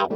Hey, 0.00 0.08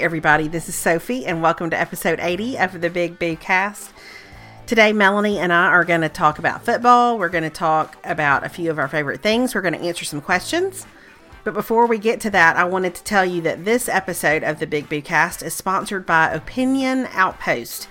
everybody, 0.00 0.48
this 0.48 0.68
is 0.68 0.74
Sophie, 0.74 1.24
and 1.24 1.40
welcome 1.40 1.70
to 1.70 1.80
episode 1.80 2.20
80 2.20 2.58
of 2.58 2.82
the 2.82 2.90
Big 2.90 3.18
Boo 3.18 3.36
Cast. 3.36 3.90
Today, 4.66 4.92
Melanie 4.92 5.38
and 5.38 5.50
I 5.50 5.68
are 5.68 5.84
going 5.86 6.02
to 6.02 6.10
talk 6.10 6.38
about 6.38 6.62
football. 6.62 7.18
We're 7.18 7.30
going 7.30 7.44
to 7.44 7.50
talk 7.50 7.96
about 8.04 8.44
a 8.44 8.50
few 8.50 8.70
of 8.70 8.78
our 8.78 8.88
favorite 8.88 9.22
things. 9.22 9.54
We're 9.54 9.62
going 9.62 9.72
to 9.72 9.80
answer 9.80 10.04
some 10.04 10.20
questions. 10.20 10.86
But 11.46 11.54
before 11.54 11.86
we 11.86 11.98
get 11.98 12.20
to 12.22 12.30
that, 12.30 12.56
I 12.56 12.64
wanted 12.64 12.96
to 12.96 13.04
tell 13.04 13.24
you 13.24 13.40
that 13.42 13.64
this 13.64 13.88
episode 13.88 14.42
of 14.42 14.58
the 14.58 14.66
Big 14.66 14.88
Boo 14.88 15.00
Cast 15.00 15.44
is 15.44 15.54
sponsored 15.54 16.04
by 16.04 16.28
Opinion 16.28 17.06
Outpost. 17.12 17.86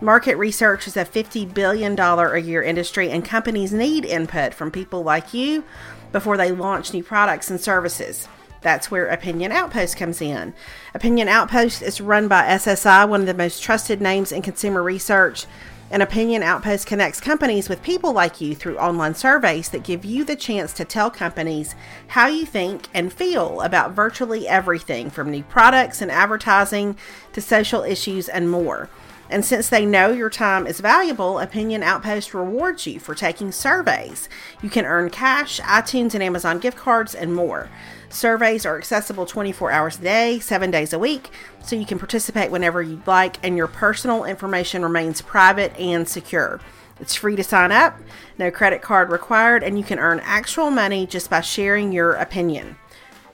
Market 0.00 0.34
research 0.34 0.88
is 0.88 0.96
a 0.96 1.04
$50 1.04 1.54
billion 1.54 1.96
a 1.96 2.38
year 2.38 2.64
industry, 2.64 3.08
and 3.08 3.24
companies 3.24 3.72
need 3.72 4.04
input 4.04 4.54
from 4.54 4.72
people 4.72 5.04
like 5.04 5.32
you 5.32 5.62
before 6.10 6.36
they 6.36 6.50
launch 6.50 6.92
new 6.92 7.04
products 7.04 7.48
and 7.48 7.60
services. 7.60 8.26
That's 8.60 8.90
where 8.90 9.06
Opinion 9.06 9.52
Outpost 9.52 9.96
comes 9.96 10.20
in. 10.20 10.52
Opinion 10.92 11.28
Outpost 11.28 11.82
is 11.82 12.00
run 12.00 12.26
by 12.26 12.42
SSI, 12.42 13.08
one 13.08 13.20
of 13.20 13.28
the 13.28 13.34
most 13.34 13.62
trusted 13.62 14.00
names 14.00 14.32
in 14.32 14.42
consumer 14.42 14.82
research. 14.82 15.46
And 15.92 16.04
Opinion 16.04 16.44
Outpost 16.44 16.86
connects 16.86 17.20
companies 17.20 17.68
with 17.68 17.82
people 17.82 18.12
like 18.12 18.40
you 18.40 18.54
through 18.54 18.78
online 18.78 19.16
surveys 19.16 19.70
that 19.70 19.82
give 19.82 20.04
you 20.04 20.22
the 20.24 20.36
chance 20.36 20.72
to 20.74 20.84
tell 20.84 21.10
companies 21.10 21.74
how 22.08 22.28
you 22.28 22.46
think 22.46 22.86
and 22.94 23.12
feel 23.12 23.60
about 23.60 23.90
virtually 23.90 24.46
everything 24.46 25.10
from 25.10 25.32
new 25.32 25.42
products 25.42 26.00
and 26.00 26.10
advertising 26.10 26.96
to 27.32 27.40
social 27.40 27.82
issues 27.82 28.28
and 28.28 28.48
more. 28.48 28.88
And 29.28 29.44
since 29.44 29.68
they 29.68 29.84
know 29.84 30.10
your 30.10 30.30
time 30.30 30.66
is 30.66 30.80
valuable, 30.80 31.38
Opinion 31.38 31.82
Outpost 31.82 32.34
rewards 32.34 32.86
you 32.86 33.00
for 33.00 33.14
taking 33.14 33.50
surveys. 33.50 34.28
You 34.62 34.70
can 34.70 34.84
earn 34.84 35.10
cash, 35.10 35.60
iTunes 35.60 36.14
and 36.14 36.22
Amazon 36.22 36.58
gift 36.58 36.78
cards, 36.78 37.14
and 37.14 37.34
more. 37.34 37.68
Surveys 38.10 38.66
are 38.66 38.76
accessible 38.76 39.24
24 39.24 39.70
hours 39.70 39.98
a 39.98 40.02
day, 40.02 40.38
7 40.40 40.70
days 40.70 40.92
a 40.92 40.98
week, 40.98 41.30
so 41.62 41.76
you 41.76 41.86
can 41.86 41.98
participate 41.98 42.50
whenever 42.50 42.82
you'd 42.82 43.06
like, 43.06 43.36
and 43.44 43.56
your 43.56 43.68
personal 43.68 44.24
information 44.24 44.82
remains 44.82 45.22
private 45.22 45.74
and 45.78 46.08
secure. 46.08 46.60
It's 46.98 47.14
free 47.14 47.36
to 47.36 47.44
sign 47.44 47.70
up, 47.72 47.98
no 48.36 48.50
credit 48.50 48.82
card 48.82 49.10
required, 49.10 49.62
and 49.62 49.78
you 49.78 49.84
can 49.84 49.98
earn 49.98 50.20
actual 50.20 50.70
money 50.70 51.06
just 51.06 51.30
by 51.30 51.40
sharing 51.40 51.92
your 51.92 52.12
opinion. 52.14 52.76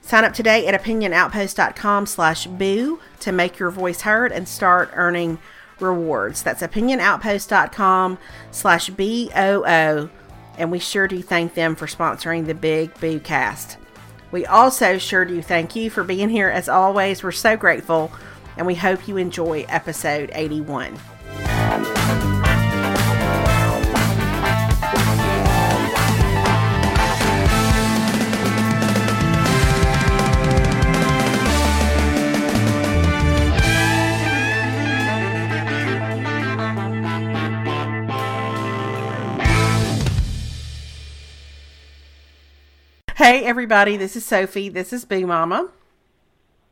Sign 0.01 0.23
up 0.23 0.33
today 0.33 0.67
at 0.67 0.81
opinionoutpost.com 0.81 2.05
slash 2.05 2.45
boo 2.45 3.01
to 3.19 3.31
make 3.31 3.59
your 3.59 3.71
voice 3.71 4.01
heard 4.01 4.31
and 4.31 4.47
start 4.47 4.91
earning 4.93 5.39
rewards. 5.79 6.43
That's 6.43 6.61
opinionoutpost.com 6.61 8.17
slash 8.51 8.89
B-O-O. 8.91 10.09
And 10.57 10.71
we 10.71 10.79
sure 10.79 11.07
do 11.07 11.21
thank 11.21 11.55
them 11.55 11.75
for 11.75 11.87
sponsoring 11.87 12.45
the 12.45 12.55
Big 12.55 12.93
Boo 12.99 13.19
Cast. 13.19 13.77
We 14.37 14.45
also 14.45 14.99
sure 14.99 15.25
do 15.25 15.41
thank 15.41 15.75
you 15.75 15.89
for 15.89 16.03
being 16.03 16.29
here 16.29 16.47
as 16.47 16.69
always. 16.69 17.23
We're 17.23 17.31
so 17.31 17.57
grateful, 17.57 18.11
and 18.55 18.67
we 18.67 18.75
hope 18.75 19.07
you 19.07 19.17
enjoy 19.17 19.65
episode 19.67 20.29
81. 20.31 20.95
Hey, 43.27 43.43
everybody, 43.43 43.97
this 43.97 44.15
is 44.15 44.25
Sophie. 44.25 44.69
This 44.69 44.93
is 44.93 45.03
Boo 45.03 45.27
Mama. 45.27 45.67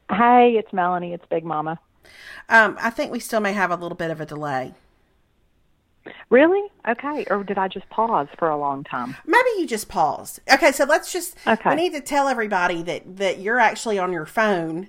Hi, 0.10 0.44
it's 0.46 0.72
Melanie. 0.72 1.12
It's 1.12 1.26
Big 1.30 1.44
Mama. 1.44 1.82
Um, 2.48 2.78
I 2.80 2.92
think 2.92 3.12
we 3.12 3.20
still 3.20 3.42
may 3.42 3.52
have 3.52 3.72
a 3.72 3.76
little 3.76 3.98
bit 3.98 4.10
of 4.10 4.22
a 4.22 4.26
delay. 4.26 4.74
Really? 6.30 6.66
Okay. 6.88 7.26
Or 7.30 7.44
did 7.44 7.58
I 7.58 7.68
just 7.68 7.90
pause 7.90 8.30
for 8.40 8.48
a 8.48 8.58
long 8.58 8.86
time? 8.86 9.18
Maybe 9.26 9.50
you 9.58 9.68
just 9.68 9.90
paused. 9.90 10.40
Okay, 10.50 10.72
so 10.72 10.86
let's 10.86 11.12
just. 11.12 11.36
Okay. 11.46 11.72
We 11.72 11.76
need 11.76 11.92
to 11.92 12.00
tell 12.00 12.30
everybody 12.30 12.82
that 12.84 13.18
that 13.18 13.40
you're 13.40 13.60
actually 13.60 14.00
on 14.00 14.14
your 14.14 14.26
phone 14.26 14.88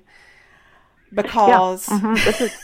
because. 1.12 1.88
Yeah. 1.88 1.98
mhm. 1.98 2.24
This 2.24 2.42
is 2.42 2.56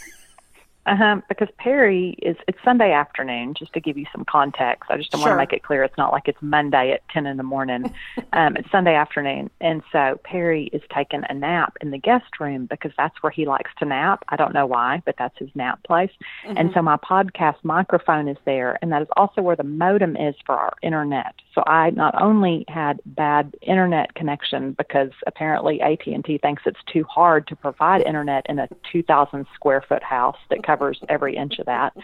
uh 0.86 1.16
because 1.28 1.48
Perry 1.58 2.16
is 2.22 2.36
it's 2.48 2.58
Sunday 2.64 2.92
afternoon. 2.92 3.54
Just 3.54 3.72
to 3.74 3.80
give 3.80 3.96
you 3.96 4.06
some 4.12 4.24
context, 4.24 4.90
I 4.90 4.96
just 4.96 5.12
want 5.12 5.24
Sure. 5.24 5.32
to 5.32 5.36
make 5.36 5.52
it 5.52 5.62
clear 5.62 5.84
it's 5.84 5.96
not 5.96 6.12
like 6.12 6.28
it's 6.28 6.40
Monday 6.40 6.92
at 6.92 7.06
ten 7.08 7.26
in 7.26 7.36
the 7.36 7.42
morning. 7.42 7.92
um, 8.32 8.56
it's 8.56 8.70
Sunday 8.70 8.94
afternoon, 8.94 9.50
and 9.60 9.82
so 9.92 10.20
Perry 10.24 10.64
is 10.72 10.82
taking 10.94 11.22
a 11.28 11.34
nap 11.34 11.76
in 11.80 11.90
the 11.90 11.98
guest 11.98 12.40
room 12.40 12.66
because 12.66 12.92
that's 12.96 13.22
where 13.22 13.30
he 13.30 13.46
likes 13.46 13.70
to 13.78 13.84
nap. 13.84 14.24
I 14.28 14.36
don't 14.36 14.54
know 14.54 14.66
why, 14.66 15.02
but 15.06 15.14
that's 15.18 15.38
his 15.38 15.50
nap 15.54 15.82
place. 15.84 16.10
And 16.44 16.70
so 16.74 16.82
my 16.82 16.96
podcast 16.96 17.56
microphone 17.62 18.28
is 18.28 18.38
there, 18.44 18.78
and 18.82 18.90
that 18.92 19.02
is 19.02 19.08
also 19.16 19.42
where 19.42 19.56
the 19.56 19.62
modem 19.64 20.16
is 20.16 20.34
for 20.44 20.56
our 20.56 20.74
internet. 20.82 21.34
So 21.54 21.62
I 21.66 21.90
not 21.90 22.20
only 22.20 22.64
had 22.68 23.00
bad 23.06 23.54
internet 23.62 24.14
connection 24.14 24.72
because 24.72 25.10
apparently 25.26 25.80
AT 25.80 26.06
and 26.06 26.24
T 26.24 26.38
thinks 26.38 26.62
it's 26.66 26.80
too 26.92 27.04
hard 27.04 27.46
to 27.48 27.56
provide 27.56 28.02
internet 28.02 28.46
in 28.48 28.58
a 28.58 28.68
2,000 28.90 29.46
square 29.54 29.82
foot 29.86 30.02
house 30.02 30.36
that 30.50 30.62
covers 30.72 30.98
every 31.08 31.36
inch 31.36 31.58
of 31.58 31.66
that. 31.66 31.94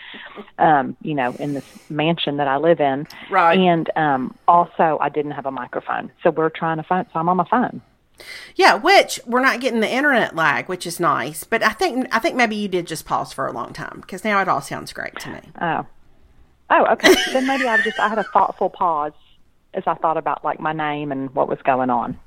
Um, 0.59 0.97
you 1.03 1.15
know, 1.15 1.33
in 1.39 1.55
this 1.55 1.65
mansion 1.91 2.37
that 2.37 2.49
I 2.49 2.57
live 2.59 2.81
in, 2.81 3.07
Right. 3.31 3.59
and 3.59 3.91
um, 3.97 4.35
also 4.47 4.99
I 5.01 5.09
didn't 5.09 5.33
have 5.33 5.47
a 5.47 5.51
microphone, 5.51 6.11
so 6.23 6.31
we're 6.31 6.51
trying 6.51 6.77
to 6.77 6.83
find. 6.83 7.07
So 7.13 7.19
I'm 7.19 7.29
on 7.29 7.37
my 7.39 7.49
phone. 7.49 7.81
Yeah, 8.57 8.75
which 8.75 9.21
we're 9.27 9.41
not 9.41 9.61
getting 9.61 9.81
the 9.81 9.89
internet 9.91 10.35
lag, 10.35 10.69
which 10.69 10.87
is 10.87 10.99
nice. 11.01 11.45
But 11.45 11.63
I 11.63 11.71
think 11.71 12.09
I 12.15 12.19
think 12.19 12.35
maybe 12.37 12.57
you 12.57 12.69
did 12.69 12.87
just 12.87 13.07
pause 13.07 13.33
for 13.33 13.47
a 13.47 13.53
long 13.53 13.73
time 13.73 14.01
because 14.01 14.25
now 14.25 14.41
it 14.43 14.49
all 14.49 14.61
sounds 14.61 14.93
great 14.93 15.15
to 15.21 15.31
me. 15.31 15.41
Oh. 15.61 15.87
Oh, 16.71 16.85
okay. 16.93 17.15
then 17.33 17.47
maybe 17.47 17.67
I 17.67 17.81
just 17.83 17.99
I 17.99 18.09
had 18.09 18.19
a 18.19 18.25
thoughtful 18.25 18.71
pause 18.71 19.13
as 19.75 19.85
I 19.87 19.95
thought 19.95 20.17
about 20.17 20.45
like 20.45 20.59
my 20.61 20.73
name 20.73 21.13
and 21.13 21.33
what 21.35 21.49
was 21.49 21.59
going 21.63 21.91
on. 21.91 22.19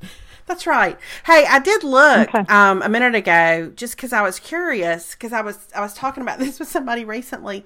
That's 0.51 0.67
right. 0.67 0.99
Hey, 1.25 1.45
I 1.47 1.59
did 1.59 1.81
look 1.81 2.27
Okay. 2.35 2.43
um, 2.49 2.81
a 2.81 2.89
minute 2.89 3.15
ago 3.15 3.71
just 3.73 3.95
because 3.95 4.11
I 4.11 4.21
was 4.21 4.37
curious 4.37 5.11
because 5.13 5.31
I 5.31 5.39
was 5.39 5.69
I 5.73 5.79
was 5.79 5.93
talking 5.93 6.21
about 6.21 6.39
this 6.43 6.59
with 6.59 6.67
somebody 6.67 7.05
recently, 7.05 7.63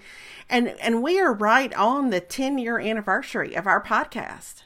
and 0.51 0.67
and 0.79 1.01
we 1.01 1.19
are 1.19 1.33
right 1.33 1.73
on 1.73 2.11
the 2.11 2.19
ten 2.19 2.59
year 2.59 2.77
anniversary 2.77 3.55
of 3.55 3.65
our 3.65 3.83
podcast. 3.83 4.61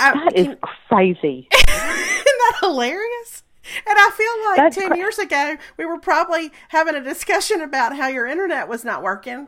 I, 0.00 0.14
That 0.14 0.32
is 0.36 0.48
crazy. 0.88 1.46
Isn't 1.54 1.66
that 1.68 2.56
hilarious? 2.60 3.44
And 3.86 3.96
I 3.96 4.10
feel 4.12 4.44
like 4.50 4.56
That's 4.56 4.76
10 4.76 4.88
cra- 4.88 4.96
years 4.96 5.18
ago, 5.18 5.56
we 5.76 5.84
were 5.84 5.98
probably 6.00 6.50
having 6.70 6.96
a 6.96 7.00
discussion 7.00 7.60
about 7.60 7.96
how 7.96 8.08
your 8.08 8.26
internet 8.26 8.68
was 8.68 8.84
not 8.84 9.02
working. 9.04 9.46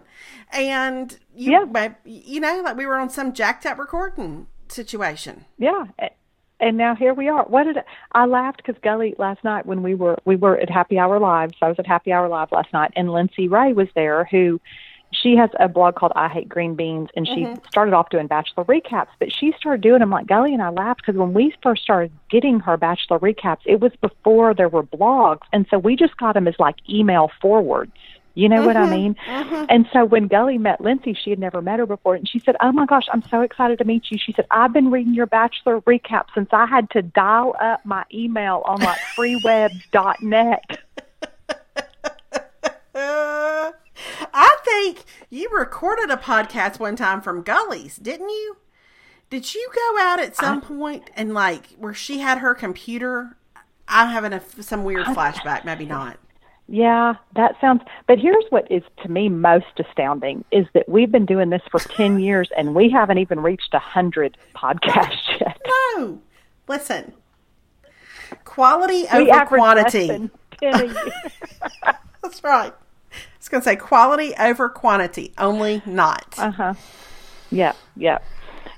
And 0.52 1.18
you, 1.34 1.52
Yeah. 1.74 1.94
you 2.04 2.38
know, 2.40 2.62
like 2.64 2.76
we 2.76 2.86
were 2.86 2.96
on 2.98 3.10
some 3.10 3.32
jacked 3.32 3.66
up 3.66 3.78
recording 3.78 4.46
situation. 4.68 5.44
Yeah. 5.58 5.86
And 6.60 6.76
now 6.76 6.94
here 6.94 7.14
we 7.14 7.28
are. 7.28 7.44
What 7.44 7.64
did 7.64 7.78
I, 7.78 7.82
I 8.12 8.26
laughed 8.26 8.58
because 8.58 8.80
Gully 8.82 9.14
last 9.18 9.44
night 9.44 9.66
when 9.66 9.82
we 9.82 9.94
were 9.94 10.18
we 10.24 10.36
were 10.36 10.58
at 10.58 10.70
Happy 10.70 10.98
Hour 10.98 11.18
Live. 11.20 11.50
So 11.58 11.66
I 11.66 11.68
was 11.68 11.78
at 11.78 11.86
Happy 11.86 12.12
Hour 12.12 12.28
Live 12.28 12.52
last 12.52 12.72
night, 12.72 12.92
and 12.96 13.12
Lincee 13.12 13.48
Ray 13.48 13.72
was 13.72 13.88
there, 13.94 14.24
who 14.30 14.60
she 15.10 15.36
has 15.36 15.50
a 15.58 15.68
blog 15.68 15.94
called 15.94 16.12
I 16.16 16.28
Hate 16.28 16.48
Green 16.48 16.74
Beans, 16.74 17.08
and 17.16 17.26
she 17.26 17.44
mm-hmm. 17.44 17.62
started 17.70 17.94
off 17.94 18.10
doing 18.10 18.26
Bachelor 18.26 18.64
recaps. 18.64 19.08
But 19.18 19.32
she 19.32 19.54
started 19.58 19.80
doing 19.80 20.00
them 20.00 20.10
like 20.10 20.26
Gully 20.26 20.52
and 20.52 20.62
I 20.62 20.70
laughed 20.70 21.02
because 21.04 21.18
when 21.18 21.32
we 21.32 21.54
first 21.62 21.82
started 21.82 22.12
getting 22.30 22.60
her 22.60 22.76
Bachelor 22.76 23.18
recaps, 23.18 23.60
it 23.64 23.80
was 23.80 23.92
before 24.00 24.52
there 24.52 24.68
were 24.68 24.82
blogs, 24.82 25.42
and 25.52 25.66
so 25.70 25.78
we 25.78 25.96
just 25.96 26.16
got 26.16 26.34
them 26.34 26.48
as 26.48 26.54
like 26.58 26.76
email 26.88 27.30
forwards. 27.40 27.92
You 28.38 28.48
know 28.48 28.64
what 28.64 28.76
I 28.76 28.88
mean? 28.88 29.16
And 29.26 29.88
so 29.92 30.04
when 30.04 30.28
Gully 30.28 30.58
met 30.58 30.80
Lincee, 30.80 31.12
she 31.12 31.30
had 31.30 31.40
never 31.40 31.60
met 31.60 31.80
her 31.80 31.86
before, 31.86 32.14
and 32.14 32.28
she 32.28 32.38
said, 32.38 32.54
"Oh 32.60 32.70
my 32.70 32.86
gosh, 32.86 33.06
I'm 33.12 33.24
so 33.24 33.40
excited 33.40 33.78
to 33.78 33.84
meet 33.84 34.12
you." 34.12 34.18
She 34.18 34.32
said, 34.32 34.46
"I've 34.52 34.72
been 34.72 34.92
reading 34.92 35.12
your 35.12 35.26
Bachelor 35.26 35.80
recap 35.80 36.26
since 36.36 36.48
I 36.52 36.66
had 36.66 36.88
to 36.90 37.02
dial 37.02 37.56
up 37.60 37.84
my 37.84 38.04
email 38.14 38.62
on 38.64 38.80
like 38.80 39.00
freewebs.net." 39.18 40.78
Uh, 42.94 43.72
I 44.32 44.56
think 44.64 45.04
you 45.30 45.48
recorded 45.52 46.08
a 46.08 46.16
podcast 46.16 46.78
one 46.78 46.94
time 46.94 47.20
from 47.20 47.42
Gully's, 47.42 47.96
didn't 47.96 48.28
you? 48.28 48.56
Did 49.30 49.52
you 49.52 49.68
go 49.74 50.00
out 50.00 50.20
at 50.20 50.36
some 50.36 50.60
point 50.60 51.10
and 51.16 51.34
like 51.34 51.70
where 51.72 51.92
she 51.92 52.20
had 52.20 52.38
her 52.38 52.54
computer? 52.54 53.36
I'm 53.88 54.10
having 54.10 54.32
a, 54.32 54.40
some 54.62 54.84
weird 54.84 55.06
flashback, 55.06 55.64
maybe 55.64 55.86
not. 55.86 56.18
Yeah, 56.70 57.14
that 57.34 57.56
sounds. 57.60 57.80
But 58.06 58.18
here's 58.18 58.44
what 58.50 58.70
is 58.70 58.82
to 59.02 59.08
me 59.10 59.28
most 59.30 59.66
astounding 59.78 60.44
is 60.52 60.66
that 60.74 60.86
we've 60.88 61.10
been 61.10 61.24
doing 61.26 61.48
this 61.50 61.62
for 61.70 61.80
ten 61.80 62.20
years 62.28 62.50
and 62.56 62.74
we 62.74 62.90
haven't 62.90 63.18
even 63.18 63.40
reached 63.40 63.72
a 63.72 63.78
hundred 63.78 64.36
podcasts 64.54 65.16
yet. 65.40 65.60
No, 65.96 66.20
listen. 66.68 67.12
quality 68.44 69.06
We 69.12 69.30
over 69.30 69.46
quantity. 69.46 70.08
than 70.08 70.30
10 70.60 70.74
a 70.74 70.84
year. 70.86 71.12
That's 72.22 72.44
right. 72.44 72.72
I 73.12 73.16
was 73.38 73.48
going 73.48 73.62
to 73.62 73.64
say 73.64 73.76
quality 73.76 74.34
over 74.38 74.68
quantity, 74.68 75.32
only 75.38 75.80
not. 75.86 76.34
Uh 76.36 76.50
huh. 76.50 76.74
Yep, 77.50 77.76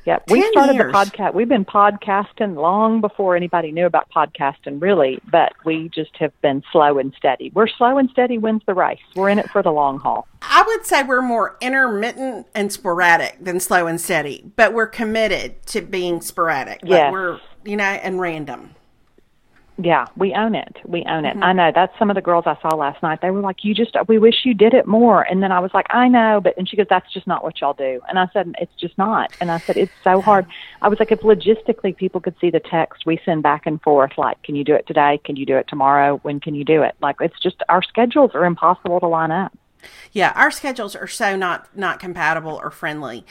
yep. 0.04 0.24
We 0.28 0.40
10 0.40 0.52
started 0.52 0.74
years. 0.74 0.92
the 0.92 0.98
podcast. 0.98 1.34
We've 1.34 1.48
been 1.48 1.64
podcasting 1.64 2.56
long 2.56 3.00
before 3.00 3.36
anybody 3.36 3.72
knew 3.72 3.86
about 3.86 4.08
podcasting, 4.10 4.80
really. 4.80 5.20
But 5.30 5.52
we 5.64 5.88
just 5.88 6.16
have 6.16 6.32
been 6.42 6.62
slow 6.72 6.98
and 6.98 7.12
steady. 7.16 7.50
We're 7.54 7.68
slow 7.68 7.98
and 7.98 8.10
steady 8.10 8.38
wins 8.38 8.62
the 8.66 8.74
race. 8.74 9.00
We're 9.14 9.28
in 9.28 9.38
it 9.38 9.50
for 9.50 9.62
the 9.62 9.72
long 9.72 9.98
haul. 9.98 10.26
I 10.42 10.64
would 10.66 10.86
say 10.86 11.02
we're 11.02 11.22
more 11.22 11.56
intermittent 11.60 12.46
and 12.54 12.72
sporadic 12.72 13.36
than 13.40 13.60
slow 13.60 13.86
and 13.86 14.00
steady, 14.00 14.50
but 14.56 14.72
we're 14.72 14.86
committed 14.86 15.64
to 15.66 15.82
being 15.82 16.20
sporadic. 16.20 16.80
Like 16.82 17.12
we're, 17.12 17.40
you 17.64 17.76
know, 17.76 17.84
and 17.84 18.20
random. 18.20 18.74
Yeah, 19.82 20.06
we 20.16 20.34
own 20.34 20.54
it. 20.54 20.76
We 20.84 21.04
own 21.04 21.24
Mm-hmm. 21.24 21.42
it. 21.42 21.44
I 21.44 21.52
know. 21.52 21.72
That's 21.74 21.96
some 21.98 22.10
of 22.10 22.16
the 22.16 22.20
girls 22.20 22.44
I 22.46 22.56
saw 22.60 22.76
last 22.76 23.02
night. 23.02 23.20
They 23.22 23.30
were 23.30 23.40
like, 23.40 23.64
"You 23.64 23.74
just, 23.74 23.96
we 24.08 24.18
wish 24.18 24.44
you 24.44 24.52
did 24.52 24.74
it 24.74 24.86
more." 24.86 25.22
And 25.22 25.42
then 25.42 25.52
I 25.52 25.60
was 25.60 25.70
like, 25.72 25.86
"I 25.90 26.08
know," 26.08 26.40
but 26.42 26.54
and 26.58 26.68
she 26.68 26.76
goes, 26.76 26.86
"That's 26.90 27.10
just 27.12 27.26
not 27.26 27.42
what 27.42 27.60
y'all 27.60 27.72
do." 27.72 28.00
And 28.08 28.18
I 28.18 28.28
said, 28.32 28.52
"It's 28.58 28.74
just 28.74 28.98
not." 28.98 29.32
And 29.40 29.50
I 29.50 29.58
said, 29.58 29.76
"It's 29.76 29.92
so 30.04 30.20
hard." 30.20 30.44
I 30.82 30.88
was 30.88 30.98
like, 30.98 31.12
"If 31.12 31.20
logistically 31.20 31.96
people 31.96 32.20
could 32.20 32.34
see 32.40 32.50
the 32.50 32.60
text 32.60 33.06
we 33.06 33.20
send 33.24 33.42
back 33.42 33.66
and 33.66 33.80
forth, 33.80 34.12
like, 34.18 34.42
can 34.42 34.54
you 34.54 34.64
do 34.64 34.74
it 34.74 34.86
today? 34.86 35.20
Can 35.24 35.36
you 35.36 35.46
do 35.46 35.56
it 35.56 35.66
tomorrow? 35.68 36.18
When 36.22 36.40
can 36.40 36.54
you 36.54 36.64
do 36.64 36.82
it?" 36.82 36.94
Like, 37.00 37.16
it's 37.20 37.38
just 37.40 37.62
our 37.68 37.82
schedules 37.82 38.32
are 38.34 38.44
impossible 38.44 39.00
to 39.00 39.06
line 39.06 39.30
up. 39.30 39.56
Yeah, 40.12 40.32
our 40.36 40.50
schedules 40.50 40.94
are 40.94 41.06
so 41.06 41.36
not 41.36 41.74
not 41.74 42.00
compatible 42.00 42.60
or 42.62 42.70
friendly, 42.70 43.24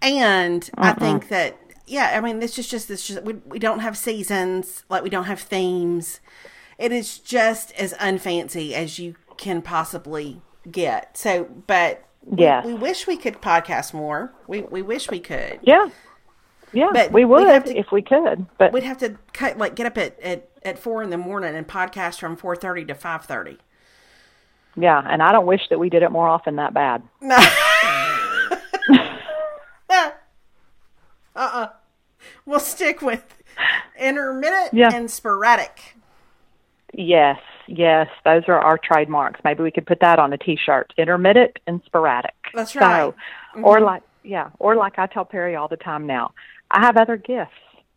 and 0.00 0.68
I 0.76 0.94
think 0.94 1.28
that 1.28 1.56
yeah, 1.86 2.12
I 2.16 2.20
mean 2.20 2.38
this 2.40 2.58
is 2.58 2.68
just 2.68 2.88
this 2.88 3.06
just 3.06 3.22
we 3.22 3.34
we 3.46 3.58
don't 3.58 3.80
have 3.80 3.96
seasons 3.96 4.84
like 4.88 5.02
we 5.02 5.10
don't 5.10 5.24
have 5.24 5.40
themes. 5.40 6.20
It 6.78 6.90
is 6.92 7.18
just 7.18 7.72
as 7.74 7.92
unfancy 7.94 8.72
as 8.72 8.98
you 8.98 9.14
can 9.36 9.62
possibly 9.62 10.40
get. 10.70 11.16
So, 11.16 11.44
but 11.66 12.04
we- 12.24 12.44
we, 12.64 12.74
wish 12.74 13.06
we 13.06 13.16
could 13.16 13.40
podcast 13.42 13.92
more. 13.94 14.32
We 14.46 14.62
we 14.62 14.82
wish 14.82 15.10
we 15.10 15.20
could. 15.20 15.60
Yeah, 15.62 15.88
yeah, 16.72 16.88
But 16.92 17.12
we 17.12 17.24
we'd 17.24 17.46
have 17.48 17.64
to- 17.64 17.76
if 17.78 17.92
we 17.92 18.02
could. 18.02 18.46
But 18.58 18.72
We'd 18.72 18.84
have 18.84 18.98
to 18.98 19.16
cut 19.32 19.58
like 19.58 19.74
get 19.74 19.86
up 19.86 19.98
at 19.98 20.18
at, 20.20 20.48
at 20.64 20.78
four 20.78 21.02
in 21.02 21.10
the 21.10 21.18
morning 21.18 21.54
and 21.54 21.66
podcast 21.68 22.18
from 22.20 22.36
four 22.36 22.56
thirty 22.56 22.84
to 22.86 22.94
five 22.94 23.24
thirty. 23.24 23.58
yeah, 24.76 25.02
and 25.04 25.22
I 25.22 25.32
don't 25.32 25.46
wish 25.46 25.62
that 25.70 25.78
we 25.78 25.90
did 25.90 26.02
it 26.02 26.10
more 26.10 26.28
often 26.28 26.56
that 26.56 26.72
bad. 26.74 27.02
No. 27.20 27.36
uh-uh. 31.34 31.68
We'll 32.46 32.60
stick 32.60 33.02
with 33.02 33.42
intermittent 33.98 34.74
Yeah. 34.74 34.90
and 34.92 35.10
sporadic. 35.10 35.96
Yes, 36.94 37.38
yes, 37.66 38.08
those 38.24 38.42
are 38.48 38.58
our 38.58 38.76
trademarks. 38.76 39.40
Maybe 39.44 39.62
we 39.62 39.70
could 39.70 39.86
put 39.86 40.00
that 40.00 40.18
on 40.18 40.32
a 40.32 40.38
T-shirt: 40.38 40.92
intermittent 40.98 41.58
and 41.66 41.80
sporadic. 41.86 42.34
That's 42.52 42.72
So, 42.72 42.80
right. 42.80 43.14
Or 43.62 43.80
like, 43.80 44.02
yeah, 44.22 44.50
or 44.58 44.76
like 44.76 44.98
I 44.98 45.06
tell 45.06 45.24
Perry 45.24 45.56
all 45.56 45.68
the 45.68 45.76
time 45.78 46.06
now. 46.06 46.32
I 46.70 46.80
have 46.80 46.96
other 46.96 47.16
gifts. 47.16 47.52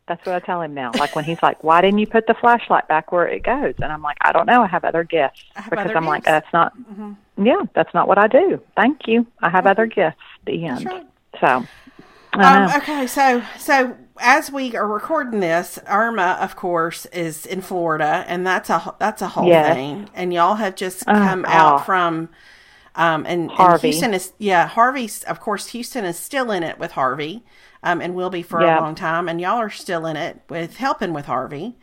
That's 0.08 0.24
what 0.26 0.36
I 0.36 0.40
tell 0.40 0.62
him 0.62 0.74
now. 0.76 0.92
Like 1.00 1.16
when 1.16 1.26
he's 1.26 1.42
like, 1.42 1.64
"Why 1.64 1.82
didn't 1.82 1.98
you 2.00 2.08
put 2.08 2.28
the 2.28 2.36
flashlight 2.36 2.88
back 2.88 3.12
where 3.12 3.28
it 3.28 3.44
goes?" 3.44 3.74
And 3.82 3.92
I'm 3.92 4.02
like, 4.04 4.18
"I 4.22 4.32
don't 4.32 4.46
know. 4.46 4.62
I 4.62 4.68
have 4.68 4.86
other 4.86 5.04
gifts." 5.04 5.44
have 5.56 5.70
because 5.70 5.86
other 5.88 5.98
I'm 5.98 6.06
like, 6.06 6.24
"That's 6.24 6.52
not. 6.54 6.74
Yeah, 7.38 7.64
that's 7.74 7.94
not 7.94 8.08
what 8.08 8.18
I 8.18 8.28
do. 8.28 8.62
Thank 8.78 9.08
you. 9.08 9.26
I 9.42 9.50
have 9.50 9.66
other 9.66 9.88
gifts." 9.88 10.22
The 10.46 10.66
end. 10.66 10.86
right. 10.86 11.06
So. 11.42 11.66
Um, 12.34 12.70
okay, 12.78 13.08
so 13.08 13.42
so 13.58 13.96
as 14.20 14.52
we 14.52 14.76
are 14.76 14.88
recording 14.88 15.40
this, 15.42 15.80
Irma, 15.88 16.38
of 16.42 16.56
course, 16.56 17.06
is 17.08 17.46
in 17.46 17.62
Florida, 17.62 18.24
and 18.28 18.46
that's 18.46 18.70
a 18.70 18.96
that's 19.00 19.22
a 19.22 19.30
whole 19.30 19.48
Yes. 19.50 19.76
thing. 19.76 20.10
And 20.14 20.34
y'all 20.34 20.56
have 20.56 20.76
just 20.76 21.04
Oh, 21.08 21.14
come 21.14 21.46
out 21.48 21.76
oh. 21.76 21.80
from, 21.80 22.30
um, 22.96 23.26
and, 23.28 23.52
and 23.58 23.76
Houston 23.76 24.14
is 24.14 24.34
yeah, 24.40 24.68
Harvey's 24.68 25.24
of 25.24 25.40
course 25.40 25.68
Houston 25.68 26.06
is 26.06 26.18
still 26.20 26.52
in 26.52 26.64
it 26.64 26.80
with 26.80 26.92
Harvey, 26.94 27.44
um, 27.84 28.02
and 28.02 28.16
will 28.16 28.30
be 28.30 28.42
for 28.44 28.62
Yeah. 28.62 28.80
a 28.80 28.82
long 28.82 28.96
time, 28.96 29.30
and 29.30 29.42
y'all 29.42 29.58
are 29.58 29.70
still 29.70 30.06
in 30.06 30.18
it 30.18 30.42
with 30.50 30.78
helping 30.78 31.14
with 31.14 31.26
Harvey. 31.28 31.76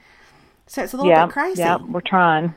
So 0.66 0.82
it's 0.82 0.94
a 0.94 0.96
little 0.96 1.10
yeah, 1.10 1.26
bit 1.26 1.28
crazy. 1.28 1.60
Yeah, 1.60 1.78
we're 1.88 2.00
trying. 2.00 2.54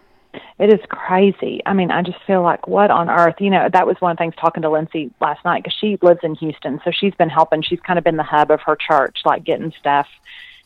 It 0.59 0.73
is 0.73 0.79
crazy. 0.87 1.61
I 1.65 1.73
mean, 1.73 1.91
I 1.91 2.01
just 2.01 2.21
feel 2.25 2.41
like 2.41 2.67
what 2.67 2.91
on 2.91 3.09
earth? 3.09 3.35
You 3.39 3.49
know, 3.49 3.69
that 3.71 3.87
was 3.87 3.97
one 3.99 4.11
of 4.11 4.17
the 4.17 4.21
things 4.23 4.35
talking 4.35 4.63
to 4.63 4.69
Lincee 4.69 5.11
last 5.19 5.43
night 5.45 5.63
because 5.63 5.77
she 5.77 5.97
lives 6.01 6.21
in 6.23 6.35
Houston, 6.35 6.79
so 6.83 6.91
she's 6.91 7.15
been 7.15 7.29
helping. 7.29 7.61
She's 7.61 7.79
kind 7.79 7.97
of 7.97 8.03
been 8.03 8.17
the 8.17 8.23
hub 8.23 8.51
of 8.51 8.61
her 8.61 8.75
church, 8.75 9.21
like 9.25 9.43
getting 9.43 9.73
stuff. 9.79 10.07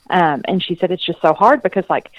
Um, 0.10 0.42
and 0.45 0.63
she 0.63 0.75
said 0.75 0.92
it's 0.92 1.06
just 1.06 1.21
so 1.21 1.33
hard 1.33 1.62
because 1.62 1.86
like 1.89 2.12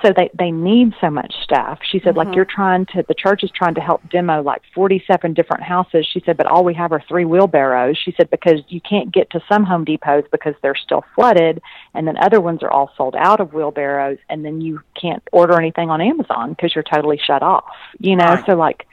so 0.00 0.12
they 0.16 0.30
they 0.38 0.50
need 0.50 0.94
so 0.98 1.10
much 1.10 1.34
stuff. 1.42 1.78
She 1.90 2.00
said 2.02 2.16
like 2.16 2.28
mm-hmm. 2.28 2.34
you're 2.36 2.46
trying 2.46 2.86
to 2.86 3.04
the 3.06 3.14
church 3.14 3.44
is 3.44 3.50
trying 3.54 3.74
to 3.74 3.82
help 3.82 4.00
demo 4.08 4.42
like 4.42 4.62
47 4.74 5.34
different 5.34 5.62
houses. 5.62 6.06
She 6.10 6.22
said 6.24 6.38
but 6.38 6.46
all 6.46 6.64
we 6.64 6.72
have 6.74 6.90
are 6.92 7.02
three 7.06 7.26
wheelbarrows. 7.26 7.98
She 8.02 8.14
said 8.16 8.30
because 8.30 8.62
you 8.68 8.80
can't 8.80 9.12
get 9.12 9.28
to 9.30 9.42
some 9.46 9.64
Home 9.64 9.84
Depots 9.84 10.26
because 10.32 10.54
they're 10.62 10.74
still 10.74 11.04
flooded 11.14 11.60
and 11.92 12.08
then 12.08 12.16
other 12.16 12.40
ones 12.40 12.62
are 12.62 12.70
all 12.70 12.92
sold 12.96 13.14
out 13.14 13.40
of 13.40 13.52
wheelbarrows 13.52 14.18
and 14.30 14.42
then 14.42 14.62
you 14.62 14.80
can't 15.00 15.22
order 15.32 15.60
anything 15.60 15.90
on 15.90 16.00
Amazon 16.00 16.50
because 16.50 16.74
you're 16.74 16.84
totally 16.84 17.20
shut 17.22 17.42
off. 17.42 17.64
You 17.98 18.16
know, 18.16 18.24
Right. 18.24 18.46
so 18.46 18.54
like 18.54 18.86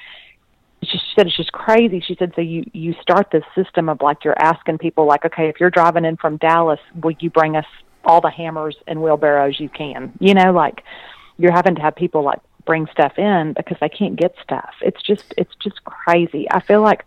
she 0.84 1.00
said 1.16 1.28
it's 1.28 1.38
just 1.38 1.54
crazy. 1.54 2.02
She 2.06 2.16
said 2.16 2.34
so 2.36 2.42
you 2.42 2.66
you 2.74 2.96
start 3.02 3.28
this 3.32 3.46
system 3.56 3.88
of 3.88 4.02
like 4.02 4.26
you're 4.26 4.40
asking 4.42 4.80
people 4.80 5.06
like 5.06 5.24
okay 5.24 5.48
if 5.48 5.58
you're 5.58 5.70
driving 5.70 6.04
in 6.04 6.18
from 6.18 6.36
Dallas 6.36 6.80
will 7.02 7.16
you 7.20 7.30
bring 7.30 7.56
us 7.56 7.66
all 8.06 8.22
the 8.22 8.30
hammers 8.30 8.76
and 8.88 9.02
wheelbarrows 9.02 9.60
you 9.60 9.70
can 9.70 10.12
you 10.20 10.34
know 10.34 10.52
like 10.52 10.84
you're 11.38 11.52
having 11.52 11.76
to 11.76 11.82
have 11.82 11.96
people 11.96 12.24
like 12.24 12.40
bring 12.66 12.88
stuff 12.92 13.18
in 13.18 13.54
because 13.54 13.78
they 13.82 13.90
can't 13.90 14.16
get 14.16 14.36
stuff. 14.44 14.74
It's 14.82 15.02
just 15.02 15.34
it's 15.38 15.54
just 15.62 15.84
crazy. 15.84 16.48
I 16.50 16.62
feel 16.62 16.82
like 16.82 17.06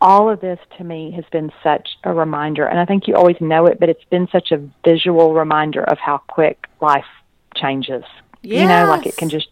all 0.00 0.28
of 0.28 0.40
this 0.40 0.58
to 0.78 0.84
me 0.84 1.12
has 1.12 1.24
been 1.30 1.52
such 1.62 1.90
a 2.02 2.12
reminder 2.12 2.66
and 2.66 2.80
I 2.80 2.84
think 2.84 3.06
you 3.06 3.14
always 3.14 3.40
know 3.40 3.66
it 3.66 3.78
but 3.78 3.88
it's 3.88 4.04
been 4.10 4.28
such 4.32 4.50
a 4.50 4.68
visual 4.84 5.32
reminder 5.32 5.84
of 5.84 5.98
how 5.98 6.18
quick 6.18 6.66
life 6.80 7.06
changes. 7.54 8.04
You 8.42 8.66
know 8.66 8.86
like 8.86 9.06
it 9.06 9.16
can 9.16 9.28
just 9.28 9.48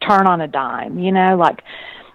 turn 0.00 0.26
on 0.26 0.40
a 0.40 0.48
dime, 0.48 0.98
you 0.98 1.12
know, 1.12 1.36
like 1.36 1.62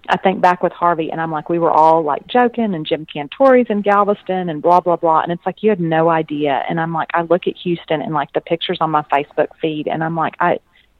I 0.09 0.17
think 0.17 0.41
back 0.41 0.61
with 0.61 0.73
Harvey 0.73 1.11
and 1.11 1.21
I'm 1.21 1.31
like, 1.31 1.47
we 1.47 1.59
were 1.59 1.71
all 1.71 2.03
like 2.03 2.27
joking 2.27 2.73
and 2.75 2.85
Jim 2.85 3.05
Cantore's 3.05 3.67
in 3.69 3.81
Galveston 3.81 4.49
and 4.49 4.61
blah, 4.61 4.81
blah, 4.81 4.97
blah. 4.97 5.21
And 5.21 5.31
it's 5.31 5.45
like, 5.45 5.63
you 5.63 5.69
had 5.69 5.79
no 5.79 6.09
idea. 6.09 6.63
And 6.67 6.79
I'm 6.79 6.93
like, 6.93 7.09
I 7.13 7.21
look 7.21 7.47
at 7.47 7.55
Houston 7.57 8.01
and 8.01 8.13
like 8.13 8.33
the 8.33 8.41
pictures 8.41 8.79
on 8.81 8.91
my 8.91 9.03
Facebook 9.03 9.47
feed 9.61 9.87
and 9.87 10.03
I'm 10.03 10.15
like, 10.15 10.35
I, 10.41 10.59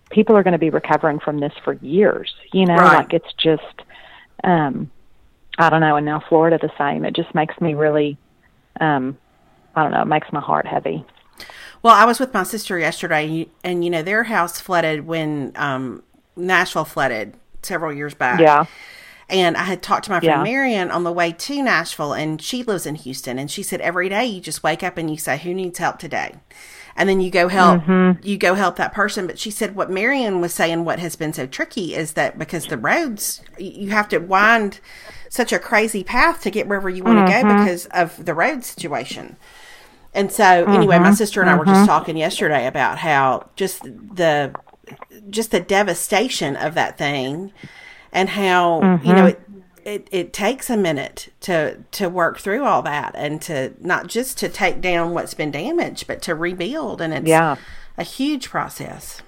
people 0.09 0.38
are 0.38 0.44
going 0.44 0.53
to 0.53 0.57
be 0.57 0.69
recovering 0.69 1.19
from 1.19 1.39
this 1.39 1.51
for 1.65 1.73
years, 1.73 2.33
you 2.54 2.66
know, 2.66 2.75
Right. 2.75 2.97
like 2.97 3.13
it's 3.13 3.33
just, 3.33 3.81
um, 4.44 4.89
I 5.57 5.69
don't 5.69 5.81
know. 5.81 5.97
And 5.97 6.06
now 6.06 6.21
Florida 6.30 6.57
the 6.61 6.71
same. 6.78 7.04
It 7.04 7.13
just 7.16 7.35
makes 7.35 7.59
me 7.59 7.73
really, 7.73 8.18
um, 8.80 9.18
I 9.75 9.83
don't 9.83 9.92
know, 9.92 10.01
it 10.04 10.07
makes 10.07 10.31
my 10.31 10.39
heart 10.39 10.66
heavy. 10.66 11.04
Well, 11.81 11.94
I 11.94 12.06
was 12.06 12.19
with 12.19 12.33
my 12.33 12.44
sister 12.44 12.80
yesterday, 12.80 13.25
and 13.25 13.37
you, 13.37 13.49
and, 13.63 13.83
you 13.83 13.89
know 13.89 14.01
their 14.01 14.23
house 14.23 14.61
flooded 14.61 15.06
when 15.06 15.51
um, 15.56 16.04
Nashville 16.37 16.85
flooded 16.85 17.35
several 17.65 17.93
years 17.93 18.13
back. 18.13 18.39
Yeah. 18.39 18.65
And 19.29 19.55
I 19.55 19.63
had 19.63 19.81
talked 19.81 20.05
to 20.05 20.11
my 20.11 20.19
friend 20.19 20.39
Yeah. 20.39 20.43
Marion 20.43 20.91
on 20.91 21.03
the 21.03 21.11
way 21.11 21.31
to 21.31 21.63
Nashville, 21.63 22.13
and 22.13 22.41
she 22.41 22.61
lives 22.61 22.85
in 22.85 22.95
Houston. 22.95 23.39
And 23.39 23.49
she 23.49 23.63
said 23.63 23.79
every 23.81 24.09
day 24.09 24.25
you 24.25 24.41
just 24.41 24.63
wake 24.63 24.83
up 24.83 24.97
and 24.97 25.09
you 25.09 25.17
say, 25.17 25.37
"Who 25.37 25.53
needs 25.53 25.79
help 25.79 25.97
today?" 25.97 26.35
And 26.95 27.09
then 27.09 27.21
you 27.21 27.31
go 27.31 27.47
help. 27.47 27.81
Mm-hmm. 27.83 28.19
You 28.27 28.37
go 28.37 28.53
help 28.53 28.75
that 28.75 28.93
person. 28.93 29.25
But 29.25 29.39
she 29.39 29.49
said 29.49 29.75
what 29.75 29.89
Marion 29.89 30.41
was 30.41 30.53
saying, 30.53 30.85
what 30.85 30.99
has 30.99 31.15
been 31.15 31.33
so 31.33 31.47
tricky 31.47 31.95
is 31.95 32.13
that 32.13 32.37
because 32.37 32.67
the 32.67 32.77
roads, 32.77 33.41
you 33.57 33.89
have 33.89 34.07
to 34.09 34.19
wind 34.19 34.79
such 35.29 35.51
a 35.51 35.57
crazy 35.57 36.03
path 36.03 36.43
to 36.43 36.51
get 36.51 36.67
wherever 36.67 36.89
you 36.89 37.03
want 37.03 37.25
to 37.25 37.33
Mm-hmm. 37.33 37.47
go 37.47 37.57
because 37.57 37.87
of 37.87 38.23
the 38.23 38.35
road 38.35 38.63
situation. 38.63 39.37
And 40.13 40.31
so, 40.31 40.43
anyway, 40.43 40.97
Mm-hmm. 40.97 41.05
my 41.05 41.13
sister 41.15 41.41
and 41.41 41.49
I 41.49 41.55
were 41.55 41.65
just 41.65 41.87
talking 41.87 42.15
yesterday 42.17 42.67
about 42.67 42.99
how 42.99 43.49
just 43.55 43.81
the 43.81 44.53
just 45.30 45.52
the 45.52 45.59
devastation 45.59 46.56
of 46.56 46.73
that 46.75 46.97
thing, 46.97 47.52
and 48.11 48.30
how 48.30 48.99
you 49.04 49.13
know 49.13 49.28
mm-hmm. 49.31 49.59
it, 49.85 50.04
it 50.04 50.07
it 50.11 50.33
takes 50.33 50.69
a 50.69 50.78
minute 50.78 51.30
to 51.42 51.78
to 51.92 52.09
work 52.09 52.40
through 52.40 52.63
all 52.63 52.81
that 52.81 53.13
and 53.16 53.42
to 53.44 53.73
not 53.80 54.07
just 54.07 54.37
to 54.40 54.49
take 54.49 54.81
down 54.81 55.13
what's 55.13 55.33
been 55.33 55.52
damaged, 55.52 56.07
but 56.07 56.21
to 56.23 56.35
rebuild, 56.35 57.02
and 57.02 57.13
it's 57.13 57.28
Yeah. 57.28 57.56
a 57.97 58.04
huge 58.04 58.49
process. 58.49 59.21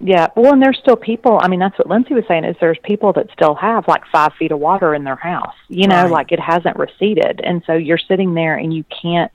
Yeah, 0.00 0.28
well, 0.36 0.52
and 0.52 0.62
there's 0.62 0.78
still 0.78 0.94
people. 0.94 1.40
I 1.42 1.48
mean, 1.48 1.58
that's 1.58 1.76
what 1.76 1.88
Lincee 1.88 2.14
was 2.14 2.24
saying. 2.28 2.44
Is 2.44 2.54
there's 2.60 2.78
people 2.84 3.12
that 3.14 3.26
still 3.32 3.56
have 3.56 3.88
like 3.88 4.02
five 4.12 4.32
feet 4.38 4.52
of 4.52 4.60
water 4.60 4.94
in 4.94 5.02
their 5.02 5.16
house. 5.16 5.56
You 5.68 5.88
know, 5.88 6.02
Right. 6.04 6.10
like 6.10 6.32
it 6.32 6.38
hasn't 6.38 6.76
receded, 6.76 7.40
and 7.42 7.62
so 7.66 7.72
you're 7.72 7.98
sitting 7.98 8.34
there 8.34 8.54
and 8.54 8.72
you 8.72 8.84
can't 9.02 9.32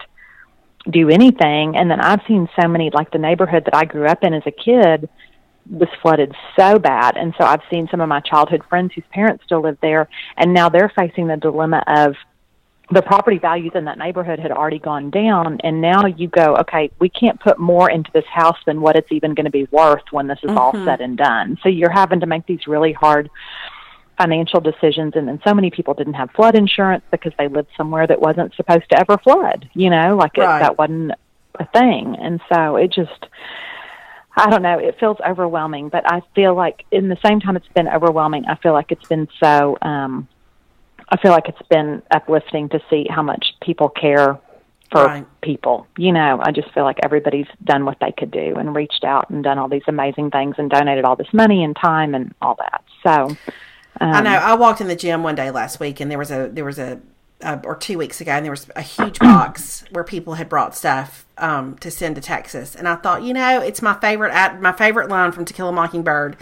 do 0.90 1.10
anything. 1.10 1.76
And 1.76 1.92
then 1.92 2.00
I've 2.00 2.22
seen 2.28 2.48
so 2.60 2.68
many, 2.68 2.92
like 2.92 3.12
the 3.12 3.18
neighborhood 3.18 3.66
that 3.66 3.76
I 3.76 3.84
grew 3.86 4.06
up 4.06 4.24
in 4.24 4.34
as 4.34 4.44
a 4.46 4.52
kid 4.52 5.10
was 5.70 5.90
flooded 6.02 6.34
so 6.58 6.78
bad, 6.80 7.18
and 7.18 7.34
so 7.38 7.46
I've 7.46 7.62
seen 7.70 7.88
some 7.90 8.02
of 8.02 8.10
my 8.10 8.20
childhood 8.20 8.64
friends 8.70 8.94
whose 8.94 9.06
parents 9.12 9.44
still 9.46 9.62
live 9.62 9.78
there, 9.82 10.08
and 10.38 10.54
now 10.54 10.70
they're 10.70 10.92
facing 10.96 11.28
the 11.28 11.38
dilemma 11.38 11.84
of 11.88 12.16
the 12.92 13.02
property 13.02 13.38
values 13.38 13.72
in 13.76 13.86
that 13.86 13.98
neighborhood 13.98 14.40
had 14.40 14.52
already 14.52 14.80
gone 14.80 15.10
down 15.10 15.60
and 15.64 15.82
now 15.82 16.06
you 16.06 16.28
go 16.28 16.56
okay 16.58 16.92
we 17.00 17.08
can't 17.10 17.40
put 17.40 17.58
more 17.58 17.90
into 17.90 18.12
this 18.14 18.26
house 18.26 18.58
than 18.66 18.82
what 18.82 18.96
it's 18.96 19.12
even 19.12 19.34
going 19.34 19.46
to 19.46 19.52
be 19.52 19.68
worth 19.72 20.04
when 20.12 20.28
this 20.28 20.38
is 20.44 20.50
mm-hmm. 20.50 20.58
all 20.58 20.74
said 20.86 21.00
and 21.00 21.18
done 21.18 21.58
so 21.64 21.70
you're 21.70 21.90
having 21.90 22.20
to 22.20 22.26
make 22.26 22.46
these 22.46 22.68
really 22.68 22.92
hard 22.92 23.30
financial 24.18 24.60
decisions 24.60 25.14
and 25.16 25.28
then 25.28 25.40
so 25.46 25.54
many 25.54 25.72
people 25.72 25.94
didn't 25.94 26.14
have 26.14 26.30
flood 26.32 26.56
insurance 26.56 27.04
because 27.10 27.32
they 27.40 27.48
lived 27.48 27.70
somewhere 27.78 28.06
that 28.06 28.20
wasn't 28.20 28.54
supposed 28.56 28.88
to 28.90 29.00
ever 29.00 29.18
flood 29.18 29.68
you 29.74 29.90
know 29.90 30.16
like 30.18 30.36
right. 30.38 30.58
it, 30.58 30.60
that 30.60 30.78
wasn't 30.78 31.12
a 31.60 31.66
thing 31.68 32.16
and 32.20 32.42
so 32.54 32.76
it 32.76 32.92
just 32.92 33.28
I 34.36 34.50
don't 34.50 34.64
know. 34.64 34.80
It 34.80 35.00
feels 35.00 35.18
overwhelming, 35.28 35.90
but 35.90 36.12
I 36.12 36.22
feel 36.34 36.56
like 36.56 36.86
in 36.92 37.08
the 37.10 37.18
same 37.24 37.40
time 37.40 37.56
it's 37.56 37.68
been 37.76 37.88
overwhelming. 37.88 38.46
I 38.46 38.56
feel 38.56 38.74
like 38.74 38.92
it's 38.92 39.08
been 39.08 39.28
so 39.40 39.78
um, 39.82 40.28
I 41.10 41.18
feel 41.18 41.32
like 41.32 41.48
it's 41.48 41.68
been 41.70 42.02
uplifting 42.12 42.70
to 42.70 42.80
see 42.90 43.06
how 43.10 43.22
much 43.22 43.54
people 43.62 43.90
care 43.90 44.40
for 44.92 45.06
right. 45.06 45.42
people. 45.42 45.88
You 45.98 46.12
know, 46.12 46.42
I 46.44 46.52
just 46.52 46.72
feel 46.74 46.84
like 46.84 46.98
everybody's 47.04 47.48
done 47.64 47.86
what 47.86 47.98
they 48.00 48.12
could 48.12 48.32
do 48.32 48.56
and 48.56 48.76
reached 48.76 49.04
out 49.04 49.30
and 49.30 49.44
done 49.44 49.60
all 49.60 49.68
these 49.68 49.84
amazing 49.88 50.32
things 50.32 50.56
and 50.58 50.70
donated 50.70 51.06
all 51.06 51.16
this 51.16 51.32
money 51.34 51.64
and 51.64 51.76
time 51.76 52.16
and 52.16 52.34
all 52.42 52.56
that. 52.60 52.84
So 53.04 53.36
um, 54.02 54.14
I 54.14 54.22
know 54.22 54.32
I 54.32 54.56
walked 54.56 54.82
in 54.82 54.88
the 54.88 54.96
gym 54.96 55.24
one 55.24 55.36
day 55.36 55.52
last 55.52 55.80
week 55.80 56.00
and 56.00 56.10
there 56.10 56.18
was 56.18 56.32
a 56.32 56.50
there 56.52 56.66
was 56.66 56.80
a 56.80 57.00
uh, 57.44 57.60
or 57.64 57.76
two 57.76 57.98
weeks 57.98 58.22
ago, 58.22 58.32
and 58.32 58.46
there 58.46 58.52
was 58.52 58.68
a 58.76 58.82
huge 58.82 59.20
box 59.20 59.84
where 59.92 60.04
people 60.04 60.36
had 60.36 60.50
brought 60.50 60.76
stuff 60.76 61.26
um, 61.38 61.78
to 61.80 61.92
send 61.92 62.16
to 62.16 62.22
Texas. 62.22 62.76
And 62.76 62.88
I 62.88 62.96
thought, 62.96 63.24
you 63.24 63.34
know, 63.34 63.62
it's 63.62 63.82
my 63.82 63.94
favorite 63.96 64.34
my 64.60 64.72
favorite 64.72 65.10
line 65.10 65.32
from 65.32 65.46
To 65.46 65.54
Kill 65.54 65.70
a 65.70 65.72
Mockingbird 65.72 66.38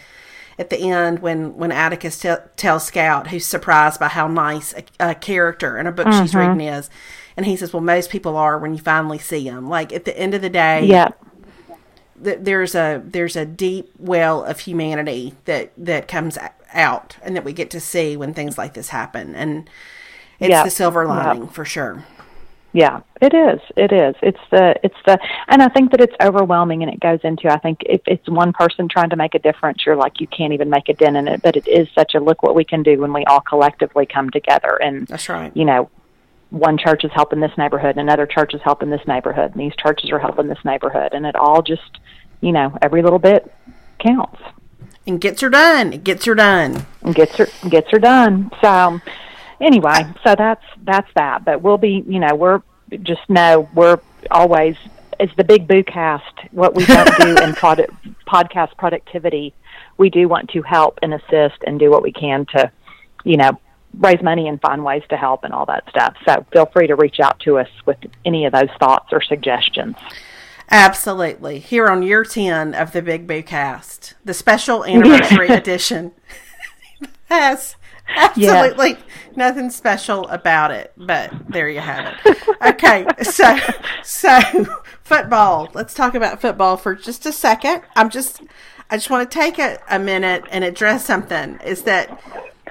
at 0.60 0.70
the 0.70 0.79
end 0.79 1.20
when 1.20 1.58
when 1.58 1.72
Atticus 1.72 2.20
t- 2.20 2.34
tells 2.55 2.86
Scout, 2.86 3.27
who's 3.27 3.46
surprised 3.46 4.00
by 4.00 4.08
how 4.08 4.27
nice 4.27 4.74
a, 4.74 4.84
a 5.00 5.15
character 5.15 5.77
in 5.77 5.88
a 5.88 5.91
book 5.91 6.08
mm-hmm. 6.08 6.22
she's 6.22 6.36
reading 6.36 6.62
is, 6.62 6.89
and 7.36 7.46
he 7.46 7.55
says, 7.55 7.74
"Well, 7.74 7.81
most 7.81 8.10
people 8.10 8.38
are 8.38 8.58
when 8.58 8.74
you 8.74 8.79
finally 8.79 9.17
see 9.17 9.50
them. 9.50 9.67
Like 9.67 9.91
at 9.91 10.05
the 10.05 10.17
end 10.17 10.34
of 10.34 10.41
the 10.41 10.50
day, 10.50 10.86
yeah." 10.86 11.10
Th- 12.24 12.38
there's 12.39 12.75
a 12.75 13.01
there's 13.03 13.36
a 13.36 13.46
deep 13.46 13.89
well 13.98 14.43
of 14.43 14.60
humanity 14.60 15.34
that 15.46 15.72
that 15.77 16.08
comes 16.08 16.38
out 16.72 17.17
and 17.24 17.36
that 17.36 17.43
we 17.43 17.51
get 17.53 17.72
to 17.72 17.79
see 17.79 18.15
when 18.15 18.34
things 18.34 18.58
like 18.58 18.75
this 18.75 18.89
happen 18.89 19.34
and 19.34 19.67
it's 20.41 20.50
yep. 20.50 20.65
the 20.65 20.71
silver 20.71 21.05
lining 21.05 21.43
yep. 21.43 21.53
for 21.53 21.63
sure. 21.63 22.05
Yeah 22.74 23.01
it 23.21 23.33
is 23.33 23.62
it 23.77 23.93
is. 23.93 24.15
It's 24.21 24.39
the 24.50 24.75
it's 24.83 24.95
the 25.05 25.19
and 25.48 25.62
i 25.62 25.69
think 25.69 25.91
that 25.91 26.01
it's 26.01 26.15
overwhelming 26.21 26.81
and 26.81 26.91
it 26.91 27.00
goes 27.00 27.19
into 27.24 27.48
i 27.48 27.57
think 27.57 27.81
if 27.86 28.01
it's 28.07 28.27
one 28.27 28.51
person 28.51 28.89
trying 28.89 29.12
to 29.12 29.15
make 29.15 29.36
a 29.36 29.39
difference 29.39 29.86
you're 29.86 29.95
like 29.95 30.19
you 30.19 30.27
can't 30.27 30.53
even 30.53 30.69
make 30.69 30.89
a 30.89 30.93
dent 30.93 31.15
in 31.15 31.27
it 31.27 31.41
but 31.41 31.55
it 31.55 31.67
is 31.67 31.88
such 31.93 32.15
a 32.15 32.19
look 32.19 32.41
what 32.41 32.55
we 32.55 32.63
can 32.63 32.81
do 32.81 33.00
when 33.00 33.13
we 33.13 33.24
all 33.25 33.41
collectively 33.41 34.05
come 34.05 34.29
together 34.31 34.81
and 34.81 35.07
that's 35.07 35.29
right. 35.29 35.55
you 35.55 35.65
know 35.65 35.89
one 36.50 36.77
church 36.77 37.03
is 37.05 37.12
helping 37.13 37.39
this 37.39 37.55
neighborhood 37.57 37.91
and 37.91 38.00
another 38.00 38.25
church 38.25 38.53
is 38.53 38.62
helping 38.63 38.89
this 38.89 39.05
neighborhood 39.07 39.51
and 39.51 39.62
these 39.62 39.75
churches 39.75 40.10
are 40.10 40.19
helping 40.19 40.48
this 40.48 40.63
neighborhood 40.65 41.13
and 41.13 41.25
it 41.25 41.36
all 41.36 41.62
just 41.62 42.00
you 42.41 42.51
know 42.51 42.75
every 42.81 43.03
little 43.03 43.19
bit 43.19 43.53
counts. 44.00 44.41
And 45.07 45.21
gets 45.21 45.41
her 45.41 45.50
done 45.50 45.93
it 45.93 46.03
gets 46.03 46.25
her 46.25 46.36
done. 46.36 46.86
And 47.01 47.15
gets 47.15 47.36
her 47.38 47.48
gets 47.69 47.89
her 47.91 48.00
done 48.00 48.51
so 48.62 49.00
anyway, 49.62 50.06
so 50.24 50.36
that's 50.36 50.65
that's 50.84 51.10
that. 51.15 51.46
But 51.46 51.62
we'll 51.62 51.77
be, 51.77 52.03
you 52.08 52.20
know, 52.20 52.36
we're 52.36 52.62
just 53.03 53.22
know 53.30 53.70
we're 53.74 54.00
always 54.30 54.75
it's 55.20 55.36
the 55.36 55.44
big 55.44 55.68
boo 55.68 55.84
cast. 55.84 56.39
What 56.51 56.75
we 56.75 56.86
don't 56.86 57.15
do 57.18 57.44
in 57.44 57.53
product 57.56 57.94
podcast 58.25 58.75
productivity, 58.77 59.53
we 59.98 60.10
do 60.10 60.27
want 60.27 60.50
to 60.50 60.62
help 60.63 61.00
and 61.01 61.13
assist 61.13 61.63
and 61.65 61.80
do 61.80 61.91
what 61.91 62.01
we 62.01 62.12
can 62.12 62.46
to, 62.56 62.72
you 63.24 63.38
know, 63.38 63.60
raise 64.00 64.22
money 64.22 64.48
and 64.48 64.60
find 64.62 64.84
ways 64.84 65.03
to 65.10 65.18
help 65.18 65.44
and 65.44 65.53
all 65.53 65.65
that 65.68 65.88
stuff. 65.89 66.15
So 66.25 66.46
feel 66.51 66.65
free 66.65 66.88
to 66.88 66.96
reach 66.96 67.20
out 67.20 67.39
to 67.41 67.60
us 67.60 67.70
with 67.86 67.98
any 68.25 68.46
of 68.46 68.53
those 68.53 68.70
thoughts 68.80 69.10
or 69.12 69.22
suggestions. 69.22 69.96
Absolutely. 70.70 71.60
Here 71.60 71.88
on 71.88 72.01
year 72.01 72.24
10 72.24 72.74
of 72.74 72.94
the 72.94 73.01
Big 73.01 73.27
Boo 73.27 73.44
Cast, 73.44 74.15
the 74.24 74.34
special 74.34 74.86
anniversary 74.86 75.48
edition 75.50 76.13
has 77.25 77.75
absolutely 78.18 78.98
nothing 79.36 79.70
special 79.70 80.27
about 80.27 80.72
it, 80.72 80.94
but 80.98 81.32
there 81.50 81.70
you 81.70 81.80
have 81.80 82.15
it. 82.25 82.38
Okay, 82.62 83.06
so 83.22 83.58
so 84.03 84.39
football. 85.03 85.70
Let's 85.74 85.94
talk 85.94 86.15
about 86.15 86.41
football 86.41 86.77
for 86.77 86.96
just 86.96 87.25
a 87.25 87.32
second. 87.32 87.82
I'm 87.96 88.10
just 88.10 88.41
I 88.89 88.98
just 88.98 89.10
want 89.10 89.30
to 89.30 89.39
take 89.39 89.60
a, 89.60 89.80
a 89.89 90.00
minute 90.00 90.46
and 90.51 90.63
address 90.63 91.06
something. 91.06 91.60
Is 91.63 91.84
that 91.84 92.22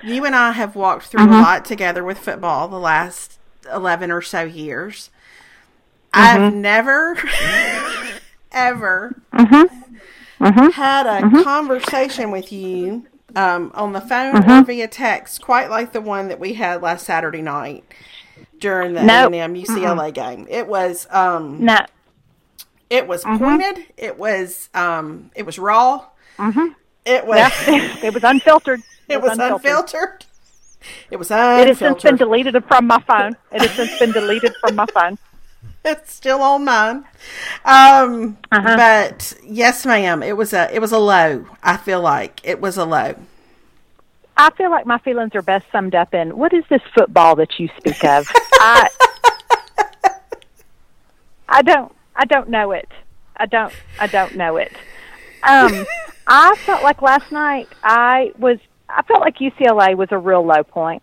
you 0.02 0.24
and 0.24 0.34
I 0.34 0.52
have 0.52 0.76
walked 0.76 1.06
through 1.06 1.20
mm-hmm. 1.20 1.34
a 1.34 1.42
lot 1.42 1.64
together 1.64 2.04
with 2.04 2.18
football 2.18 2.68
the 2.68 2.78
last 2.78 3.38
eleven 3.72 4.10
or 4.10 4.22
so 4.22 4.42
years. 4.42 5.10
Mm-hmm. 6.12 6.42
I've 6.44 6.54
never 6.54 7.16
ever 8.52 9.20
mm-hmm. 9.32 10.44
mm-hmm. 10.44 10.70
had 10.70 11.06
a 11.06 11.22
mm-hmm. 11.22 11.42
conversation 11.42 12.30
with 12.30 12.52
you 12.52 13.06
um, 13.36 13.70
on 13.74 13.92
the 13.92 14.00
phone 14.00 14.34
mm-hmm. 14.34 14.50
or 14.50 14.64
via 14.64 14.88
text, 14.88 15.42
quite 15.42 15.70
like 15.70 15.92
the 15.92 16.00
one 16.00 16.28
that 16.28 16.40
we 16.40 16.54
had 16.54 16.82
last 16.82 17.06
Saturday 17.06 17.42
night 17.42 17.84
during 18.58 18.94
the 18.94 19.02
nope. 19.02 19.32
A&M 19.32 19.54
UCLA 19.54 20.12
mm-hmm. 20.12 20.12
game. 20.12 20.46
It 20.48 20.66
was 20.66 21.06
um, 21.10 21.64
no. 21.64 21.78
It 22.88 23.06
was 23.06 23.24
mm-hmm. 23.24 23.44
pointed. 23.44 23.86
It 23.96 24.18
was 24.18 24.68
um, 24.74 25.30
it 25.34 25.46
was 25.46 25.58
raw. 25.58 26.06
Mm-hmm. 26.38 26.72
It 27.04 27.26
was 27.26 27.38
yeah. 27.38 27.96
it 28.02 28.14
was 28.14 28.24
unfiltered. 28.24 28.82
It, 29.10 29.14
it 29.14 29.22
was, 29.22 29.30
was 29.30 29.38
unfiltered. 29.40 29.64
unfiltered. 29.66 30.24
It 31.10 31.16
was 31.18 31.30
unfiltered. 31.32 31.62
It 31.62 31.68
has 31.68 31.78
since 31.78 32.02
been 32.04 32.16
deleted 32.16 32.64
from 32.64 32.86
my 32.86 33.00
phone. 33.00 33.36
It 33.52 33.60
has 33.60 33.70
since 33.72 33.98
been 33.98 34.12
deleted 34.12 34.54
from 34.60 34.76
my 34.76 34.86
phone. 34.86 35.18
it's 35.84 36.12
still 36.12 36.42
on 36.42 36.64
mine. 36.64 37.04
Um, 37.64 38.38
uh-huh. 38.52 38.76
but 38.76 39.34
yes, 39.44 39.86
ma'am. 39.86 40.22
It 40.22 40.36
was 40.36 40.52
a 40.52 40.74
it 40.74 40.80
was 40.80 40.92
a 40.92 40.98
low. 40.98 41.46
I 41.62 41.76
feel 41.76 42.00
like 42.00 42.40
it 42.44 42.60
was 42.60 42.76
a 42.76 42.84
low. 42.84 43.14
I 44.36 44.50
feel 44.52 44.70
like 44.70 44.86
my 44.86 44.98
feelings 44.98 45.34
are 45.34 45.42
best 45.42 45.66
summed 45.70 45.94
up 45.94 46.14
in 46.14 46.36
what 46.36 46.52
is 46.54 46.64
this 46.70 46.82
football 46.94 47.36
that 47.36 47.58
you 47.58 47.68
speak 47.76 48.04
of? 48.04 48.26
I 48.54 48.88
I 51.48 51.62
don't 51.62 51.92
I 52.16 52.24
don't 52.24 52.48
know 52.48 52.72
it. 52.72 52.88
I 53.36 53.46
don't 53.46 53.72
I 53.98 54.06
don't 54.06 54.36
know 54.36 54.56
it. 54.56 54.72
Um, 55.42 55.86
I 56.26 56.54
felt 56.56 56.82
like 56.82 57.02
last 57.02 57.30
night 57.32 57.68
I 57.82 58.32
was 58.38 58.58
I 58.88 59.02
felt 59.02 59.20
like 59.20 59.38
UCLA 59.38 59.96
was 59.96 60.08
a 60.10 60.18
real 60.18 60.44
low 60.44 60.62
point. 60.62 61.02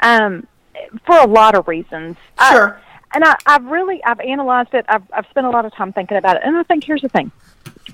Um, 0.00 0.46
for 1.04 1.18
a 1.18 1.26
lot 1.26 1.54
of 1.54 1.66
reasons. 1.66 2.16
Sure. 2.50 2.80
I, 2.80 2.87
and 3.14 3.24
I, 3.24 3.36
I've 3.46 3.64
really 3.64 4.02
I've 4.04 4.20
analyzed 4.20 4.74
it. 4.74 4.84
I've 4.88 5.02
I've 5.12 5.26
spent 5.30 5.46
a 5.46 5.50
lot 5.50 5.64
of 5.64 5.74
time 5.74 5.92
thinking 5.92 6.16
about 6.16 6.36
it, 6.36 6.42
and 6.44 6.56
I 6.56 6.62
think 6.64 6.84
here's 6.84 7.02
the 7.02 7.08
thing. 7.08 7.30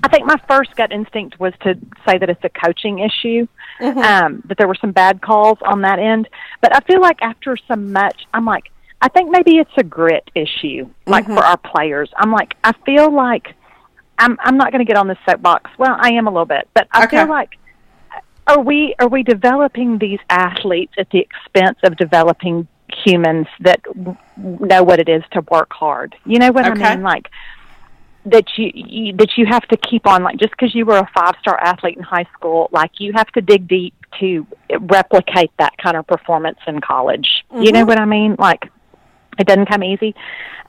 I 0.03 0.07
think 0.07 0.25
my 0.25 0.39
first 0.47 0.75
gut 0.75 0.91
instinct 0.91 1.39
was 1.39 1.53
to 1.61 1.75
say 2.07 2.17
that 2.17 2.29
it's 2.29 2.43
a 2.43 2.49
coaching 2.49 2.99
issue, 2.99 3.47
mm-hmm. 3.79 3.97
um, 3.99 4.43
that 4.45 4.57
there 4.57 4.67
were 4.67 4.75
some 4.75 4.91
bad 4.91 5.21
calls 5.21 5.57
on 5.61 5.81
that 5.81 5.99
end. 5.99 6.27
But 6.61 6.75
I 6.75 6.81
feel 6.81 7.01
like 7.01 7.21
after 7.21 7.57
so 7.67 7.75
much, 7.75 8.25
I'm 8.33 8.45
like, 8.45 8.71
I 9.01 9.07
think 9.07 9.29
maybe 9.29 9.57
it's 9.57 9.71
a 9.77 9.83
grit 9.83 10.29
issue, 10.35 10.89
like 11.05 11.25
mm-hmm. 11.25 11.35
for 11.35 11.43
our 11.43 11.57
players. 11.57 12.09
I'm 12.17 12.31
like, 12.31 12.55
I 12.63 12.73
feel 12.85 13.11
like 13.11 13.55
I'm 14.19 14.37
I'm 14.41 14.57
not 14.57 14.71
going 14.71 14.85
to 14.85 14.87
get 14.87 14.97
on 14.97 15.07
this 15.07 15.17
soapbox. 15.27 15.71
Well, 15.77 15.95
I 15.99 16.13
am 16.13 16.27
a 16.27 16.31
little 16.31 16.45
bit, 16.45 16.67
but 16.73 16.87
I 16.91 17.05
okay. 17.05 17.17
feel 17.17 17.29
like 17.29 17.57
are 18.47 18.61
we 18.61 18.95
are 18.99 19.07
we 19.07 19.23
developing 19.23 19.97
these 19.97 20.19
athletes 20.29 20.93
at 20.97 21.09
the 21.09 21.19
expense 21.19 21.79
of 21.83 21.97
developing 21.97 22.67
humans 23.03 23.47
that 23.59 23.81
know 24.37 24.83
what 24.83 24.99
it 24.99 25.09
is 25.09 25.23
to 25.31 25.41
work 25.49 25.71
hard. 25.71 26.15
You 26.25 26.39
know 26.39 26.51
what 26.51 26.67
okay. 26.67 26.83
I 26.83 26.95
mean? 26.95 27.03
Like 27.03 27.29
that 28.25 28.45
you, 28.57 28.71
you 28.73 29.13
that 29.17 29.37
you 29.37 29.45
have 29.45 29.67
to 29.67 29.77
keep 29.77 30.07
on 30.07 30.23
like 30.23 30.37
just 30.37 30.51
because 30.51 30.73
you 30.73 30.85
were 30.85 30.97
a 30.97 31.09
five 31.13 31.35
star 31.39 31.59
athlete 31.61 31.97
in 31.97 32.03
high 32.03 32.27
school, 32.33 32.69
like 32.71 32.99
you 32.99 33.13
have 33.13 33.27
to 33.33 33.41
dig 33.41 33.67
deep 33.67 33.93
to 34.19 34.47
replicate 34.79 35.51
that 35.59 35.77
kind 35.77 35.97
of 35.97 36.07
performance 36.07 36.59
in 36.67 36.81
college. 36.81 37.45
Mm-hmm. 37.51 37.63
You 37.63 37.71
know 37.71 37.79
mm-hmm. 37.81 37.87
what 37.87 37.99
I 37.99 38.05
mean? 38.05 38.35
Like 38.39 38.69
it 39.37 39.47
doesn't 39.47 39.67
come 39.67 39.83
easy. 39.83 40.15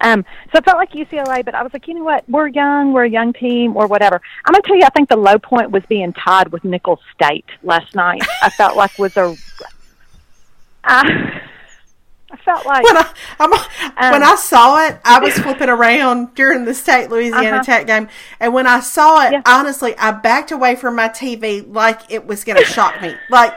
Um, 0.00 0.24
so 0.52 0.58
it 0.58 0.64
felt 0.64 0.76
like 0.76 0.92
UCLA, 0.92 1.44
but 1.44 1.54
I 1.54 1.62
was 1.62 1.72
like, 1.72 1.88
you 1.88 1.94
know 1.94 2.04
what? 2.04 2.28
We're 2.28 2.48
young, 2.48 2.92
we're 2.92 3.04
a 3.04 3.10
young 3.10 3.32
team, 3.32 3.76
or 3.76 3.86
whatever. 3.86 4.20
I'm 4.44 4.52
gonna 4.52 4.62
tell 4.62 4.76
you, 4.76 4.84
I 4.84 4.90
think 4.90 5.08
the 5.08 5.16
low 5.16 5.38
point 5.38 5.70
was 5.70 5.82
being 5.88 6.12
tied 6.12 6.48
with 6.52 6.64
Nicholls 6.64 7.00
State 7.14 7.46
last 7.62 7.94
night. 7.94 8.22
I 8.42 8.50
felt 8.50 8.76
like 8.76 8.98
was 8.98 9.16
a. 9.16 9.34
Uh, 10.88 11.02
I 12.38 12.42
felt 12.44 12.66
like 12.66 12.84
when 12.84 12.96
I 12.96 13.12
um, 13.40 13.50
when 14.12 14.22
I 14.22 14.34
saw 14.34 14.86
it, 14.86 15.00
I 15.04 15.18
was 15.20 15.34
flipping 15.34 15.68
around 15.68 16.34
during 16.34 16.64
the 16.64 16.74
state 16.74 17.08
Louisiana 17.08 17.56
uh-huh. 17.56 17.62
Tech 17.62 17.86
game, 17.86 18.08
and 18.40 18.52
when 18.52 18.66
I 18.66 18.80
saw 18.80 19.26
it, 19.26 19.32
yeah. 19.32 19.42
honestly, 19.46 19.96
I 19.96 20.12
backed 20.12 20.52
away 20.52 20.76
from 20.76 20.96
my 20.96 21.08
TV 21.08 21.64
like 21.72 22.00
it 22.10 22.26
was 22.26 22.44
going 22.44 22.58
to 22.58 22.64
shock 22.64 23.00
me, 23.00 23.14
like 23.30 23.54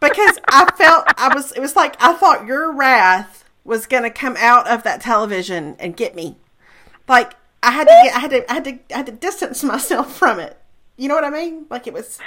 because 0.00 0.38
I 0.48 0.70
felt 0.76 1.04
I 1.16 1.34
was. 1.34 1.52
It 1.52 1.60
was 1.60 1.76
like 1.76 2.00
I 2.02 2.14
thought 2.14 2.46
your 2.46 2.72
wrath 2.72 3.44
was 3.64 3.86
going 3.86 4.02
to 4.02 4.10
come 4.10 4.36
out 4.38 4.68
of 4.68 4.82
that 4.82 5.00
television 5.00 5.76
and 5.78 5.96
get 5.96 6.14
me. 6.14 6.36
Like 7.08 7.34
I 7.62 7.70
had 7.70 7.84
to 7.84 8.00
get, 8.04 8.14
I 8.14 8.18
had 8.18 8.30
to, 8.30 8.50
I 8.50 8.54
had 8.54 8.64
to, 8.64 8.78
I 8.92 8.96
had 8.98 9.06
to 9.06 9.12
distance 9.12 9.64
myself 9.64 10.14
from 10.16 10.38
it. 10.38 10.58
You 10.96 11.08
know 11.08 11.14
what 11.14 11.24
I 11.24 11.30
mean? 11.30 11.66
Like 11.70 11.86
it 11.86 11.92
was. 11.92 12.18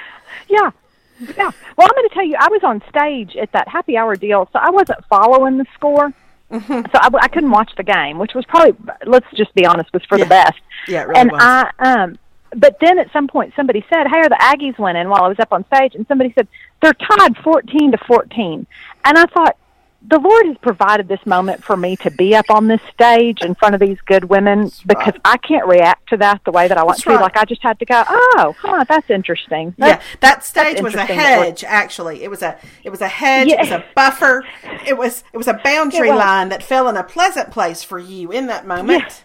Yeah, 0.49 0.71
yeah. 1.19 1.51
Well, 1.77 1.87
I'm 1.87 1.95
going 1.95 2.09
to 2.09 2.13
tell 2.13 2.25
you, 2.25 2.35
I 2.39 2.47
was 2.49 2.63
on 2.63 2.81
stage 2.89 3.35
at 3.35 3.51
that 3.53 3.67
happy 3.67 3.97
hour 3.97 4.15
deal, 4.15 4.49
so 4.53 4.59
I 4.59 4.69
wasn't 4.69 5.03
following 5.09 5.57
the 5.57 5.65
score. 5.73 6.13
Mm-hmm. 6.51 6.81
So 6.91 6.91
I, 6.93 7.09
I 7.21 7.27
couldn't 7.27 7.51
watch 7.51 7.71
the 7.75 7.83
game, 7.83 8.17
which 8.17 8.33
was 8.33 8.45
probably 8.45 8.73
let's 9.05 9.25
just 9.35 9.53
be 9.53 9.65
honest, 9.65 9.91
was 9.93 10.03
for 10.05 10.17
yeah. 10.17 10.23
the 10.23 10.29
best. 10.29 10.61
Yeah, 10.87 11.03
really 11.03 11.19
and 11.19 11.31
was. 11.31 11.41
I 11.43 11.71
um 11.79 12.17
but 12.55 12.77
then 12.79 12.99
at 12.99 13.11
some 13.11 13.27
point 13.27 13.53
somebody 13.55 13.85
said, 13.89 14.07
"Hey, 14.07 14.19
are 14.19 14.29
the 14.29 14.37
Aggies 14.39 14.79
winning?" 14.79 15.09
While 15.09 15.23
I 15.23 15.27
was 15.27 15.39
up 15.39 15.51
on 15.51 15.65
stage, 15.65 15.95
and 15.95 16.07
somebody 16.07 16.31
said 16.33 16.47
they're 16.81 16.93
tied 16.93 17.37
fourteen 17.43 17.91
to 17.91 17.97
fourteen, 17.97 18.65
and 19.03 19.17
I 19.17 19.25
thought 19.25 19.57
the 20.01 20.19
Lord 20.19 20.45
has 20.45 20.57
provided 20.59 21.07
this 21.07 21.25
moment 21.25 21.63
for 21.63 21.75
me 21.75 21.95
to 21.97 22.11
be 22.11 22.35
up 22.35 22.49
on 22.49 22.67
this 22.67 22.81
stage 22.93 23.41
in 23.41 23.55
front 23.55 23.73
of 23.75 23.81
these 23.81 23.97
good 24.05 24.25
women 24.25 24.63
That's 24.63 24.83
because 24.83 25.13
right. 25.13 25.21
I 25.25 25.37
can't 25.37 25.65
react 25.67 26.09
to 26.09 26.17
that 26.17 26.41
the 26.45 26.51
way 26.51 26.67
that 26.67 26.77
I 26.77 26.83
want 26.83 26.97
That's 26.97 27.03
to. 27.05 27.09
right. 27.11 27.21
Like 27.21 27.35
I 27.37 27.45
just 27.45 27.61
had 27.63 27.79
to 27.79 27.85
go, 27.85 28.03
"Oh, 28.07 28.55
huh, 28.59 28.85
that's 28.87 29.09
interesting." 29.09 29.73
yeah, 29.77 30.01
that 30.21 30.45
stage 30.45 30.81
was 30.81 30.93
a 30.95 30.99
interesting 31.01 31.17
that 31.17 31.37
we're- 31.39 31.47
hedge. 31.49 31.63
Actually, 31.63 32.23
it 32.23 32.29
was 32.29 32.41
a 32.41 32.57
it 32.83 32.89
was 32.89 33.01
a 33.01 33.07
hedge. 33.07 33.49
It 33.49 33.59
was 33.59 33.71
a 33.71 33.83
buffer. 33.95 34.43
It 34.85 34.97
was 34.97 35.23
it 35.33 35.37
was 35.37 35.47
a 35.47 35.59
boundary 35.63 36.09
was. 36.11 36.19
line 36.19 36.49
that 36.49 36.63
fell 36.63 36.87
in 36.87 36.95
a 36.95 37.03
pleasant 37.03 37.51
place 37.51 37.83
for 37.83 37.99
you 37.99 38.31
in 38.31 38.47
that 38.47 38.65
moment. 38.67 39.23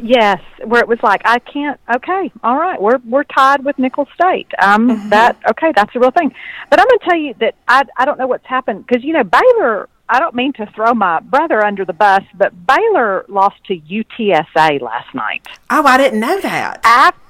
Yes, 0.00 0.40
where 0.64 0.80
it 0.80 0.88
was 0.88 0.98
like 1.02 1.22
I 1.24 1.38
can't. 1.40 1.78
Okay, 1.94 2.30
all 2.42 2.56
right, 2.58 2.80
we're 2.80 2.98
we're 3.04 3.24
tied 3.24 3.64
with 3.64 3.78
Nicholls 3.78 4.08
State. 4.14 4.48
Um, 4.62 4.88
Mm-hmm. 4.88 5.08
that 5.10 5.36
okay, 5.50 5.72
that's 5.74 5.94
a 5.94 5.98
real 6.00 6.10
thing. 6.12 6.32
But 6.70 6.80
I'm 6.80 6.86
going 6.86 6.98
to 7.00 7.04
tell 7.08 7.18
you 7.18 7.34
that 7.40 7.54
I 7.66 7.82
I 7.96 8.04
don't 8.04 8.18
know 8.18 8.26
what's 8.26 8.46
happened 8.46 8.86
because 8.86 9.04
you 9.04 9.12
know 9.12 9.24
Baylor. 9.24 9.88
I 10.10 10.20
don't 10.20 10.34
mean 10.34 10.54
to 10.54 10.64
throw 10.74 10.94
my 10.94 11.20
brother 11.20 11.62
under 11.62 11.84
the 11.84 11.92
bus, 11.92 12.22
but 12.34 12.52
Baylor 12.66 13.26
lost 13.28 13.56
to 13.66 13.76
UTSA 13.78 14.80
last 14.80 15.14
night. 15.14 15.46
Oh, 15.68 15.84
I 15.84 15.98
didn't 15.98 16.20
know 16.20 16.40
that. 16.40 16.80
Af- 16.82 17.20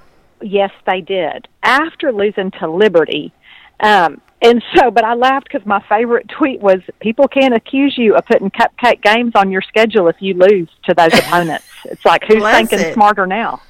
yes, 0.40 0.70
they 0.86 1.00
did 1.00 1.48
after 1.64 2.12
losing 2.12 2.52
to 2.60 2.70
Liberty. 2.70 3.32
Um, 3.80 4.20
and 4.40 4.62
so, 4.76 4.92
but 4.92 5.02
I 5.02 5.14
laughed 5.14 5.48
because 5.52 5.66
my 5.66 5.82
favorite 5.88 6.28
tweet 6.38 6.60
was, 6.60 6.78
"People 7.00 7.26
can't 7.26 7.52
accuse 7.54 7.94
you 7.98 8.14
of 8.14 8.24
putting 8.26 8.50
cupcake 8.50 9.02
games 9.02 9.32
on 9.34 9.50
your 9.50 9.62
schedule 9.62 10.06
if 10.06 10.16
you 10.20 10.34
lose 10.34 10.68
to 10.84 10.94
those 10.94 11.12
opponents." 11.18 11.64
It's 11.85 12.04
like 12.04 12.25
who's 12.25 12.38
Bless 12.38 12.56
thinking 12.68 12.80
it. 12.80 12.94
smarter 12.94 13.26
now? 13.26 13.62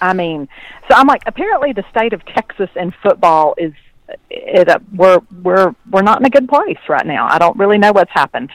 I 0.00 0.12
mean, 0.12 0.48
so 0.88 0.96
I'm 0.96 1.06
like, 1.06 1.22
apparently 1.26 1.72
the 1.72 1.84
state 1.90 2.12
of 2.12 2.24
Texas 2.24 2.70
in 2.76 2.92
football 3.02 3.54
is 3.58 3.72
it. 4.30 4.68
Uh, 4.68 4.78
we're 4.94 5.20
we're 5.42 5.74
we're 5.90 6.02
not 6.02 6.20
in 6.20 6.26
a 6.26 6.30
good 6.30 6.48
place 6.48 6.78
right 6.88 7.06
now. 7.06 7.26
I 7.28 7.38
don't 7.38 7.56
really 7.58 7.78
know 7.78 7.92
what's 7.92 8.12
happened. 8.12 8.50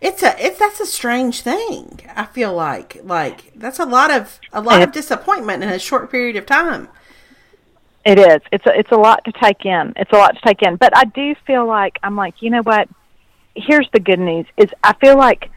It's 0.00 0.22
a 0.22 0.34
it's 0.44 0.58
that's 0.58 0.80
a 0.80 0.86
strange 0.86 1.40
thing. 1.40 2.00
I 2.14 2.26
feel 2.26 2.52
like 2.52 3.00
like 3.04 3.52
that's 3.54 3.78
a 3.78 3.86
lot 3.86 4.10
of 4.10 4.38
a 4.52 4.60
lot 4.60 4.82
of 4.82 4.92
disappointment 4.92 5.62
in 5.62 5.70
a 5.70 5.78
short 5.78 6.10
period 6.10 6.36
of 6.36 6.46
time. 6.46 6.88
It 8.04 8.18
is. 8.18 8.42
It's 8.52 8.66
a, 8.66 8.78
it's 8.78 8.92
a 8.92 8.96
lot 8.96 9.24
to 9.24 9.32
take 9.32 9.64
in. 9.64 9.94
It's 9.96 10.12
a 10.12 10.16
lot 10.16 10.34
to 10.34 10.40
take 10.44 10.60
in. 10.60 10.76
But 10.76 10.94
I 10.96 11.04
do 11.04 11.34
feel 11.46 11.66
like 11.66 11.98
I'm 12.02 12.16
like, 12.16 12.42
you 12.42 12.50
know 12.50 12.62
what? 12.62 12.88
Here's 13.56 13.88
the 13.92 14.00
good 14.00 14.18
news: 14.18 14.46
is 14.58 14.68
I 14.82 14.92
feel 14.94 15.16
like 15.16 15.50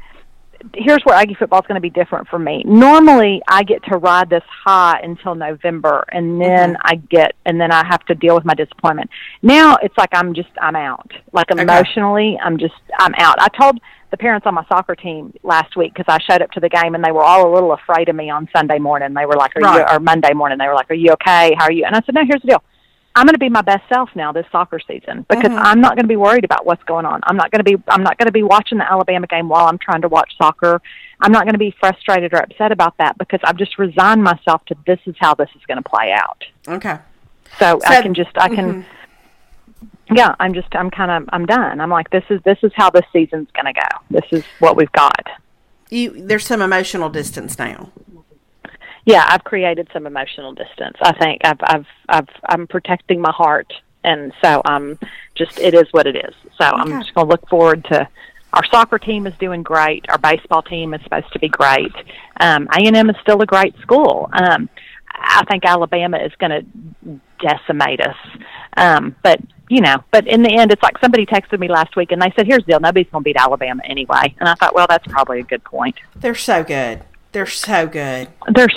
here's 0.73 1.01
where 1.03 1.15
Aggie 1.15 1.35
football 1.35 1.59
is 1.59 1.67
going 1.67 1.75
to 1.75 1.81
be 1.81 1.89
different 1.89 2.27
for 2.27 2.39
me. 2.39 2.63
Normally, 2.65 3.41
I 3.47 3.63
get 3.63 3.83
to 3.85 3.97
ride 3.97 4.29
this 4.29 4.43
high 4.65 4.99
until 5.03 5.35
November, 5.35 6.05
and 6.11 6.39
then 6.41 6.73
Mhm. 6.73 6.77
I 6.83 6.95
get, 6.95 7.35
and 7.45 7.59
then 7.59 7.71
I 7.71 7.85
have 7.85 8.03
to 8.05 8.15
deal 8.15 8.35
with 8.35 8.45
my 8.45 8.53
disappointment. 8.53 9.09
Now 9.41 9.77
it's 9.81 9.97
like 9.97 10.09
I'm 10.13 10.33
just, 10.33 10.49
I'm 10.61 10.75
out. 10.75 11.11
Like 11.33 11.51
Okay. 11.51 11.61
emotionally, 11.61 12.39
I'm 12.43 12.57
just, 12.57 12.75
I'm 12.99 13.13
out. 13.17 13.35
I 13.39 13.47
told 13.49 13.79
the 14.09 14.17
parents 14.17 14.47
on 14.47 14.53
my 14.53 14.63
soccer 14.69 14.95
team 14.95 15.33
last 15.43 15.75
week 15.75 15.93
because 15.93 16.05
I 16.07 16.17
showed 16.29 16.41
up 16.41 16.51
to 16.51 16.59
the 16.59 16.69
game, 16.69 16.95
and 16.95 17.03
they 17.03 17.11
were 17.11 17.23
all 17.23 17.49
a 17.49 17.53
little 17.53 17.73
afraid 17.73 18.07
of 18.09 18.15
me 18.15 18.29
on 18.29 18.47
Sunday 18.55 18.79
morning. 18.79 19.13
They 19.13 19.25
were 19.25 19.35
like, 19.35 19.55
"Are 19.57 19.61
you?" 19.61 19.67
Or 19.91 19.99
Monday 19.99 20.33
morning, 20.33 20.57
they 20.57 20.67
were 20.67 20.75
like, 20.75 20.89
"Are 20.89 20.95
you 20.95 21.11
okay? 21.13 21.53
How 21.57 21.65
are 21.65 21.71
you?" 21.71 21.85
And 21.85 21.95
I 21.95 22.01
said, 22.05 22.15
"No, 22.15 22.23
here's 22.25 22.41
the 22.41 22.47
deal." 22.47 22.63
I'm 23.17 23.25
going 23.25 23.33
to 23.33 23.39
be 23.39 23.49
my 23.49 23.61
best 23.63 23.83
self 23.89 24.09
now 24.15 24.31
this 24.31 24.45
soccer 24.51 24.79
season 24.79 25.25
because 25.27 25.51
Mhm. 25.51 25.59
I'm 25.61 25.81
not 25.81 25.95
going 25.95 26.03
to 26.03 26.07
be 26.07 26.15
worried 26.15 26.45
about 26.45 26.65
what's 26.67 26.83
going 26.83 27.05
on. 27.05 27.19
I'm 27.23 27.35
not 27.35 27.49
going 27.51 27.63
to 27.63 27.77
be 27.77 27.81
I'm 27.87 28.03
not 28.03 28.17
going 28.17 28.27
to 28.27 28.31
be 28.31 28.43
watching 28.43 28.77
the 28.77 28.89
Alabama 28.89 29.25
game 29.27 29.49
while 29.49 29.65
I'm 29.67 29.79
trying 29.79 30.01
to 30.03 30.07
watch 30.07 30.37
soccer. 30.37 30.81
I'm 31.19 31.31
not 31.31 31.43
going 31.45 31.53
to 31.53 31.59
be 31.59 31.71
frustrated 31.79 32.33
or 32.33 32.37
upset 32.37 32.71
about 32.71 32.95
that 32.97 33.17
because 33.17 33.39
I've 33.43 33.57
just 33.57 33.79
resigned 33.79 34.23
myself 34.23 34.63
to 34.65 34.75
this 34.85 34.99
is 35.07 35.15
how 35.19 35.33
this 35.33 35.49
is 35.55 35.61
going 35.67 35.81
to 35.81 35.89
play 35.89 36.11
out. 36.11 36.43
Okay. 36.67 36.99
So, 37.59 37.79
So- 37.79 37.87
I 37.87 38.01
can 38.03 38.13
just 38.13 38.37
I 38.37 38.49
can 38.49 38.85
yeah, 40.11 40.35
I'm 40.39 40.53
just 40.53 40.73
I'm 40.75 40.89
kind 40.91 41.11
of 41.11 41.29
I'm 41.33 41.45
done. 41.47 41.81
I'm 41.81 41.89
like 41.89 42.09
this 42.11 42.23
is 42.29 42.39
this 42.43 42.59
is 42.61 42.71
how 42.75 42.89
this 42.91 43.05
season's 43.11 43.49
going 43.51 43.65
to 43.65 43.73
go. 43.73 43.87
This 44.11 44.25
is 44.31 44.43
what 44.59 44.75
we've 44.77 44.91
got. 44.91 45.25
You 45.89 46.11
there's 46.27 46.45
some 46.45 46.61
emotional 46.61 47.09
distance 47.09 47.57
now. 47.57 47.89
Yeah, 49.07 49.23
I've 49.25 49.45
created 49.45 49.87
some 49.93 50.05
emotional 50.05 50.53
distance. 50.53 50.97
I 51.01 51.13
think 51.13 51.41
I've 51.45 51.59
I've 51.61 51.87
I've 52.09 52.27
I'm 52.43 52.67
protecting 52.67 53.21
my 53.21 53.31
heart, 53.31 53.71
and 54.03 54.33
so 54.43 54.61
I'm 54.65 54.99
just 55.33 55.57
it 55.59 55.73
is 55.73 55.87
what 55.91 56.07
it 56.07 56.17
is. 56.17 56.35
So 56.59 56.65
I'm 56.65 56.89
just 57.01 57.13
going 57.15 57.25
to 57.25 57.31
look 57.31 57.47
forward 57.47 57.85
to. 57.85 58.07
Our 58.51 58.65
soccer 58.65 58.99
team 58.99 59.25
is 59.25 59.33
doing 59.39 59.63
great. 59.63 60.05
Our 60.09 60.17
baseball 60.17 60.61
team 60.61 60.93
is 60.93 61.01
supposed 61.03 61.31
to 61.31 61.39
be 61.39 61.47
great. 61.47 61.93
Um, 62.41 62.67
A 62.73 62.85
and 62.85 62.97
M 62.97 63.09
is 63.09 63.15
still 63.21 63.41
a 63.41 63.45
great 63.45 63.77
school. 63.79 64.29
Um, 64.33 64.69
I 65.13 65.45
think 65.49 65.63
Alabama 65.63 66.17
is 66.17 66.33
going 66.37 66.51
to 66.51 67.19
decimate 67.39 68.01
us. 68.01 68.17
Um, 68.75 69.15
but 69.23 69.39
you 69.69 69.79
know, 69.79 70.03
but 70.11 70.27
in 70.27 70.43
the 70.43 70.49
end, 70.49 70.73
it's 70.73 70.83
like 70.83 70.97
somebody 70.97 71.25
texted 71.25 71.59
me 71.59 71.69
last 71.69 71.95
week 71.95 72.11
and 72.11 72.21
they 72.21 72.33
said, 72.35 72.45
"Here's 72.45 72.65
the 72.65 72.73
deal: 72.73 72.79
nobody's 72.81 73.09
going 73.09 73.23
to 73.23 73.27
beat 73.27 73.37
Alabama 73.37 73.83
anyway." 73.85 74.35
And 74.39 74.49
I 74.49 74.55
thought, 74.55 74.75
well, 74.75 74.87
that's 74.89 75.07
probably 75.07 75.39
a 75.39 75.43
good 75.43 75.63
point. 75.63 75.95
They're 76.15 76.35
so 76.35 76.63
good. 76.63 77.03
They're 77.31 77.45
so 77.45 77.87
good. 77.87 78.29
They're, 78.53 78.67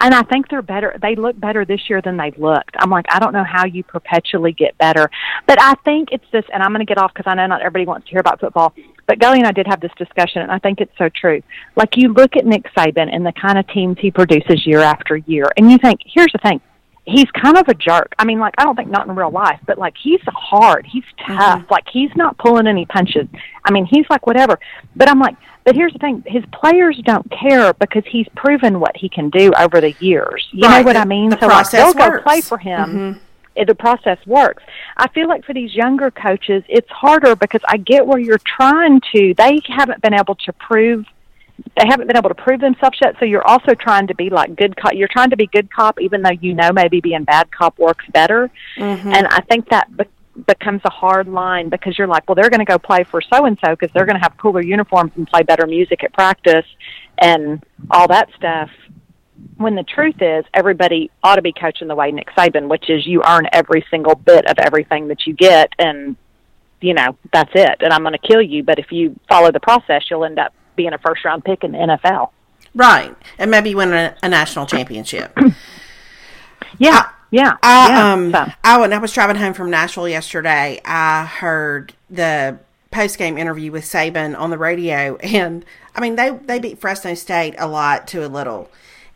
and 0.00 0.14
I 0.14 0.22
think 0.22 0.48
they're 0.48 0.62
better. 0.62 0.98
They 1.00 1.14
look 1.14 1.38
better 1.38 1.64
this 1.64 1.88
year 1.88 2.02
than 2.02 2.16
they've 2.16 2.36
looked. 2.38 2.76
I'm 2.78 2.90
like, 2.90 3.06
I 3.10 3.18
don't 3.18 3.32
know 3.32 3.44
how 3.44 3.64
you 3.64 3.82
perpetually 3.84 4.52
get 4.52 4.76
better, 4.78 5.10
but 5.46 5.60
I 5.60 5.74
think 5.84 6.10
it's 6.12 6.24
this. 6.32 6.44
And 6.52 6.62
I'm 6.62 6.70
going 6.70 6.84
to 6.84 6.88
get 6.88 6.98
off 6.98 7.12
because 7.14 7.30
I 7.30 7.34
know 7.34 7.46
not 7.46 7.60
everybody 7.60 7.86
wants 7.86 8.06
to 8.06 8.10
hear 8.10 8.20
about 8.20 8.40
football. 8.40 8.74
But 9.06 9.20
Gully 9.20 9.38
and 9.38 9.46
I 9.46 9.52
did 9.52 9.66
have 9.68 9.80
this 9.80 9.92
discussion, 9.96 10.42
and 10.42 10.50
I 10.50 10.58
think 10.58 10.80
it's 10.80 10.96
so 10.98 11.08
true. 11.08 11.42
Like 11.76 11.96
you 11.96 12.12
look 12.12 12.36
at 12.36 12.44
Nick 12.44 12.64
Saban 12.76 13.08
and 13.14 13.24
the 13.24 13.32
kind 13.32 13.56
of 13.56 13.66
teams 13.68 13.96
he 14.00 14.10
produces 14.10 14.66
year 14.66 14.80
after 14.80 15.16
year, 15.16 15.50
and 15.56 15.70
you 15.70 15.78
think, 15.78 16.00
here's 16.04 16.32
the 16.32 16.38
thing. 16.38 16.60
He's 17.08 17.30
kind 17.40 17.56
of 17.56 17.68
a 17.68 17.74
jerk. 17.74 18.14
I 18.18 18.24
mean, 18.24 18.40
like 18.40 18.54
I 18.58 18.64
don't 18.64 18.74
think 18.74 18.90
not 18.90 19.06
in 19.06 19.14
real 19.14 19.30
life, 19.30 19.60
but 19.66 19.78
like 19.78 19.94
he's 20.02 20.20
hard. 20.26 20.84
He's 20.86 21.04
tough. 21.24 21.64
Like 21.70 21.84
he's 21.90 22.10
not 22.16 22.36
pulling 22.38 22.66
any 22.66 22.84
punches. 22.84 23.28
I 23.64 23.70
mean, 23.70 23.86
he's 23.86 24.04
like 24.10 24.26
whatever. 24.26 24.58
But 24.96 25.08
I'm 25.08 25.20
like, 25.20 25.36
but 25.64 25.76
here's 25.76 25.92
the 25.92 26.00
thing: 26.00 26.24
his 26.26 26.42
players 26.52 27.00
don't 27.04 27.30
care 27.30 27.72
because 27.74 28.02
he's 28.10 28.26
proven 28.34 28.80
what 28.80 28.96
he 28.96 29.08
can 29.08 29.30
do 29.30 29.52
over 29.56 29.80
the 29.80 29.94
years. 30.00 30.46
You 30.50 30.62
know 30.68 30.82
what 30.82 30.94
The- 30.94 30.98
I 31.00 31.04
mean? 31.04 31.30
the 31.30 31.38
so 31.38 31.46
like 31.46 31.70
they'll 31.70 31.92
go 31.94 32.20
play 32.22 32.40
for 32.40 32.58
him. 32.58 32.90
Mhm. 32.90 33.20
It, 33.54 33.68
the 33.68 33.74
process 33.74 34.18
works. 34.26 34.62
I 34.98 35.08
feel 35.08 35.28
like 35.28 35.44
for 35.44 35.54
these 35.54 35.74
younger 35.74 36.10
coaches, 36.10 36.62
it's 36.68 36.90
harder 36.90 37.34
because 37.36 37.62
I 37.66 37.78
get 37.78 38.06
where 38.06 38.18
you're 38.18 38.36
trying 38.44 39.00
to. 39.14 39.32
They 39.34 39.60
haven't 39.68 40.02
been 40.02 40.12
able 40.12 40.34
to 40.34 40.52
prove. 40.54 41.06
They 41.76 41.86
haven't 41.88 42.06
been 42.06 42.16
able 42.16 42.28
to 42.28 42.34
prove 42.34 42.60
themselves 42.60 42.98
yet. 43.00 43.16
So 43.18 43.24
you're 43.24 43.46
also 43.46 43.74
trying 43.74 44.06
to 44.08 44.14
be 44.14 44.30
like 44.30 44.56
good 44.56 44.76
cop. 44.76 44.94
You're 44.94 45.08
trying 45.08 45.30
to 45.30 45.36
be 45.36 45.46
good 45.46 45.70
cop, 45.72 46.00
even 46.00 46.22
though 46.22 46.30
you 46.30 46.54
know 46.54 46.72
maybe 46.72 47.00
being 47.00 47.24
bad 47.24 47.50
cop 47.50 47.78
works 47.78 48.04
better. 48.12 48.50
Mhm. 48.76 49.06
And 49.06 49.26
I 49.28 49.40
think 49.42 49.68
that 49.70 49.94
be- 49.96 50.04
becomes 50.46 50.82
a 50.84 50.90
hard 50.90 51.28
line 51.28 51.68
because 51.68 51.96
you're 51.98 52.06
like, 52.06 52.28
well, 52.28 52.34
they're 52.34 52.50
going 52.50 52.60
to 52.60 52.66
go 52.66 52.78
play 52.78 53.04
for 53.04 53.20
so 53.22 53.46
and 53.46 53.58
so 53.64 53.72
because 53.72 53.90
they're 53.94 54.04
going 54.04 54.16
to 54.16 54.22
have 54.22 54.36
cooler 54.36 54.62
uniforms 54.62 55.12
and 55.16 55.26
play 55.26 55.42
better 55.42 55.66
music 55.66 56.04
at 56.04 56.12
practice 56.12 56.66
and 57.18 57.64
all 57.90 58.08
that 58.08 58.28
stuff. 58.36 58.70
When 59.56 59.74
the 59.74 59.82
truth 59.82 60.20
is, 60.20 60.44
everybody 60.52 61.10
ought 61.22 61.36
to 61.36 61.42
be 61.42 61.52
coaching 61.52 61.88
the 61.88 61.94
way 61.94 62.10
Nick 62.10 62.28
Saban, 62.36 62.68
which 62.68 62.90
is 62.90 63.06
you 63.06 63.22
earn 63.26 63.46
every 63.52 63.84
single 63.90 64.14
bit 64.14 64.46
of 64.46 64.58
everything 64.58 65.08
that 65.08 65.26
you 65.26 65.34
get, 65.34 65.72
and 65.78 66.16
you 66.80 66.94
know 66.94 67.16
that's 67.32 67.50
it. 67.54 67.76
And 67.80 67.92
I'm 67.92 68.02
going 68.02 68.12
to 68.12 68.18
kill 68.18 68.42
you, 68.42 68.62
but 68.62 68.78
if 68.78 68.92
you 68.92 69.18
follow 69.28 69.50
the 69.50 69.60
process, 69.60 70.04
you'll 70.10 70.24
end 70.24 70.38
up 70.38 70.52
being 70.76 70.92
a 70.92 70.98
first 70.98 71.24
round 71.24 71.44
pick 71.44 71.64
in 71.64 71.72
the 71.72 71.78
NFL. 71.78 72.30
Right. 72.74 73.16
And 73.38 73.50
maybe 73.50 73.74
win 73.74 73.92
a, 73.92 74.14
a 74.22 74.28
national 74.28 74.66
championship. 74.66 75.36
Yeah, 76.78 77.08
yeah, 77.30 77.56
I 77.62 77.88
yeah. 77.88 78.12
um 78.12 78.32
So- 78.32 78.46
I 78.64 78.78
when 78.78 78.92
I 78.92 78.98
was 78.98 79.12
driving 79.12 79.36
home 79.36 79.54
from 79.54 79.70
Nashville 79.70 80.08
yesterday, 80.08 80.80
I 80.84 81.24
heard 81.24 81.94
the 82.10 82.58
post 82.90 83.18
game 83.18 83.38
interview 83.38 83.72
with 83.72 83.84
Saban 83.84 84.38
on 84.38 84.50
the 84.50 84.58
radio, 84.58 85.16
and 85.16 85.64
I 85.94 86.00
mean 86.00 86.16
they 86.16 86.30
they 86.30 86.58
beat 86.58 86.78
Fresno 86.78 87.14
State 87.14 87.54
a 87.58 87.66
lot 87.66 88.06
to 88.08 88.26
a 88.26 88.28
little, 88.28 88.70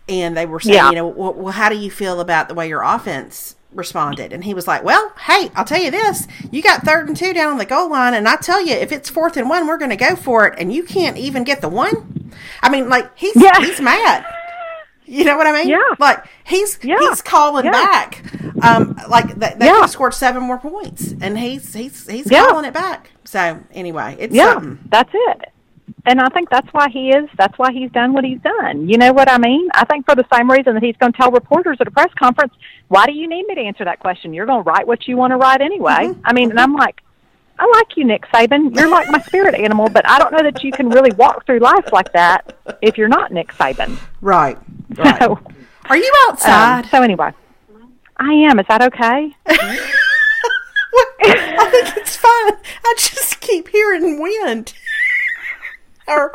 and 0.08 0.36
they 0.36 0.46
were 0.46 0.60
saying, 0.60 0.74
Yeah. 0.76 0.88
you 0.90 0.96
know, 0.96 1.06
well, 1.08 1.34
well, 1.34 1.52
how 1.52 1.68
do 1.68 1.76
you 1.76 1.90
feel 1.90 2.20
about 2.20 2.48
the 2.48 2.54
way 2.54 2.68
your 2.68 2.82
offense 2.82 3.56
responded? 3.72 4.32
And 4.32 4.44
he 4.44 4.54
was 4.54 4.66
like, 4.66 4.82
well, 4.84 5.12
hey, 5.26 5.50
I'll 5.54 5.64
tell 5.64 5.80
you 5.80 5.90
this: 5.90 6.26
you 6.50 6.62
got 6.62 6.82
third 6.82 7.08
and 7.08 7.16
two 7.16 7.32
down 7.32 7.52
on 7.52 7.58
the 7.58 7.64
goal 7.66 7.90
line, 7.90 8.14
and 8.14 8.28
I 8.28 8.36
tell 8.36 8.64
you, 8.64 8.74
if 8.74 8.92
it's 8.92 9.08
fourth 9.10 9.36
and 9.36 9.48
one, 9.48 9.66
we're 9.66 9.78
going 9.78 9.90
to 9.90 9.96
go 9.96 10.16
for 10.16 10.46
it, 10.46 10.58
and 10.58 10.72
you 10.72 10.82
can't 10.82 11.16
even 11.16 11.44
get 11.44 11.60
the 11.60 11.68
one. 11.68 12.32
I 12.62 12.68
mean, 12.70 12.88
like 12.88 13.10
he's 13.16 13.36
Yeah. 13.36 13.58
he's 13.60 13.80
mad. 13.80 14.24
You 15.06 15.24
know 15.24 15.36
what 15.36 15.48
I 15.48 15.52
mean? 15.52 15.68
Yeah. 15.68 15.78
Like 15.98 16.24
he's 16.44 16.78
Yeah. 16.82 16.96
he's 17.00 17.20
calling 17.20 17.64
Yeah. 17.64 17.72
back. 17.72 18.22
Um, 18.62 18.96
like 19.08 19.34
they, 19.34 19.54
they 19.58 19.66
Yeah. 19.66 19.86
scored 19.86 20.14
seven 20.14 20.42
more 20.42 20.58
points, 20.58 21.14
and 21.20 21.36
he's 21.38 21.72
he's 21.74 22.06
he's 22.06 22.28
calling 22.28 22.64
it 22.64 22.72
back. 22.74 23.10
So 23.24 23.58
anyway, 23.72 24.16
it's 24.20 24.32
yeah, 24.34 24.52
something. 24.52 24.78
that's 24.88 25.10
it. 25.12 25.52
And 26.06 26.20
I 26.20 26.28
think 26.28 26.50
that's 26.50 26.68
why 26.72 26.88
he 26.88 27.10
is. 27.10 27.28
That's 27.36 27.58
why 27.58 27.72
he's 27.72 27.90
done 27.92 28.12
what 28.12 28.24
he's 28.24 28.40
done. 28.40 28.88
You 28.88 28.98
know 28.98 29.12
what 29.12 29.30
I 29.30 29.38
mean? 29.38 29.68
I 29.74 29.84
think 29.84 30.06
for 30.06 30.14
the 30.14 30.26
same 30.32 30.50
reason 30.50 30.74
that 30.74 30.82
he's 30.82 30.96
going 30.96 31.12
to 31.12 31.18
tell 31.18 31.30
reporters 31.30 31.76
at 31.80 31.86
a 31.86 31.90
press 31.90 32.12
conference, 32.18 32.54
"Why 32.88 33.06
do 33.06 33.12
you 33.12 33.28
need 33.28 33.46
me 33.46 33.54
to 33.56 33.60
answer 33.60 33.84
that 33.84 34.00
question? 34.00 34.32
You're 34.34 34.46
going 34.46 34.64
to 34.64 34.70
write 34.70 34.86
what 34.86 35.06
you 35.08 35.16
want 35.16 35.32
to 35.32 35.36
write 35.36 35.60
anyway." 35.60 36.08
Mhm. 36.08 36.20
I 36.24 36.32
mean, 36.32 36.50
and 36.50 36.60
I'm 36.60 36.74
like, 36.74 37.02
I 37.58 37.66
like 37.74 37.96
you, 37.96 38.04
Nick 38.04 38.24
Saban. 38.32 38.74
You're 38.74 38.88
like 38.88 39.08
my 39.10 39.20
spirit 39.20 39.54
animal, 39.54 39.88
but 39.90 40.08
I 40.08 40.18
don't 40.18 40.32
know 40.32 40.42
that 40.42 40.64
you 40.64 40.72
can 40.72 40.88
really 40.88 41.10
walk 41.12 41.44
through 41.44 41.58
life 41.58 41.92
like 41.92 42.12
that 42.14 42.56
if 42.80 42.96
you're 42.96 43.08
not 43.08 43.32
Nick 43.32 43.48
Saban. 43.52 43.98
Right. 44.22 44.56
right. 44.96 45.18
So, 45.18 45.38
Are 45.90 45.96
you 45.96 46.12
um, 46.26 46.32
outside? 46.32 46.86
so 46.86 47.02
anyway, 47.02 47.32
I 48.16 48.32
am. 48.32 48.58
Is 48.60 48.66
that 48.68 48.82
okay? 48.82 49.34
I 51.22 51.68
think 51.70 51.96
it's 51.96 52.16
fine. 52.16 52.52
I 52.84 52.94
just 52.96 53.40
keep 53.40 53.68
hearing 53.68 54.20
wind. 54.20 54.72
Or 56.10 56.32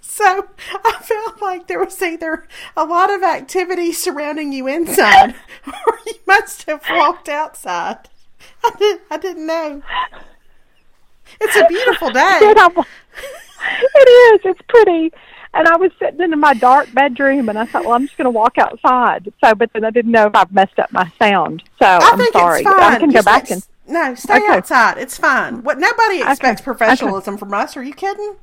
so 0.00 0.46
I 0.84 0.92
felt 1.02 1.42
like 1.42 1.66
there 1.66 1.78
was 1.78 2.00
either 2.00 2.46
a 2.76 2.84
lot 2.84 3.12
of 3.12 3.22
activity 3.22 3.92
surrounding 3.92 4.52
you 4.52 4.66
inside, 4.66 5.34
or 5.66 5.98
you 6.06 6.14
must 6.26 6.64
have 6.64 6.82
walked 6.90 7.28
outside. 7.28 8.08
I 8.64 8.70
did. 8.78 9.00
I 9.10 9.18
didn't 9.18 9.46
know. 9.46 9.82
It's 11.40 11.56
a 11.56 11.66
beautiful 11.66 12.10
day. 12.12 12.38
It 13.94 14.08
is. 14.08 14.40
It's 14.44 14.60
pretty. 14.68 15.12
And 15.54 15.68
I 15.68 15.76
was 15.76 15.90
sitting 15.98 16.20
in 16.20 16.38
my 16.38 16.54
dark 16.54 16.92
bedroom, 16.92 17.48
and 17.48 17.58
I 17.58 17.64
thought, 17.66 17.84
well, 17.84 17.94
I'm 17.94 18.06
just 18.06 18.16
going 18.18 18.26
to 18.26 18.30
walk 18.30 18.58
outside. 18.58 19.32
So, 19.42 19.54
but 19.54 19.70
then 19.72 19.84
I 19.84 19.90
didn't 19.90 20.12
know 20.12 20.26
if 20.26 20.34
I've 20.34 20.52
messed 20.52 20.78
up 20.78 20.92
my 20.92 21.10
sound. 21.18 21.62
So 21.78 21.86
I 21.86 22.10
I'm 22.12 22.18
think 22.18 22.32
sorry. 22.32 22.64
I 22.66 22.98
can 22.98 23.10
go 23.10 23.22
back 23.22 23.50
and. 23.50 23.62
No, 23.86 24.14
stay 24.14 24.36
Okay. 24.36 24.46
outside. 24.52 24.98
It's 24.98 25.16
fine. 25.18 25.62
What? 25.62 25.78
Nobody 25.78 26.20
expects 26.22 26.60
Okay. 26.60 26.64
professionalism 26.64 27.36
from 27.38 27.52
us. 27.54 27.76
Are 27.76 27.82
you 27.82 27.94
kidding? 27.94 28.36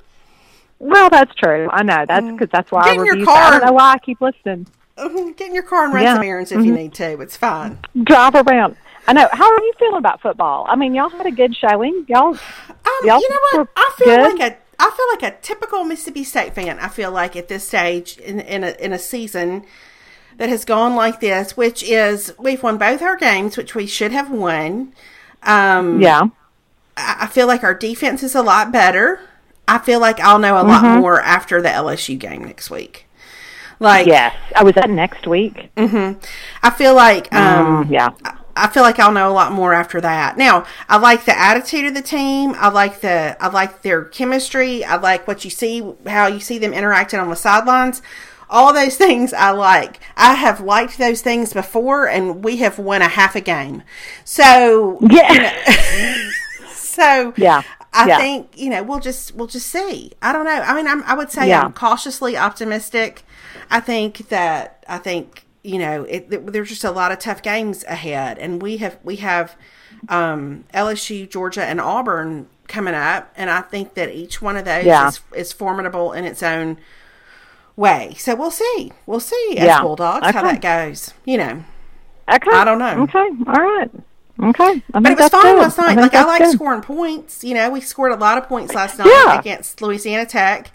Well, 0.79 1.09
that's 1.09 1.33
true. 1.35 1.69
I 1.71 1.83
know. 1.83 2.05
That's 2.07 2.25
because 2.25 2.49
that's 2.51 2.71
why 2.71 2.81
Mm. 2.83 2.85
Get 2.93 2.99
I 2.99 3.03
your 3.17 3.25
car 3.25 3.37
I 3.37 3.51
don't 3.51 3.65
know 3.67 3.73
why 3.73 3.93
I 3.93 3.97
keep 3.99 4.19
listening. 4.21 4.67
Mhm. 4.97 5.35
Get 5.37 5.47
in 5.47 5.53
your 5.53 5.63
car 5.63 5.85
and 5.85 5.93
run 5.93 6.03
Yeah. 6.03 6.15
some 6.15 6.23
errands 6.23 6.51
if 6.51 6.63
you 6.63 6.71
need 6.73 6.93
to. 6.95 7.19
It's 7.21 7.37
fine. 7.37 7.79
Drive 8.03 8.35
around. 8.35 8.75
I 9.07 9.13
know. 9.13 9.27
How 9.31 9.45
are 9.49 9.59
you 9.63 9.73
feeling 9.79 9.97
about 9.97 10.21
football? 10.21 10.65
I 10.69 10.75
mean, 10.75 10.93
y'all 10.93 11.09
had 11.09 11.25
a 11.25 11.31
good 11.31 11.55
showing. 11.55 12.05
Y'all. 12.07 12.29
Um, 12.29 12.37
Y'all 13.03 13.19
you 13.19 13.29
know 13.29 13.59
what? 13.59 13.67
I 13.75 13.91
feel 13.97 14.07
good? 14.07 14.39
like 14.39 14.51
a 14.53 14.57
I 14.79 14.89
feel 14.89 15.05
like 15.29 15.33
a 15.33 15.37
typical 15.41 15.83
Mississippi 15.83 16.23
State 16.23 16.53
fan. 16.55 16.79
I 16.79 16.87
feel 16.89 17.11
like 17.11 17.35
at 17.35 17.47
this 17.47 17.65
stage 17.67 18.17
in 18.17 18.39
in 18.39 18.63
a 18.63 18.71
in 18.79 18.91
a 18.93 18.99
season 18.99 19.63
that 20.37 20.49
has 20.49 20.65
gone 20.65 20.95
like 20.95 21.19
this, 21.19 21.55
which 21.55 21.83
is 21.83 22.33
we've 22.39 22.61
won 22.63 22.77
both 22.77 23.01
our 23.01 23.15
games, 23.15 23.55
which 23.55 23.75
we 23.75 23.85
should 23.87 24.11
have 24.11 24.29
won. 24.31 24.93
Um, 25.45 26.01
Yeah. 26.01 26.23
I 26.95 27.27
feel 27.27 27.47
like 27.47 27.63
our 27.63 27.73
defense 27.73 28.21
is 28.23 28.35
a 28.35 28.41
lot 28.43 28.71
better. 28.71 29.19
I 29.67 29.77
feel 29.79 29.99
like 29.99 30.19
I'll 30.19 30.39
know 30.39 30.57
a 30.57 30.59
Mm-hmm. 30.61 30.69
lot 30.85 30.99
more 30.99 31.21
after 31.21 31.61
the 31.61 31.69
LSU 31.69 32.17
game 32.19 32.43
next 32.43 32.69
week. 32.69 33.07
Like, 33.79 34.05
Yes. 34.07 34.35
I 34.55 34.63
was 34.63 34.73
that 34.75 34.89
next 34.89 35.25
week. 35.25 35.69
I 35.75 36.69
feel 36.77 36.93
like 36.95 37.33
um, 37.33 37.85
Mm, 37.87 37.91
yeah. 37.91 38.09
I 38.55 38.67
feel 38.67 38.83
like 38.83 38.99
I'll 38.99 39.11
know 39.11 39.27
a 39.31 39.33
lot 39.33 39.51
more 39.51 39.73
after 39.73 39.99
that. 40.01 40.37
Now, 40.37 40.65
I 40.87 40.97
like 40.97 41.25
the 41.25 41.37
attitude 41.37 41.85
of 41.85 41.95
the 41.95 42.03
team. 42.03 42.53
I 42.57 42.69
like 42.69 43.01
the 43.01 43.35
I 43.43 43.47
like 43.47 43.81
their 43.81 44.03
chemistry. 44.05 44.85
I 44.85 44.97
like 44.97 45.27
what 45.27 45.43
you 45.43 45.49
see 45.49 45.83
how 46.05 46.27
you 46.27 46.39
see 46.39 46.59
them 46.59 46.71
interacting 46.71 47.19
on 47.19 47.29
the 47.31 47.35
sidelines. 47.35 48.03
All 48.53 48.71
those 48.73 48.95
things 48.95 49.33
I 49.33 49.49
like. 49.51 49.99
I 50.15 50.35
have 50.35 50.61
liked 50.61 50.97
those 50.99 51.21
things 51.21 51.51
before 51.53 52.07
and 52.07 52.43
we 52.43 52.57
have 52.57 52.77
won 52.79 53.01
a 53.01 53.07
half 53.09 53.35
a 53.35 53.41
game. 53.41 53.81
So, 54.23 54.97
Yeah. 55.01 55.51
so 56.73 57.33
Yeah. 57.35 57.63
I 57.95 58.07
Yeah. 58.07 58.17
think, 58.17 58.57
you 58.57 58.69
know, 58.69 58.81
we'll 58.83 58.99
just 58.99 59.35
we'll 59.35 59.47
just 59.47 59.67
see. 59.67 60.11
I 60.21 60.31
don't 60.33 60.45
know. 60.45 60.51
I 60.61 60.73
mean, 60.75 60.87
I'm, 60.87 61.03
I 61.03 61.13
would 61.15 61.31
say 61.31 61.47
Yeah. 61.49 61.61
I'm 61.63 61.73
cautiously 61.73 62.37
optimistic. 62.37 63.23
I 63.69 63.79
think 63.79 64.29
that 64.29 64.83
I 64.87 64.97
think 64.97 65.45
you 65.63 65.79
know 65.79 66.03
it, 66.03 66.29
th- 66.29 66.41
there's 66.47 66.69
just 66.69 66.83
a 66.83 66.91
lot 66.91 67.11
of 67.11 67.19
tough 67.19 67.41
games 67.41 67.83
ahead, 67.87 68.37
and 68.37 68.61
we 68.61 68.77
have 68.77 68.97
we 69.03 69.15
have 69.17 69.55
um, 70.09 70.65
LSU, 70.73 71.29
Georgia, 71.29 71.63
and 71.63 71.79
Auburn 71.79 72.47
coming 72.67 72.93
up, 72.95 73.31
and 73.37 73.49
I 73.49 73.61
think 73.61 73.93
that 73.93 74.09
each 74.13 74.41
one 74.41 74.57
of 74.57 74.65
those 74.65 74.85
Yeah. 74.85 75.07
is, 75.07 75.21
is 75.35 75.53
formidable 75.53 76.11
in 76.13 76.25
its 76.25 76.43
own 76.43 76.77
way. 77.75 78.13
So 78.17 78.35
we'll 78.35 78.51
see. 78.51 78.91
We'll 79.05 79.19
see 79.19 79.55
as 79.57 79.65
Yeah. 79.65 79.81
Bulldogs 79.81 80.27
how 80.31 80.43
that 80.43 80.61
goes. 80.61 81.13
You 81.25 81.37
know, 81.37 81.63
Okay. 82.31 82.51
I 82.51 82.63
don't 82.63 82.79
know. 82.79 83.03
Okay. 83.03 83.19
All 83.47 83.61
right. 83.63 83.91
Okay. 84.41 84.83
I 84.93 84.99
but 84.99 85.11
it 85.11 85.17
was 85.19 85.29
fun 85.29 85.41
good. 85.43 85.57
last 85.61 85.77
night. 85.77 85.87
think 85.95 85.99
Like 86.01 86.15
I 86.15 86.23
like 86.25 86.41
good. 86.41 86.51
scoring 86.53 86.81
points. 86.81 87.43
You 87.43 87.53
know, 87.53 87.69
we 87.69 87.81
scored 87.81 88.11
a 88.11 88.15
lot 88.15 88.37
of 88.37 88.47
points 88.47 88.73
last 88.73 88.97
night 88.97 89.07
Yeah. 89.07 89.39
against 89.39 89.81
Louisiana 89.81 90.25
Tech. 90.25 90.71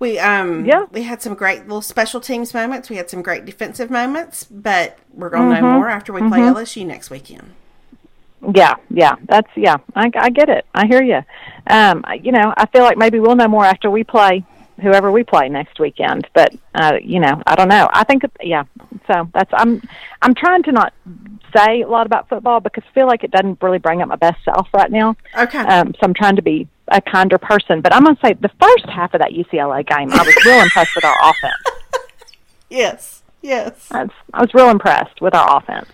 We 0.00 0.18
um 0.18 0.64
Yeah. 0.64 0.86
we 0.92 1.02
had 1.02 1.20
some 1.22 1.34
great 1.34 1.62
little 1.62 1.82
special 1.82 2.20
teams 2.20 2.54
moments. 2.54 2.88
We 2.90 2.96
had 2.96 3.10
some 3.10 3.22
great 3.22 3.44
defensive 3.44 3.90
moments, 3.90 4.44
but 4.44 4.98
we're 5.12 5.28
gonna 5.30 5.54
Mm-hmm. 5.56 5.64
know 5.64 5.72
more 5.74 5.88
after 5.88 6.12
we 6.12 6.20
play 6.28 6.40
LSU 6.40 6.84
next 6.86 7.10
weekend. 7.10 7.50
Yeah, 8.54 8.76
yeah, 8.88 9.16
that's 9.24 9.48
yeah. 9.56 9.78
I, 9.96 10.10
I 10.16 10.30
get 10.30 10.48
it. 10.48 10.64
I 10.72 10.86
hear 10.86 11.02
you. 11.02 11.22
Um, 11.66 12.04
you 12.22 12.30
know, 12.30 12.54
I 12.56 12.66
feel 12.66 12.82
like 12.82 12.96
maybe 12.96 13.18
we'll 13.18 13.34
know 13.34 13.48
more 13.48 13.64
after 13.64 13.90
we 13.90 14.04
play 14.04 14.44
whoever 14.80 15.10
we 15.10 15.24
play 15.24 15.48
next 15.48 15.78
weekend. 15.80 16.26
But 16.34 16.54
uh, 16.74 16.94
you 17.02 17.20
know, 17.20 17.42
I 17.46 17.54
don't 17.54 17.68
know. 17.68 17.88
I 17.92 18.04
think 18.04 18.24
it- 18.24 18.32
yeah. 18.42 18.64
So 19.06 19.28
that's 19.34 19.50
I'm 19.52 19.82
I'm 20.22 20.34
trying 20.34 20.62
to 20.64 20.72
not 20.72 20.92
say 21.56 21.82
a 21.82 21.88
lot 21.88 22.06
about 22.06 22.28
football 22.28 22.60
because 22.60 22.84
I 22.90 22.92
feel 22.94 23.06
like 23.06 23.24
it 23.24 23.30
doesn't 23.30 23.62
really 23.62 23.78
bring 23.78 24.02
up 24.02 24.08
my 24.08 24.16
best 24.16 24.44
self 24.44 24.68
right 24.74 24.90
now. 24.90 25.16
Okay. 25.36 25.58
Um, 25.58 25.92
so 25.94 26.00
I'm 26.02 26.14
trying 26.14 26.36
to 26.36 26.42
be 26.42 26.68
a 26.88 27.00
kinder 27.00 27.38
person. 27.38 27.80
But 27.80 27.94
I'm 27.94 28.04
gonna 28.04 28.18
say 28.24 28.34
the 28.34 28.50
first 28.60 28.86
half 28.86 29.14
of 29.14 29.20
that 29.20 29.32
UCLA 29.32 29.86
game, 29.86 30.10
I 30.12 30.22
was 30.22 30.36
real 30.44 30.60
impressed 30.60 30.94
with 30.94 31.04
our 31.04 31.16
offense. 31.22 32.04
yes. 32.70 33.22
Yes. 33.42 33.88
I 33.90 34.02
was, 34.04 34.10
I 34.34 34.40
was 34.40 34.54
real 34.54 34.68
impressed 34.70 35.20
with 35.20 35.34
our 35.34 35.56
offense. 35.58 35.88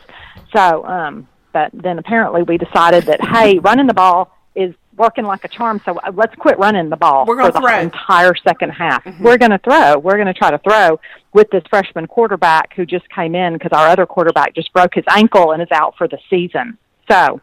So, 0.57 0.85
um, 0.87 1.29
but 1.53 1.71
then 1.73 1.99
apparently 1.99 2.43
we 2.43 2.59
decided 2.59 3.05
that 3.05 3.21
hey, 3.25 3.59
running 3.59 3.87
the 3.87 3.95
ball 3.95 4.31
is 4.55 4.75
working 4.97 5.25
like 5.25 5.45
a 5.45 5.49
charm. 5.49 5.81
So 5.85 5.99
uh, 5.99 6.13
let's 6.15 6.35
quit 6.37 6.59
running 6.59 6.89
the 6.89 6.97
ball 6.97 7.25
We're 7.27 7.45
for 7.45 7.53
the 7.53 7.61
throw. 7.61 7.79
entire 7.79 8.35
second 8.37 8.71
half. 8.71 9.05
We're 9.21 9.39
going 9.39 9.51
to 9.51 9.59
throw. 9.59 9.99
We're 9.99 10.15
going 10.17 10.27
to 10.27 10.35
try 10.35 10.51
to 10.51 10.59
throw 10.59 11.01
with 11.33 11.51
this 11.51 11.63
freshman 11.69 12.07
quarterback 12.07 12.75
who 12.75 12.87
just 12.87 13.09
came 13.11 13.35
in 13.35 13.55
because 13.55 13.73
our 13.73 13.89
other 13.89 14.07
quarterback 14.07 14.55
just 14.55 14.73
broke 14.73 14.95
his 14.95 15.05
ankle 15.11 15.53
and 15.53 15.63
is 15.63 15.69
out 15.73 15.97
for 15.97 16.09
the 16.09 16.19
season. 16.31 16.79
So, 17.11 17.41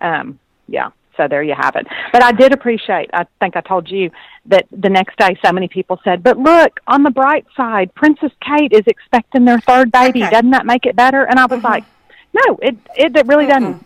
um, 0.00 0.38
yeah. 0.68 0.90
So 1.16 1.28
there 1.28 1.44
you 1.44 1.54
have 1.56 1.76
it. 1.76 1.86
But 2.12 2.24
I 2.24 2.32
did 2.32 2.52
appreciate. 2.52 3.08
I 3.12 3.24
think 3.38 3.56
I 3.56 3.60
told 3.60 3.88
you 3.88 4.10
that 4.46 4.66
the 4.72 4.88
next 4.90 5.16
day, 5.16 5.38
so 5.44 5.52
many 5.52 5.68
people 5.68 6.00
said, 6.02 6.24
"But 6.24 6.38
look, 6.38 6.80
on 6.88 7.04
the 7.04 7.10
bright 7.10 7.46
side, 7.56 7.94
Princess 7.94 8.32
Kate 8.40 8.72
is 8.72 8.82
expecting 8.88 9.44
their 9.44 9.60
third 9.60 9.92
baby. 9.92 10.22
Okay. 10.24 10.30
Doesn't 10.32 10.50
that 10.50 10.66
make 10.66 10.86
it 10.86 10.96
better?" 10.96 11.22
And 11.22 11.38
I 11.38 11.46
was 11.46 11.62
like, 11.62 11.84
"No, 12.32 12.58
it 12.60 12.76
it, 12.96 13.14
it 13.16 13.26
really 13.28 13.46
doesn't." 13.46 13.84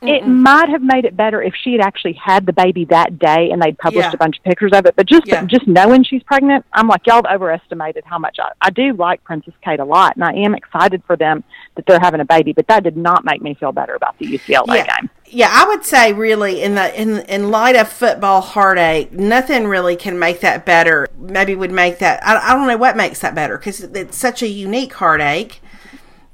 Um, 0.00 0.08
it 0.08 0.26
might 0.26 0.68
have 0.68 0.82
made 0.82 1.04
it 1.04 1.16
better 1.16 1.42
if 1.42 1.54
she 1.54 1.72
had 1.72 1.80
actually 1.80 2.14
had 2.14 2.46
the 2.46 2.52
baby 2.52 2.84
that 2.86 3.18
day 3.18 3.50
and 3.50 3.60
they'd 3.60 3.78
published 3.78 4.08
Yeah. 4.08 4.14
a 4.14 4.16
bunch 4.16 4.38
of 4.38 4.44
pictures 4.44 4.72
of 4.72 4.86
it. 4.86 4.96
But 4.96 5.06
just 5.06 5.26
Yeah. 5.26 5.44
just 5.44 5.66
knowing 5.66 6.04
she's 6.04 6.22
pregnant, 6.22 6.64
I'm 6.72 6.88
like, 6.88 7.06
y'all 7.06 7.16
have 7.16 7.26
overestimated 7.26 8.04
how 8.06 8.18
much 8.18 8.38
I, 8.40 8.50
I 8.60 8.70
do 8.70 8.94
like 8.94 9.22
Princess 9.24 9.54
Kate 9.62 9.80
a 9.80 9.84
lot, 9.84 10.16
and 10.16 10.24
I 10.24 10.32
am 10.32 10.54
excited 10.54 11.02
for 11.06 11.16
them 11.16 11.44
that 11.74 11.86
they're 11.86 12.00
having 12.00 12.20
a 12.20 12.24
baby. 12.24 12.52
But 12.52 12.66
that 12.68 12.82
did 12.84 12.96
not 12.96 13.24
make 13.24 13.42
me 13.42 13.54
feel 13.54 13.72
better 13.72 13.94
about 13.94 14.18
the 14.18 14.26
UCLA 14.26 14.76
yeah. 14.76 15.00
game. 15.00 15.10
Yeah, 15.26 15.48
I 15.50 15.66
would 15.66 15.84
say 15.84 16.12
really 16.12 16.62
in 16.62 16.74
the 16.74 17.00
in 17.00 17.20
in 17.20 17.50
light 17.50 17.74
of 17.74 17.88
football 17.88 18.42
heartache, 18.42 19.12
nothing 19.12 19.66
really 19.66 19.96
can 19.96 20.18
make 20.18 20.40
that 20.40 20.66
better. 20.66 21.08
Maybe 21.18 21.54
would 21.54 21.72
make 21.72 21.98
that 22.00 22.26
I, 22.26 22.50
I 22.50 22.54
don't 22.54 22.66
know 22.66 22.76
what 22.76 22.96
makes 22.96 23.20
that 23.20 23.34
better 23.34 23.56
because 23.56 23.80
it's 23.80 24.16
such 24.16 24.42
a 24.42 24.48
unique 24.48 24.92
heartache, 24.94 25.62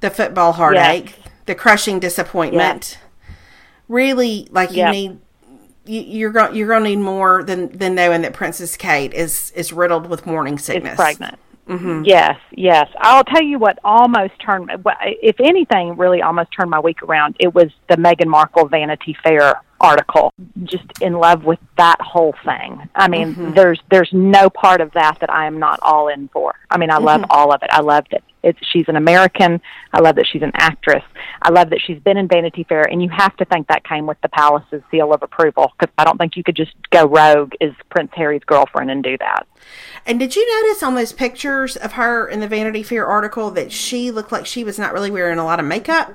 the 0.01 0.11
football 0.11 0.53
heartache, 0.53 1.15
the 1.47 1.55
crushing 1.55 2.01
disappointment. 2.01 2.99
Really, 3.89 4.49
like 4.51 4.71
you 4.71 4.79
Yeah. 4.79 4.91
need 4.91 5.19
you, 5.85 6.01
you're 6.03 6.31
going 6.31 6.55
you're 6.55 6.69
going 6.69 6.85
to 6.85 6.91
need 6.91 6.99
more 6.99 7.43
than 7.43 7.77
than 7.77 7.95
knowing 7.95 8.23
that 8.23 8.35
Princess 8.35 8.77
Kate 8.77 9.15
is 9.15 9.51
is 9.53 9.73
riddled 9.73 10.09
with 10.09 10.27
morning 10.27 10.59
sickness. 10.59 10.93
is 10.93 10.97
pregnant. 10.97 11.39
Mm-hmm. 11.69 12.05
Yes, 12.05 12.39
yes. 12.51 12.89
I'll 12.99 13.25
tell 13.25 13.43
you 13.43 13.59
what 13.59 13.79
almost 13.85 14.33
turned, 14.41 14.71
if 15.23 15.39
anything, 15.39 15.97
really 15.97 16.23
almost 16.23 16.49
turned 16.51 16.71
my 16.71 16.81
week 16.81 17.03
around. 17.03 17.37
It 17.39 17.55
was 17.55 17.67
the 17.91 17.97
Meghan 17.97 18.27
Markle 18.27 18.69
Vanity 18.69 19.15
Fair 19.23 19.61
article. 19.79 20.33
Just 20.65 20.87
in 21.03 21.13
love 21.13 21.45
with 21.45 21.59
that 21.77 22.01
whole 22.01 22.35
thing. 22.45 22.89
I 22.95 23.09
mean, 23.09 23.35
mm-hmm. 23.35 23.53
there's 23.53 23.81
there's 23.91 24.09
no 24.13 24.49
part 24.49 24.81
of 24.81 24.93
that 24.93 25.19
that 25.21 25.31
I 25.31 25.47
am 25.47 25.59
not 25.59 25.79
all 25.83 26.09
in 26.09 26.29
for. 26.29 26.55
I 26.71 26.79
mean, 26.79 26.91
I 26.91 26.99
love 26.99 27.21
mm-hmm. 27.21 27.31
all 27.31 27.53
of 27.53 27.63
it. 27.63 27.69
I 27.71 27.81
love 27.81 28.07
that 28.13 28.23
it's 28.43 28.59
she's 28.71 28.89
an 28.89 28.97
American. 28.97 29.61
I 29.93 30.01
love 30.01 30.17
that 30.17 30.27
she's 30.27 30.43
an 30.43 30.53
actress. 30.55 31.03
I 31.43 31.51
love 31.51 31.71
that 31.71 31.81
she's 31.81 31.99
been 32.01 32.17
in 32.17 32.29
Vanity 32.29 32.65
Fair, 32.69 32.83
and 32.83 33.03
you 33.03 33.09
have 33.09 33.37
to 33.39 33.45
think 33.45 33.69
that 33.69 33.85
came 33.85 34.07
with 34.07 34.21
the 34.23 34.29
palace's 34.29 34.83
seal 34.91 35.13
of 35.13 35.23
approval 35.23 35.73
because 35.79 35.93
I 35.99 36.05
don't 36.05 36.19
think 36.19 36.37
you 36.37 36.45
could 36.45 36.57
just 36.57 36.73
go 36.91 37.07
rogue 37.07 37.53
as 37.61 37.73
Prince 37.91 38.11
Harry's 38.15 38.45
girlfriend 38.45 38.91
and 38.91 39.03
do 39.03 39.17
that. 39.19 39.47
And 40.07 40.19
did 40.19 40.37
you 40.37 40.63
notice 40.63 40.83
on 40.83 40.95
those 40.95 41.13
pictures 41.13 41.77
of 41.77 41.93
her 41.93 42.27
in 42.29 42.41
the 42.41 42.49
Vanity 42.49 42.83
Fair 42.83 43.07
article 43.07 43.51
that 43.53 43.73
she 43.73 44.11
looked 44.11 44.33
like 44.33 44.47
she 44.47 44.65
was 44.65 44.79
not 44.79 44.93
really 44.93 45.11
wearing 45.11 45.39
a 45.39 45.45
lot 45.45 45.61
of 45.61 45.67
makeup? 45.67 46.15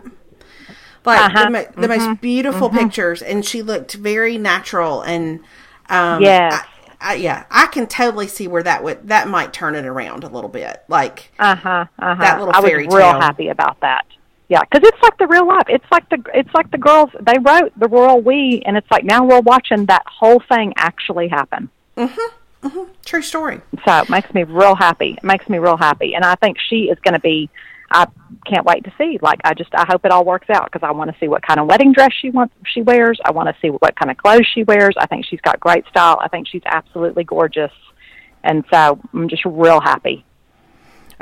Like 1.06 1.20
Uh-huh. 1.20 1.44
the, 1.46 1.50
mo- 1.50 1.68
the 1.76 1.88
most 1.90 2.22
beautiful 2.22 2.70
pictures, 2.70 3.22
and 3.22 3.44
she 3.46 3.62
looked 3.62 3.94
very 3.94 4.38
natural. 4.38 5.02
And 5.02 5.42
um, 5.90 6.22
Yes. 6.22 6.54
I, 6.54 6.66
I, 7.04 7.16
yeah, 7.16 7.46
I 7.52 7.68
can 7.68 7.86
totally 7.88 8.28
see 8.28 8.48
where 8.48 8.64
that 8.64 8.84
would 8.84 9.08
that 9.10 9.28
might 9.28 9.52
turn 9.54 9.76
it 9.76 9.86
around 9.86 10.24
a 10.24 10.30
little 10.30 10.50
bit. 10.50 10.84
Like 10.88 11.32
Uh 11.38 11.56
huh. 11.56 11.86
Uh 12.00 12.16
huh. 12.16 12.24
That 12.24 12.40
little 12.40 12.54
I 12.56 12.60
was 12.62 12.72
real 12.72 12.88
tale. 12.90 13.20
happy 13.20 13.50
about 13.50 13.80
that. 13.82 14.06
yeah, 14.48 14.62
because 14.62 14.88
it's 14.88 15.02
like 15.04 15.18
the 15.18 15.28
real 15.28 15.48
life. 15.48 15.66
It's 15.68 15.86
like 15.92 16.08
the 16.10 16.24
it's 16.34 16.54
like 16.54 16.72
the 16.72 16.78
girls 16.78 17.10
they 17.20 17.38
wrote 17.40 17.78
the 17.78 17.88
royal 17.90 18.22
we, 18.22 18.64
and 18.66 18.78
it's 18.78 18.90
like 18.90 19.04
now 19.04 19.26
we're 19.26 19.42
watching 19.42 19.86
that 19.88 20.04
whole 20.08 20.42
thing 20.50 20.74
actually 20.78 21.28
happen. 21.28 21.70
Mm-hmm. 21.98 22.68
Mm-hmm. 22.68 22.92
True 23.04 23.22
story. 23.22 23.60
So 23.86 23.98
it 23.98 24.10
makes 24.10 24.34
me 24.34 24.44
real 24.44 24.76
happy. 24.76 25.16
It 25.18 25.24
makes 25.24 25.50
me 25.50 25.58
real 25.58 25.78
happy, 25.78 26.16
and 26.16 26.24
I 26.24 26.36
think 26.36 26.58
she 26.70 26.84
is 26.86 26.98
going 27.00 27.14
to 27.16 27.20
be. 27.20 27.50
I 27.94 28.08
can't 28.46 28.66
wait 28.66 28.84
to 28.86 28.94
see. 28.98 29.20
Like 29.22 29.40
I 29.44 29.54
just 29.54 29.70
I 29.74 29.86
hope 29.88 30.04
it 30.06 30.12
all 30.12 30.26
works 30.26 30.50
out 30.50 30.66
because 30.72 30.86
I 30.86 30.92
want 30.92 31.12
to 31.12 31.18
see 31.20 31.28
what 31.28 31.42
kind 31.46 31.60
of 31.60 31.68
wedding 31.68 31.94
dress 31.94 32.12
she 32.20 32.30
wants 32.32 32.54
she 32.66 32.82
wears. 32.82 33.20
I 33.24 33.32
want 33.32 33.48
to 33.48 33.56
see 33.62 33.70
what 33.70 33.96
kind 33.96 34.10
of 34.12 34.18
clothes 34.18 34.48
she 34.54 34.64
wears. 34.64 34.96
I 34.98 35.06
think 35.06 35.26
she's 35.26 35.42
got 35.42 35.60
great 35.60 35.86
style. 35.88 36.18
I 36.22 36.28
think 36.28 36.48
she's 36.48 36.64
absolutely 36.66 37.24
gorgeous, 37.24 37.72
and 38.44 38.64
so 38.72 39.00
I'm 39.14 39.30
just 39.30 39.46
real 39.46 39.80
happy. 39.80 40.26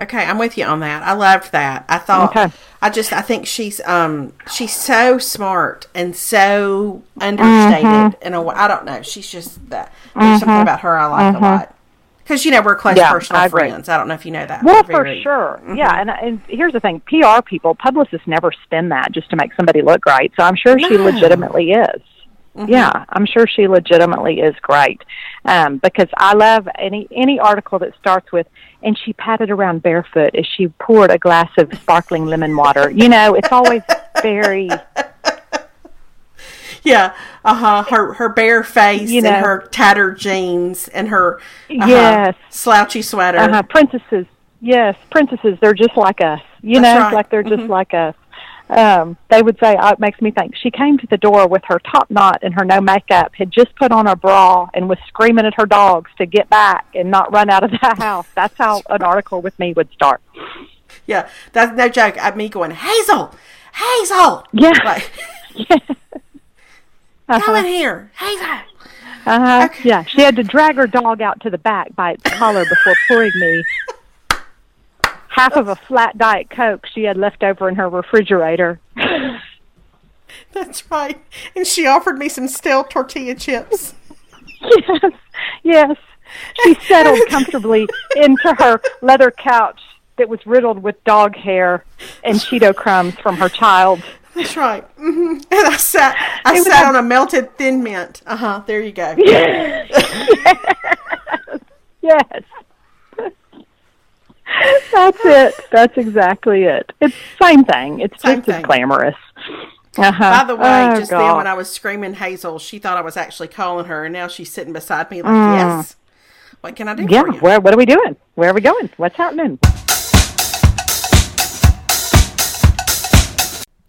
Okay, 0.01 0.23
I'm 0.25 0.39
with 0.39 0.57
you 0.57 0.63
on 0.65 0.79
that. 0.79 1.03
I 1.03 1.13
loved 1.13 1.51
that. 1.51 1.85
I 1.87 1.97
thought 1.99 2.35
Okay. 2.35 2.51
I 2.81 2.89
just 2.89 3.13
I 3.13 3.21
think 3.21 3.45
she's 3.45 3.79
um 3.81 4.33
she's 4.51 4.75
so 4.75 5.19
smart 5.19 5.87
and 5.93 6.15
so 6.15 7.03
understated 7.19 7.85
Mm-hmm. 7.85 8.23
in 8.27 8.33
a 8.33 8.41
way. 8.41 8.55
I 8.55 8.67
don't 8.67 8.85
know. 8.85 9.01
She's 9.03 9.29
just 9.29 9.69
that. 9.69 9.93
There's 10.15 10.39
something 10.39 10.61
about 10.61 10.79
her 10.79 10.97
I 10.97 11.05
like 11.07 11.35
a 11.35 11.39
lot. 11.39 11.75
Because 12.23 12.45
you 12.45 12.51
know 12.51 12.61
we're 12.61 12.75
close 12.75 12.91
Mm-hmm. 12.93 12.99
Yeah, 12.99 13.11
personal 13.11 13.41
I 13.41 13.49
friends. 13.49 13.89
I 13.89 13.97
don't 13.97 14.07
know 14.07 14.13
if 14.13 14.25
you 14.25 14.31
know 14.31 14.45
that. 14.45 14.63
Well, 14.63 14.83
for 14.83 15.03
very- 15.03 15.21
sure. 15.21 15.61
Yeah, 15.75 15.99
and 15.99 16.09
and 16.09 16.41
here's 16.47 16.73
the 16.73 16.79
thing: 16.79 17.01
PR 17.01 17.41
people, 17.43 17.75
publicists 17.75 18.27
never 18.27 18.51
spin 18.63 18.89
that 18.89 19.11
just 19.11 19.29
to 19.31 19.35
make 19.35 19.53
somebody 19.55 19.81
look 19.81 20.01
great. 20.01 20.31
So 20.37 20.43
I'm 20.43 20.55
sure 20.55 20.77
she 20.79 20.97
legitimately 20.97 21.71
is. 21.71 22.01
Yeah, 22.67 23.05
I'm 23.09 23.25
sure 23.25 23.47
she 23.47 23.67
legitimately 23.69 24.41
is 24.41 24.53
great. 24.61 25.01
Um, 25.45 25.77
because 25.77 26.09
I 26.17 26.33
love 26.35 26.67
any 26.77 27.07
any 27.15 27.39
article 27.39 27.79
that 27.79 27.93
starts 27.99 28.31
with 28.31 28.45
and 28.83 28.97
she 29.05 29.13
patted 29.13 29.49
around 29.49 29.81
barefoot 29.83 30.35
as 30.35 30.45
she 30.57 30.67
poured 30.67 31.11
a 31.11 31.17
glass 31.17 31.49
of 31.57 31.73
sparkling 31.75 32.25
lemon 32.25 32.55
water. 32.55 32.89
You 32.91 33.07
know, 33.09 33.35
it's 33.35 33.51
always 33.51 33.83
very 34.21 34.69
Yeah, 36.83 37.13
uh 37.45 37.53
huh. 37.55 37.83
Her 37.89 38.13
her 38.13 38.29
bare 38.29 38.63
face 38.63 39.09
You 39.11 39.19
and 39.23 39.45
her 39.45 39.67
tattered 39.71 40.17
jeans 40.17 40.87
and 40.87 41.09
her 41.09 41.37
uh-huh, 41.69 41.85
Yes. 41.87 42.35
slouchy 42.49 43.01
sweater. 43.03 43.37
uh 43.37 43.49
huh. 43.51 43.63
princesses. 43.63 44.25
Yes, 44.61 44.95
princesses. 45.11 45.57
They're 45.61 45.73
just 45.75 45.95
like 45.95 46.21
us. 46.21 46.41
You 46.61 46.81
That's 46.81 46.97
know, 46.99 47.05
right. 47.05 47.13
like 47.13 47.29
they're 47.29 47.43
just 47.43 47.63
like 47.69 47.93
us. 47.93 48.15
Um, 48.69 49.17
they 49.29 49.41
would 49.41 49.59
say, 49.59 49.75
oh, 49.79 49.89
it 49.89 49.99
makes 49.99 50.21
me 50.21 50.31
think. 50.31 50.55
She 50.55 50.71
came 50.71 50.97
to 50.99 51.07
the 51.07 51.17
door 51.17 51.45
with 51.47 51.61
her 51.65 51.77
top 51.79 52.09
knot 52.09 52.39
and 52.41 52.53
her 52.53 52.63
no 52.63 52.79
makeup, 52.79 53.33
had 53.35 53.51
just 53.51 53.75
put 53.75 53.91
on 53.91 54.07
a 54.07 54.15
bra, 54.15 54.67
and 54.73 54.87
was 54.87 54.97
screaming 55.07 55.45
at 55.45 55.53
her 55.55 55.65
dogs 55.65 56.09
to 56.19 56.25
get 56.25 56.49
back 56.49 56.85
and 56.95 57.11
not 57.11 57.33
run 57.33 57.49
out 57.49 57.63
of 57.63 57.71
the 57.71 57.77
house. 57.99 58.27
That's 58.33 58.57
how 58.57 58.81
an 58.89 59.01
article 59.03 59.41
with 59.41 59.57
me 59.59 59.73
would 59.73 59.91
start. 59.91 60.21
Yeah, 61.05 61.27
that's 61.51 61.75
no 61.77 61.89
joke. 61.89 62.15
I 62.23 62.31
me 62.33 62.47
going 62.49 62.71
Hazel, 62.71 63.35
Hazel. 63.73 64.45
Yeah. 64.53 64.71
like 64.85 65.11
Uh-huh. 65.69 65.79
Come 67.39 67.55
in 67.57 67.65
here, 67.65 68.11
Hazel. 68.17 68.47
Uh-huh. 69.25 69.67
Okay. 69.69 69.89
Yeah, 69.89 70.03
she 70.03 70.21
had 70.21 70.35
to 70.37 70.43
drag 70.43 70.75
her 70.75 70.87
dog 70.87 71.21
out 71.21 71.39
to 71.41 71.49
the 71.49 71.57
back 71.57 71.95
by 71.95 72.13
its 72.13 72.23
collar 72.23 72.65
before 72.65 72.95
pouring 73.07 73.31
me 73.35 73.63
half 75.31 75.55
of 75.55 75.67
a 75.67 75.75
flat 75.75 76.17
diet 76.17 76.49
coke 76.49 76.85
she 76.85 77.03
had 77.03 77.17
left 77.17 77.43
over 77.43 77.67
in 77.69 77.75
her 77.75 77.89
refrigerator. 77.89 78.79
That's 80.51 80.89
right. 80.91 81.21
And 81.55 81.65
she 81.65 81.87
offered 81.87 82.17
me 82.17 82.29
some 82.29 82.47
stale 82.47 82.83
tortilla 82.83 83.35
chips. 83.35 83.93
yes, 84.61 85.11
yes. 85.63 85.97
She 86.63 86.75
settled 86.75 87.19
comfortably 87.29 87.87
into 88.15 88.53
her 88.59 88.81
leather 89.01 89.31
couch 89.31 89.79
that 90.17 90.29
was 90.29 90.45
riddled 90.45 90.81
with 90.83 91.03
dog 91.03 91.35
hair 91.35 91.83
and 92.23 92.37
Cheeto 92.37 92.75
crumbs 92.75 93.15
from 93.15 93.37
her 93.37 93.49
child. 93.49 94.01
That's 94.35 94.55
right. 94.57 94.83
hmm 94.97 95.37
And 95.51 95.67
I 95.67 95.77
sat, 95.77 96.15
I 96.45 96.55
It 96.57 96.63
sat 96.63 96.85
on 96.87 96.95
a 96.95 97.01
melted 97.01 97.57
thin 97.57 97.83
mint. 97.83 98.21
Uh 98.25 98.35
huh. 98.37 98.63
There 98.65 98.81
you 98.81 98.91
go. 98.91 99.15
Yes. 99.19 99.89
yes. 102.01 102.43
That's 104.91 105.17
it. 105.23 105.55
That's 105.71 105.97
exactly 105.97 106.63
it. 106.63 106.91
It's 106.99 107.15
the 107.39 107.45
same 107.45 107.63
thing. 107.63 107.99
It's 108.01 108.21
Same 108.21 108.37
just 108.37 108.47
thing. 108.47 108.55
as 108.57 108.63
glamorous. 108.63 109.15
Uh-huh. 109.97 110.19
By 110.19 110.43
the 110.45 110.55
way, 110.55 110.87
Oh, 110.91 110.95
just 110.97 111.11
then 111.11 111.35
when 111.37 111.47
I 111.47 111.53
was 111.53 111.69
screaming 111.69 112.13
Hazel, 112.15 112.59
she 112.59 112.79
thought 112.79 112.97
I 112.97 113.01
was 113.01 113.15
actually 113.17 113.47
calling 113.49 113.85
her, 113.85 114.05
and 114.05 114.13
now 114.13 114.27
she's 114.27 114.51
sitting 114.51 114.73
beside 114.73 115.09
me 115.11 115.21
like, 115.21 115.31
Mm. 115.31 115.53
yes. 115.53 115.95
What 116.61 116.75
can 116.75 116.87
I 116.87 116.95
do 116.95 117.05
Yeah, 117.09 117.21
for 117.23 117.33
you? 117.33 117.39
where, 117.39 117.59
what 117.59 117.73
are 117.73 117.77
we 117.77 117.85
doing? 117.85 118.15
Where 118.35 118.49
are 118.51 118.53
we 118.53 118.61
going? 118.61 118.89
What's 118.97 119.15
happening? 119.15 119.57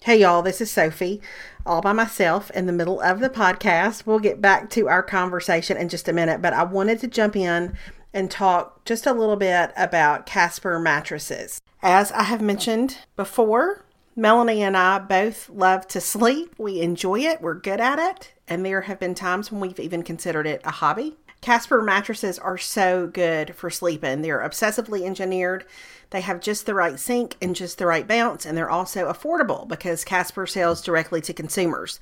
Hey, 0.04 0.22
y'all, 0.22 0.42
this 0.42 0.60
is 0.60 0.68
Sophie, 0.68 1.22
all 1.64 1.80
by 1.80 1.92
myself 1.92 2.50
in 2.50 2.66
the 2.66 2.72
middle 2.72 3.00
of 3.00 3.20
the 3.20 3.30
podcast. 3.30 4.04
We'll 4.04 4.18
get 4.18 4.40
back 4.40 4.68
to 4.70 4.88
our 4.88 5.00
conversation 5.00 5.76
in 5.76 5.88
just 5.88 6.08
a 6.08 6.12
minute, 6.12 6.42
but 6.42 6.52
I 6.52 6.64
wanted 6.64 6.98
to 7.02 7.06
jump 7.06 7.36
in 7.36 7.76
and 8.12 8.28
talk 8.28 8.84
just 8.84 9.06
a 9.06 9.12
little 9.12 9.36
bit 9.36 9.70
about 9.76 10.26
Casper 10.26 10.80
mattresses. 10.80 11.60
As 11.84 12.10
I 12.10 12.24
have 12.24 12.42
mentioned 12.42 12.98
before, 13.14 13.84
Melanie 14.16 14.64
and 14.64 14.76
I 14.76 14.98
both 14.98 15.48
love 15.48 15.86
to 15.88 16.00
sleep. 16.00 16.52
We 16.58 16.80
enjoy 16.80 17.20
it, 17.20 17.40
we're 17.40 17.54
good 17.54 17.80
at 17.80 18.00
it, 18.00 18.32
and 18.48 18.66
there 18.66 18.80
have 18.80 18.98
been 18.98 19.14
times 19.14 19.52
when 19.52 19.60
we've 19.60 19.78
even 19.78 20.02
considered 20.02 20.48
it 20.48 20.62
a 20.64 20.72
hobby. 20.72 21.16
Casper 21.42 21.82
mattresses 21.82 22.38
are 22.38 22.56
so 22.56 23.08
good 23.08 23.56
for 23.56 23.68
sleeping. 23.68 24.22
They're 24.22 24.38
obsessively 24.38 25.02
engineered. 25.02 25.66
They 26.10 26.20
have 26.20 26.40
just 26.40 26.66
the 26.66 26.74
right 26.74 26.98
sink 26.98 27.36
and 27.42 27.56
just 27.56 27.78
the 27.78 27.86
right 27.86 28.06
bounce, 28.06 28.46
and 28.46 28.56
they're 28.56 28.70
also 28.70 29.12
affordable 29.12 29.66
because 29.66 30.04
Casper 30.04 30.46
sells 30.46 30.82
directly 30.82 31.20
to 31.22 31.34
consumers. 31.34 31.98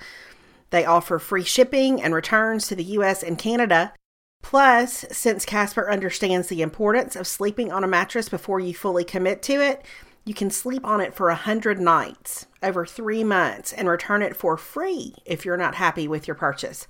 They 0.68 0.84
offer 0.84 1.18
free 1.18 1.42
shipping 1.42 2.02
and 2.02 2.14
returns 2.14 2.68
to 2.68 2.76
the 2.76 2.84
US 2.84 3.22
and 3.22 3.38
Canada. 3.38 3.94
Plus, 4.42 5.06
since 5.10 5.46
Casper 5.46 5.90
understands 5.90 6.48
the 6.48 6.60
importance 6.60 7.16
of 7.16 7.26
sleeping 7.26 7.72
on 7.72 7.82
a 7.82 7.88
mattress 7.88 8.28
before 8.28 8.60
you 8.60 8.74
fully 8.74 9.04
commit 9.04 9.40
to 9.44 9.54
it, 9.54 9.82
you 10.26 10.34
can 10.34 10.50
sleep 10.50 10.84
on 10.84 11.00
it 11.00 11.14
for 11.14 11.28
100 11.28 11.80
nights 11.80 12.46
over 12.62 12.84
three 12.84 13.24
months 13.24 13.72
and 13.72 13.88
return 13.88 14.20
it 14.20 14.36
for 14.36 14.58
free 14.58 15.14
if 15.24 15.46
you're 15.46 15.56
not 15.56 15.76
happy 15.76 16.06
with 16.06 16.28
your 16.28 16.34
purchase. 16.34 16.86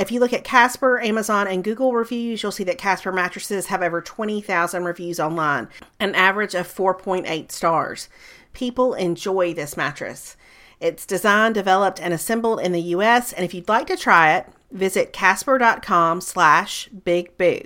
If 0.00 0.10
you 0.10 0.18
look 0.18 0.32
at 0.32 0.44
Casper, 0.44 0.98
Amazon, 0.98 1.46
and 1.46 1.62
Google 1.62 1.92
reviews, 1.92 2.42
you'll 2.42 2.52
see 2.52 2.64
that 2.64 2.78
Casper 2.78 3.12
mattresses 3.12 3.66
have 3.66 3.82
over 3.82 4.00
20,000 4.00 4.82
reviews 4.82 5.20
online, 5.20 5.68
an 5.98 6.14
average 6.14 6.54
of 6.54 6.66
4.8 6.66 7.52
stars. 7.52 8.08
People 8.54 8.94
enjoy 8.94 9.52
this 9.52 9.76
mattress. 9.76 10.38
It's 10.80 11.04
designed, 11.04 11.54
developed, 11.54 12.00
and 12.00 12.14
assembled 12.14 12.60
in 12.60 12.72
the 12.72 12.80
U.S., 12.80 13.34
and 13.34 13.44
if 13.44 13.52
you'd 13.52 13.68
like 13.68 13.86
to 13.88 13.96
try 13.98 14.32
it, 14.36 14.46
visit 14.72 15.12
casper.com 15.12 16.22
slash 16.22 16.88
big 16.88 17.36
boo. 17.36 17.60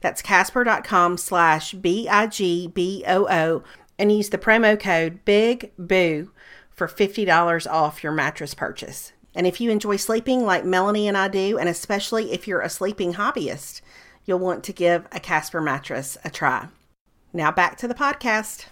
That's 0.00 0.22
casper.com 0.22 1.18
slash 1.18 1.74
B 1.74 2.08
I 2.08 2.28
G 2.28 2.68
B 2.68 3.04
O 3.06 3.28
O 3.28 3.62
and 3.98 4.10
use 4.10 4.30
the 4.30 4.38
promo 4.38 4.80
code 4.80 5.22
Big 5.26 5.72
Boo 5.76 6.30
for 6.70 6.88
$50 6.88 7.70
off 7.70 8.02
your 8.02 8.12
mattress 8.12 8.54
purchase. 8.54 9.12
And 9.38 9.46
if 9.46 9.60
you 9.60 9.70
enjoy 9.70 9.94
sleeping 9.94 10.44
like 10.44 10.64
Melanie 10.64 11.06
and 11.06 11.16
I 11.16 11.28
do, 11.28 11.58
and 11.58 11.68
especially 11.68 12.32
if 12.32 12.48
you're 12.48 12.60
a 12.60 12.68
sleeping 12.68 13.14
hobbyist, 13.14 13.82
you'll 14.24 14.40
want 14.40 14.64
to 14.64 14.72
give 14.72 15.06
a 15.12 15.20
Casper 15.20 15.60
mattress 15.60 16.18
a 16.24 16.28
try. 16.28 16.66
Now 17.32 17.52
back 17.52 17.76
to 17.76 17.86
the 17.86 17.94
podcast. 17.94 18.66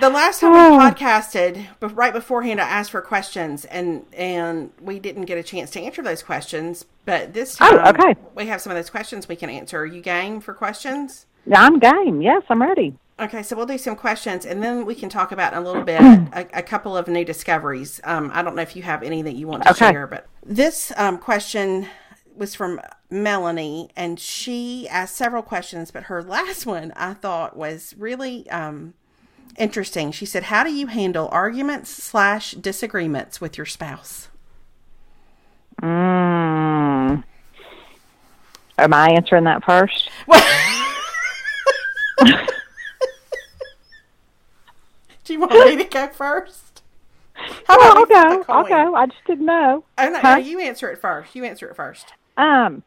The 0.00 0.10
last 0.10 0.38
time 0.40 0.52
we 0.52 0.76
hmm. 0.76 0.80
podcasted, 0.80 1.66
but 1.80 1.88
right 1.96 2.12
beforehand, 2.12 2.60
I 2.60 2.68
asked 2.68 2.92
for 2.92 3.00
questions, 3.00 3.64
and 3.64 4.06
and 4.12 4.70
we 4.80 5.00
didn't 5.00 5.24
get 5.24 5.38
a 5.38 5.42
chance 5.42 5.70
to 5.70 5.80
answer 5.80 6.02
those 6.02 6.22
questions. 6.22 6.84
But 7.04 7.34
this 7.34 7.56
time, 7.56 7.74
Oh, 7.74 7.78
time, 7.78 7.94
okay. 8.00 8.20
we 8.36 8.46
have 8.46 8.60
some 8.60 8.70
of 8.70 8.76
those 8.76 8.90
questions 8.90 9.26
we 9.26 9.34
can 9.34 9.50
answer. 9.50 9.80
Are 9.80 9.86
you 9.86 10.02
game 10.02 10.40
for 10.40 10.54
questions? 10.54 11.26
I'm 11.52 11.80
game. 11.80 12.22
Yes, 12.22 12.44
I'm 12.48 12.62
ready. 12.62 12.96
Okay, 13.18 13.42
so 13.42 13.56
we'll 13.56 13.64
do 13.64 13.78
some 13.78 13.96
questions, 13.96 14.44
and 14.44 14.62
then 14.62 14.84
we 14.84 14.94
can 14.94 15.08
talk 15.08 15.32
about 15.32 15.52
in 15.54 15.58
a 15.58 15.62
little 15.62 15.82
bit 15.82 16.00
a, 16.02 16.46
a 16.52 16.62
couple 16.62 16.96
of 16.96 17.08
new 17.08 17.24
discoveries. 17.24 17.98
Um, 18.04 18.30
I 18.34 18.42
don't 18.42 18.54
know 18.54 18.62
if 18.62 18.76
you 18.76 18.82
have 18.82 19.02
any 19.02 19.22
that 19.22 19.34
you 19.34 19.46
want 19.48 19.62
to 19.64 19.70
Okay. 19.70 19.90
share, 19.90 20.06
but 20.06 20.26
this 20.44 20.92
um, 20.96 21.16
question 21.18 21.88
was 22.36 22.54
from 22.54 22.78
Melanie, 23.08 23.88
and 23.96 24.20
she 24.20 24.86
asked 24.90 25.16
several 25.16 25.42
questions, 25.42 25.90
but 25.90 26.04
her 26.04 26.22
last 26.36 26.66
one 26.66 26.92
I 26.94 27.14
thought 27.14 27.56
was 27.56 27.94
really 27.96 28.48
um, 28.50 28.92
interesting. 29.56 30.12
She 30.12 30.26
said, 30.26 30.44
"How 30.44 30.62
do 30.62 30.70
you 30.72 30.86
handle 30.88 31.28
arguments 31.32 31.90
slash 31.90 32.52
disagreements 32.52 33.40
with 33.40 33.56
your 33.56 33.66
spouse?" 33.66 34.28
Mm. 35.82 37.24
Am 38.78 38.92
I 38.94 39.08
answering 39.08 39.44
that 39.44 39.64
first? 39.64 40.10
Do 45.26 45.32
you 45.32 45.40
want 45.40 45.52
me 45.52 45.76
to 45.76 45.84
go 45.84 46.06
first? 46.08 46.82
How 47.34 47.76
Oh, 47.78 48.04
we 48.08 48.14
I'll 48.14 48.36
go. 48.38 48.44
I'll 48.48 48.64
go. 48.64 48.94
I 48.94 49.06
just 49.06 49.24
didn't 49.26 49.44
know. 49.44 49.84
Oh, 49.98 50.08
no, 50.08 50.18
Huh? 50.20 50.36
no, 50.36 50.42
you 50.42 50.60
answer 50.60 50.88
it 50.90 51.00
first. 51.00 51.34
You 51.34 51.44
answer 51.44 51.68
it 51.68 51.76
first. 51.76 52.14
Um, 52.38 52.82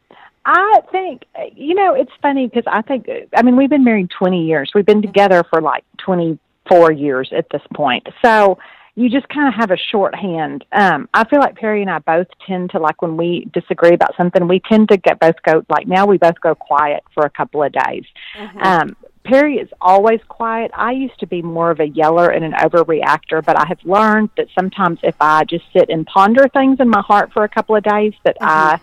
I 0.46 0.80
think 0.90 1.24
you 1.54 1.74
know 1.74 1.94
it's 1.94 2.10
funny 2.22 2.46
because 2.46 2.64
I 2.66 2.80
think 2.82 3.08
I 3.36 3.42
mean 3.42 3.56
we've 3.56 3.68
been 3.68 3.84
married 3.84 4.10
20 4.10 4.44
years. 4.46 4.70
We've 4.74 4.86
been 4.86 5.02
together 5.02 5.44
for 5.50 5.60
like 5.60 5.84
24 5.98 6.92
years 6.92 7.30
at 7.36 7.46
this 7.50 7.62
point. 7.74 8.06
So 8.24 8.58
you 8.94 9.10
just 9.10 9.28
kind 9.28 9.48
of 9.48 9.54
have 9.54 9.70
a 9.70 9.76
shorthand. 9.76 10.64
Um, 10.72 11.08
I 11.14 11.24
feel 11.28 11.40
like 11.40 11.56
Perry 11.56 11.82
and 11.82 11.90
I 11.90 11.98
both 11.98 12.26
tend 12.46 12.70
to 12.70 12.78
like 12.78 13.02
when 13.02 13.16
we 13.18 13.48
disagree 13.52 13.92
about 13.94 14.16
something, 14.16 14.48
we 14.48 14.60
tend 14.60 14.88
to 14.88 14.96
get 14.96 15.20
both 15.20 15.36
go 15.44 15.62
like 15.68 15.86
now 15.86 16.06
we 16.06 16.16
both 16.16 16.40
go 16.40 16.54
quiet 16.54 17.04
for 17.14 17.26
a 17.26 17.30
couple 17.30 17.62
of 17.62 17.72
days. 17.72 18.04
Mm-hmm. 18.36 18.58
Um, 18.62 18.96
Perry 19.24 19.56
is 19.56 19.68
always 19.80 20.20
quiet. 20.28 20.70
I 20.74 20.92
used 20.92 21.18
to 21.20 21.26
be 21.26 21.42
more 21.42 21.70
of 21.70 21.80
a 21.80 21.88
yeller 21.88 22.30
and 22.30 22.44
an 22.44 22.52
overreactor, 22.52 23.44
but 23.44 23.58
I 23.58 23.66
have 23.66 23.78
learned 23.84 24.30
that 24.36 24.48
sometimes 24.58 24.98
if 25.02 25.14
I 25.20 25.44
just 25.44 25.64
sit 25.72 25.90
and 25.90 26.06
ponder 26.06 26.48
things 26.48 26.78
in 26.80 26.88
my 26.88 27.02
heart 27.02 27.32
for 27.32 27.44
a 27.44 27.48
couple 27.48 27.76
of 27.76 27.82
days, 27.82 28.14
that 28.24 28.36
mm-hmm. 28.36 28.46
I 28.46 28.80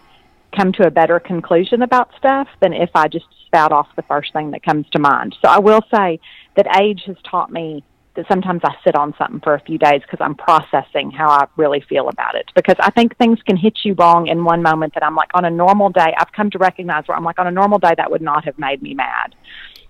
come 0.55 0.71
to 0.73 0.87
a 0.87 0.91
better 0.91 1.19
conclusion 1.19 1.81
about 1.81 2.11
stuff 2.17 2.47
than 2.61 2.73
if 2.73 2.91
I 2.95 3.07
just 3.07 3.25
spout 3.45 3.71
off 3.71 3.87
the 3.95 4.03
first 4.03 4.31
thing 4.33 4.51
that 4.51 4.63
comes 4.63 4.87
to 4.91 4.99
mind. 4.99 5.35
So 5.41 5.49
I 5.49 5.59
will 5.59 5.81
say 5.93 6.19
that 6.55 6.79
age 6.79 7.03
has 7.07 7.17
taught 7.29 7.51
me 7.51 7.83
that 8.15 8.27
sometimes 8.27 8.61
I 8.63 8.75
sit 8.83 8.95
on 8.95 9.13
something 9.17 9.39
for 9.41 9.53
a 9.53 9.59
few 9.61 9.77
days 9.77 10.01
because 10.01 10.19
I'm 10.19 10.35
processing 10.35 11.11
how 11.11 11.29
I 11.29 11.47
really 11.55 11.81
feel 11.87 12.09
about 12.09 12.35
it. 12.35 12.51
Because 12.55 12.75
I 12.79 12.89
think 12.89 13.15
things 13.17 13.39
can 13.43 13.55
hit 13.55 13.79
you 13.83 13.93
wrong 13.93 14.27
in 14.27 14.43
one 14.43 14.61
moment 14.63 14.95
that 14.95 15.03
I'm 15.03 15.15
like, 15.15 15.29
on 15.33 15.45
a 15.45 15.51
normal 15.51 15.89
day, 15.89 16.13
I've 16.17 16.31
come 16.31 16.49
to 16.51 16.57
recognize 16.57 17.07
where 17.07 17.15
I'm 17.15 17.23
like, 17.23 17.39
on 17.39 17.47
a 17.47 17.51
normal 17.51 17.77
day, 17.77 17.93
that 17.95 18.09
would 18.09 18.23
not 18.23 18.43
have 18.45 18.57
made 18.57 18.81
me 18.81 18.95
mad. 18.95 19.35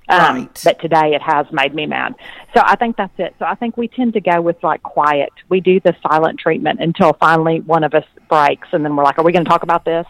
Um, 0.09 0.19
right. 0.19 0.61
But 0.63 0.79
today 0.79 1.13
it 1.15 1.21
has 1.21 1.45
made 1.51 1.75
me 1.75 1.85
mad. 1.85 2.15
So 2.53 2.61
I 2.63 2.75
think 2.75 2.95
that's 2.95 3.13
it. 3.17 3.35
So 3.39 3.45
I 3.45 3.55
think 3.55 3.75
we 3.75 3.87
tend 3.87 4.13
to 4.13 4.21
go 4.21 4.41
with 4.41 4.61
like 4.63 4.81
quiet. 4.83 5.33
We 5.49 5.59
do 5.59 5.79
the 5.79 5.95
silent 6.01 6.39
treatment 6.39 6.79
until 6.79 7.13
finally 7.13 7.59
one 7.61 7.83
of 7.83 7.93
us 7.93 8.05
breaks, 8.29 8.69
and 8.71 8.85
then 8.85 8.95
we're 8.95 9.03
like, 9.03 9.19
"Are 9.19 9.23
we 9.23 9.33
going 9.33 9.43
to 9.43 9.49
talk 9.49 9.63
about 9.63 9.83
this?" 9.83 10.05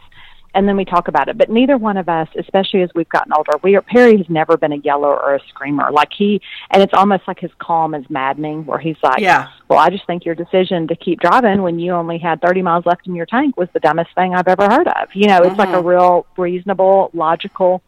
And 0.53 0.67
then 0.67 0.77
we 0.77 0.85
talk 0.85 1.07
about 1.07 1.27
it. 1.27 1.37
But 1.37 1.49
neither 1.49 1.77
one 1.77 1.97
of 1.97 2.09
us, 2.09 2.27
especially 2.37 2.81
as 2.81 2.89
we've 2.95 3.09
gotten 3.09 3.33
older, 3.33 3.51
we 3.63 3.75
are, 3.75 3.81
Perry 3.81 4.17
has 4.17 4.27
never 4.29 4.57
been 4.57 4.71
a 4.71 4.77
yeller 4.77 5.15
or 5.15 5.35
a 5.35 5.39
screamer. 5.49 5.91
Like 5.91 6.09
he, 6.17 6.41
and 6.71 6.81
it's 6.81 6.93
almost 6.93 7.27
like 7.27 7.39
his 7.39 7.51
calm 7.59 7.93
is 7.93 8.05
maddening, 8.09 8.65
where 8.65 8.79
he's 8.79 8.97
like, 9.03 9.19
"Yeah, 9.19 9.49
well, 9.67 9.79
I 9.79 9.89
just 9.89 10.05
think 10.05 10.25
your 10.25 10.35
decision 10.35 10.87
to 10.89 10.95
keep 10.95 11.19
driving 11.19 11.63
when 11.63 11.79
you 11.79 11.91
only 11.91 12.19
had 12.19 12.39
30 12.41 12.61
miles 12.61 12.85
left 12.85 13.07
in 13.07 13.15
your 13.15 13.25
tank 13.25 13.57
was 13.57 13.69
the 13.73 13.79
dumbest 13.79 14.13
thing 14.13 14.35
I've 14.35 14.47
ever 14.47 14.65
heard 14.69 14.87
of." 14.87 15.09
You 15.15 15.27
know, 15.27 15.37
it's 15.37 15.47
mm-hmm. 15.47 15.59
like 15.59 15.69
a 15.69 15.73
mm-hmm. 15.73 15.87
real 15.87 16.27
reasonable, 16.37 17.09
logical 17.13 17.81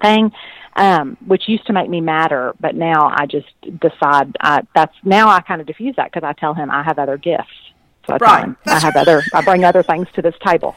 thing 0.00 0.32
um, 0.74 1.16
which 1.26 1.48
used 1.48 1.66
to 1.66 1.72
make 1.72 1.88
me 1.88 2.00
madder, 2.00 2.54
but 2.60 2.74
now 2.74 3.12
I 3.14 3.26
just 3.26 3.48
decide 3.80 4.36
I, 4.40 4.62
that's 4.74 4.94
now 5.04 5.28
I 5.28 5.40
kind 5.40 5.60
of 5.60 5.66
diffuse 5.66 5.96
that 5.96 6.10
because 6.12 6.26
I 6.26 6.32
tell 6.32 6.54
him 6.54 6.70
I 6.70 6.82
have 6.82 6.98
other 6.98 7.16
gifts. 7.16 7.50
So 8.06 8.14
I 8.14 8.16
right. 8.16 8.44
him 8.44 8.56
I 8.66 8.80
have 8.80 8.96
other, 8.96 9.22
I 9.34 9.42
bring 9.42 9.64
other 9.64 9.82
things 9.82 10.08
to 10.14 10.22
this 10.22 10.34
table. 10.44 10.74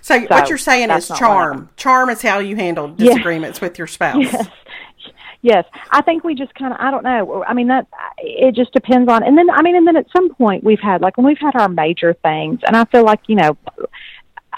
So, 0.00 0.18
so 0.20 0.26
what 0.28 0.48
you're 0.48 0.58
saying 0.58 0.90
is 0.90 1.08
charm. 1.08 1.68
Charm 1.76 2.10
is 2.10 2.22
how 2.22 2.38
you 2.38 2.56
handle 2.56 2.88
disagreements 2.88 3.56
yes. 3.56 3.60
with 3.62 3.78
your 3.78 3.86
spouse. 3.86 4.16
Yes. 4.32 4.48
Yes, 5.42 5.64
I 5.92 6.02
think 6.02 6.24
we 6.24 6.34
just 6.34 6.52
kind 6.56 6.72
of 6.72 6.80
I 6.80 6.90
don't 6.90 7.04
know. 7.04 7.44
I 7.46 7.54
mean 7.54 7.68
that 7.68 7.86
it 8.18 8.56
just 8.56 8.72
depends 8.72 9.08
on, 9.08 9.22
and 9.22 9.38
then 9.38 9.48
I 9.48 9.62
mean, 9.62 9.76
and 9.76 9.86
then 9.86 9.94
at 9.94 10.06
some 10.10 10.34
point 10.34 10.64
we've 10.64 10.80
had 10.80 11.02
like 11.02 11.16
when 11.16 11.26
we've 11.26 11.38
had 11.38 11.54
our 11.54 11.68
major 11.68 12.14
things, 12.14 12.60
and 12.66 12.76
I 12.76 12.84
feel 12.86 13.04
like 13.04 13.20
you 13.28 13.36
know 13.36 13.56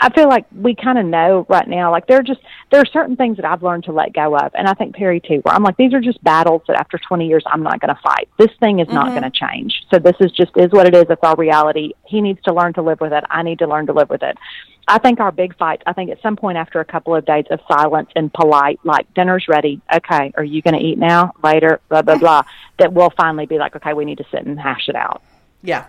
I 0.01 0.11
feel 0.11 0.29
like 0.29 0.47
we 0.55 0.75
kind 0.75 0.99
of 0.99 1.07
know 1.07 1.45
right 1.49 1.67
now, 1.67 1.91
like 1.91 2.07
there 2.07 2.19
are 2.19 2.23
just, 2.23 2.41
there 2.71 2.81
are 2.81 2.87
certain 2.87 3.17
things 3.17 3.37
that 3.37 3.45
I've 3.45 3.65
learned 3.65 3.85
to 3.85 3.93
let 3.93 4.13
go 4.13 4.37
of. 4.37 4.53
And 4.55 4.69
I 4.69 4.75
think 4.75 4.95
Perry 4.95 5.21
too, 5.21 5.41
where 5.43 5.55
I'm 5.55 5.65
like, 5.65 5.77
these 5.77 5.93
are 5.93 6.01
just 6.01 6.23
battles 6.23 6.63
that 6.69 6.77
after 6.77 6.99
20 6.99 7.27
years, 7.27 7.43
I'm 7.47 7.63
not 7.65 7.81
going 7.81 7.95
to 7.95 8.01
fight. 8.01 8.29
This 8.39 8.51
thing 8.61 8.79
is 8.79 8.87
mm-hmm. 8.87 8.95
not 8.95 9.09
going 9.09 9.25
to 9.25 9.31
change. 9.31 9.83
So 9.91 9.99
this 9.99 10.15
is 10.21 10.31
just, 10.31 10.57
is 10.57 10.71
what 10.71 10.87
it 10.87 10.95
is. 10.95 11.07
It's 11.11 11.23
our 11.23 11.35
reality. 11.37 11.95
He 12.07 12.21
needs 12.21 12.41
to 12.45 12.55
learn 12.55 12.75
to 12.75 12.83
live 12.83 13.01
with 13.01 13.13
it. 13.13 13.25
I 13.29 13.43
need 13.43 13.59
to 13.59 13.67
learn 13.67 13.87
to 13.87 13.93
live 13.93 14.09
with 14.09 14.23
it. 14.23 14.39
I 14.87 14.99
think 14.99 15.19
our 15.19 15.33
big 15.33 15.57
fight, 15.57 15.83
I 15.85 15.93
think 15.93 16.11
at 16.11 16.23
some 16.23 16.37
point 16.37 16.57
after 16.59 16.81
a 16.81 16.85
couple 16.85 17.15
of 17.15 17.27
days 17.27 17.45
of 17.51 17.61
silence 17.67 18.09
and 18.15 18.33
polite, 18.33 18.79
like 18.85 19.13
dinner's 19.15 19.47
ready. 19.49 19.81
Okay. 19.93 20.33
Are 20.37 20.45
you 20.45 20.63
going 20.63 20.79
to 20.79 20.81
eat 20.81 20.97
now? 20.97 21.33
Later? 21.43 21.81
Blah, 21.89 22.03
blah, 22.03 22.19
blah. 22.19 22.43
that 22.79 22.93
we'll 22.93 23.11
finally 23.11 23.47
be 23.47 23.59
like, 23.59 23.75
okay, 23.75 23.95
we 23.95 24.05
need 24.05 24.19
to 24.19 24.25
sit 24.31 24.47
and 24.47 24.59
hash 24.59 24.89
it 24.89 24.95
out. 24.95 25.23
Yeah. 25.63 25.87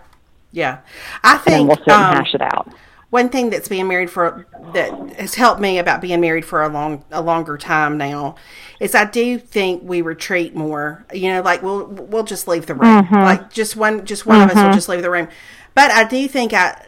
Yeah. 0.51 0.79
I 1.23 1.37
think 1.37 1.59
and 1.59 1.67
we'll 1.67 1.77
sit 1.77 1.89
um, 1.89 2.03
and 2.03 2.17
hash 2.17 2.33
it 2.33 2.41
out 2.41 2.73
one 3.09 3.29
thing 3.29 3.49
that's 3.49 3.67
being 3.67 3.87
married 3.87 4.09
for 4.09 4.45
that 4.73 4.91
has 5.13 5.33
helped 5.35 5.59
me 5.59 5.79
about 5.79 5.99
being 5.99 6.21
married 6.21 6.45
for 6.45 6.63
a 6.63 6.69
long 6.69 7.03
a 7.11 7.21
longer 7.21 7.57
time 7.57 7.97
now 7.97 8.35
is 8.79 8.93
I 8.93 9.05
do 9.05 9.39
think 9.39 9.81
we 9.83 10.01
retreat 10.01 10.55
more. 10.55 11.05
You 11.11 11.33
know, 11.33 11.41
like 11.41 11.63
we'll 11.63 11.87
we'll 11.87 12.23
just 12.23 12.47
leave 12.47 12.67
the 12.67 12.75
room. 12.75 13.05
Mm-hmm. 13.05 13.15
Like 13.15 13.49
just 13.51 13.75
one 13.75 14.05
just 14.05 14.25
one 14.25 14.39
mm-hmm. 14.39 14.45
of 14.45 14.49
us 14.51 14.55
will 14.55 14.63
mm-hmm. 14.65 14.73
just 14.73 14.89
leave 14.89 15.01
the 15.01 15.09
room. 15.09 15.27
But 15.73 15.91
I 15.91 16.03
do 16.03 16.27
think 16.27 16.53
I 16.53 16.85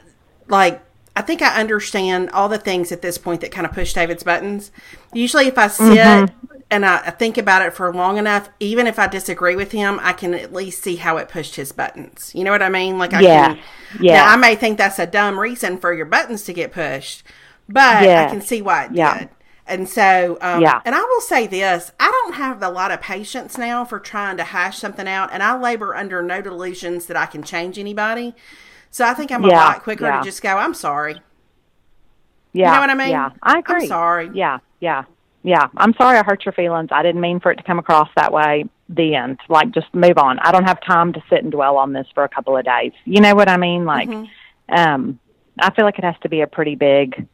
like 0.47 0.83
I 1.15 1.21
think 1.21 1.41
I 1.41 1.59
understand 1.59 2.29
all 2.29 2.47
the 2.47 2.57
things 2.57 2.91
at 2.91 3.01
this 3.01 3.17
point 3.17 3.41
that 3.41 3.51
kind 3.51 3.65
of 3.65 3.73
push 3.73 3.93
David's 3.93 4.23
buttons. 4.23 4.71
Usually 5.13 5.47
if 5.47 5.57
I 5.57 5.67
sit 5.67 5.97
mm-hmm 5.97 6.51
and 6.71 6.85
I, 6.85 7.09
think 7.11 7.37
about 7.37 7.61
it 7.63 7.73
for 7.73 7.93
long 7.93 8.17
enough, 8.17 8.49
even 8.61 8.87
if 8.87 8.97
I 8.97 9.07
disagree 9.07 9.57
with 9.57 9.73
him, 9.73 9.99
I 10.01 10.13
can 10.13 10.33
at 10.33 10.53
least 10.53 10.81
see 10.81 10.95
how 10.95 11.17
it 11.17 11.27
pushed 11.27 11.57
his 11.57 11.73
buttons. 11.73 12.31
You 12.33 12.45
know 12.45 12.51
what 12.51 12.63
I 12.63 12.69
mean? 12.69 12.97
Like 12.97 13.13
I 13.13 13.19
yeah. 13.19 13.47
can, 13.47 13.63
yeah. 13.99 14.13
Now, 14.13 14.33
I 14.33 14.35
may 14.37 14.55
think 14.55 14.77
that's 14.77 14.97
a 14.97 15.05
dumb 15.05 15.37
reason 15.37 15.77
for 15.77 15.93
your 15.93 16.05
buttons 16.05 16.43
to 16.45 16.53
get 16.53 16.71
pushed, 16.71 17.23
but 17.67 18.05
yeah. 18.05 18.25
I 18.25 18.29
can 18.31 18.41
see 18.41 18.61
why 18.61 18.85
it 18.85 18.91
yeah. 18.93 19.19
did. 19.19 19.29
And 19.67 19.87
so, 19.87 20.37
um, 20.41 20.61
yeah. 20.61 20.81
And 20.85 20.95
I 20.95 21.01
will 21.01 21.21
say 21.21 21.45
this: 21.45 21.91
I 21.99 22.09
don't 22.09 22.35
have 22.35 22.63
a 22.63 22.69
lot 22.69 22.91
of 22.91 23.01
patience 23.01 23.57
now 23.57 23.83
for 23.83 23.99
trying 23.99 24.37
to 24.37 24.43
hash 24.43 24.79
something 24.79 25.07
out, 25.07 25.29
and 25.31 25.43
I 25.43 25.57
labor 25.57 25.93
under 25.93 26.21
no 26.21 26.41
delusions 26.41 27.05
that 27.07 27.17
I 27.17 27.25
can 27.25 27.43
change 27.43 27.77
anybody. 27.77 28.33
So 28.91 29.05
I 29.05 29.13
think 29.13 29.31
I'm 29.31 29.43
yeah. 29.43 29.49
a 29.49 29.57
lot 29.69 29.83
quicker 29.83 30.05
yeah. 30.05 30.19
to 30.19 30.23
just 30.23 30.41
go, 30.43 30.57
"I'm 30.57 30.73
sorry." 30.73 31.21
Yeah, 32.53 32.67
you 32.67 32.75
know 32.75 32.81
what 32.81 32.89
I 32.89 32.95
mean? 32.95 33.09
Yeah, 33.09 33.29
I 33.41 33.59
agree. 33.59 33.83
I'm 33.83 33.87
sorry. 33.87 34.29
Yeah, 34.33 34.59
yeah 34.79 35.05
yeah, 35.43 35.67
I'm 35.77 35.93
sorry 35.95 36.17
I 36.17 36.23
hurt 36.23 36.45
your 36.45 36.53
feelings. 36.53 36.89
I 36.91 37.01
didn't 37.01 37.21
mean 37.21 37.39
for 37.39 37.51
it 37.51 37.55
to 37.55 37.63
come 37.63 37.79
across 37.79 38.09
that 38.15 38.31
way. 38.31 38.65
The 38.89 39.15
end. 39.15 39.39
Like, 39.49 39.71
just 39.71 39.93
move 39.93 40.17
on. 40.17 40.37
I 40.39 40.51
don't 40.51 40.65
have 40.65 40.81
time 40.81 41.13
to 41.13 41.23
sit 41.29 41.43
and 41.43 41.51
dwell 41.51 41.77
on 41.77 41.93
this 41.93 42.07
for 42.13 42.23
a 42.23 42.29
couple 42.29 42.57
of 42.57 42.65
days. 42.65 42.91
You 43.05 43.21
know 43.21 43.33
what 43.33 43.49
I 43.49 43.57
mean? 43.57 43.85
Like, 43.85 44.09
mm-hmm. 44.09 44.73
um, 44.73 45.19
I 45.59 45.73
feel 45.73 45.85
like 45.85 45.97
it 45.97 46.03
has 46.03 46.15
to 46.23 46.29
be 46.29 46.41
a 46.41 46.47
pretty 46.47 46.75
big 46.75 47.27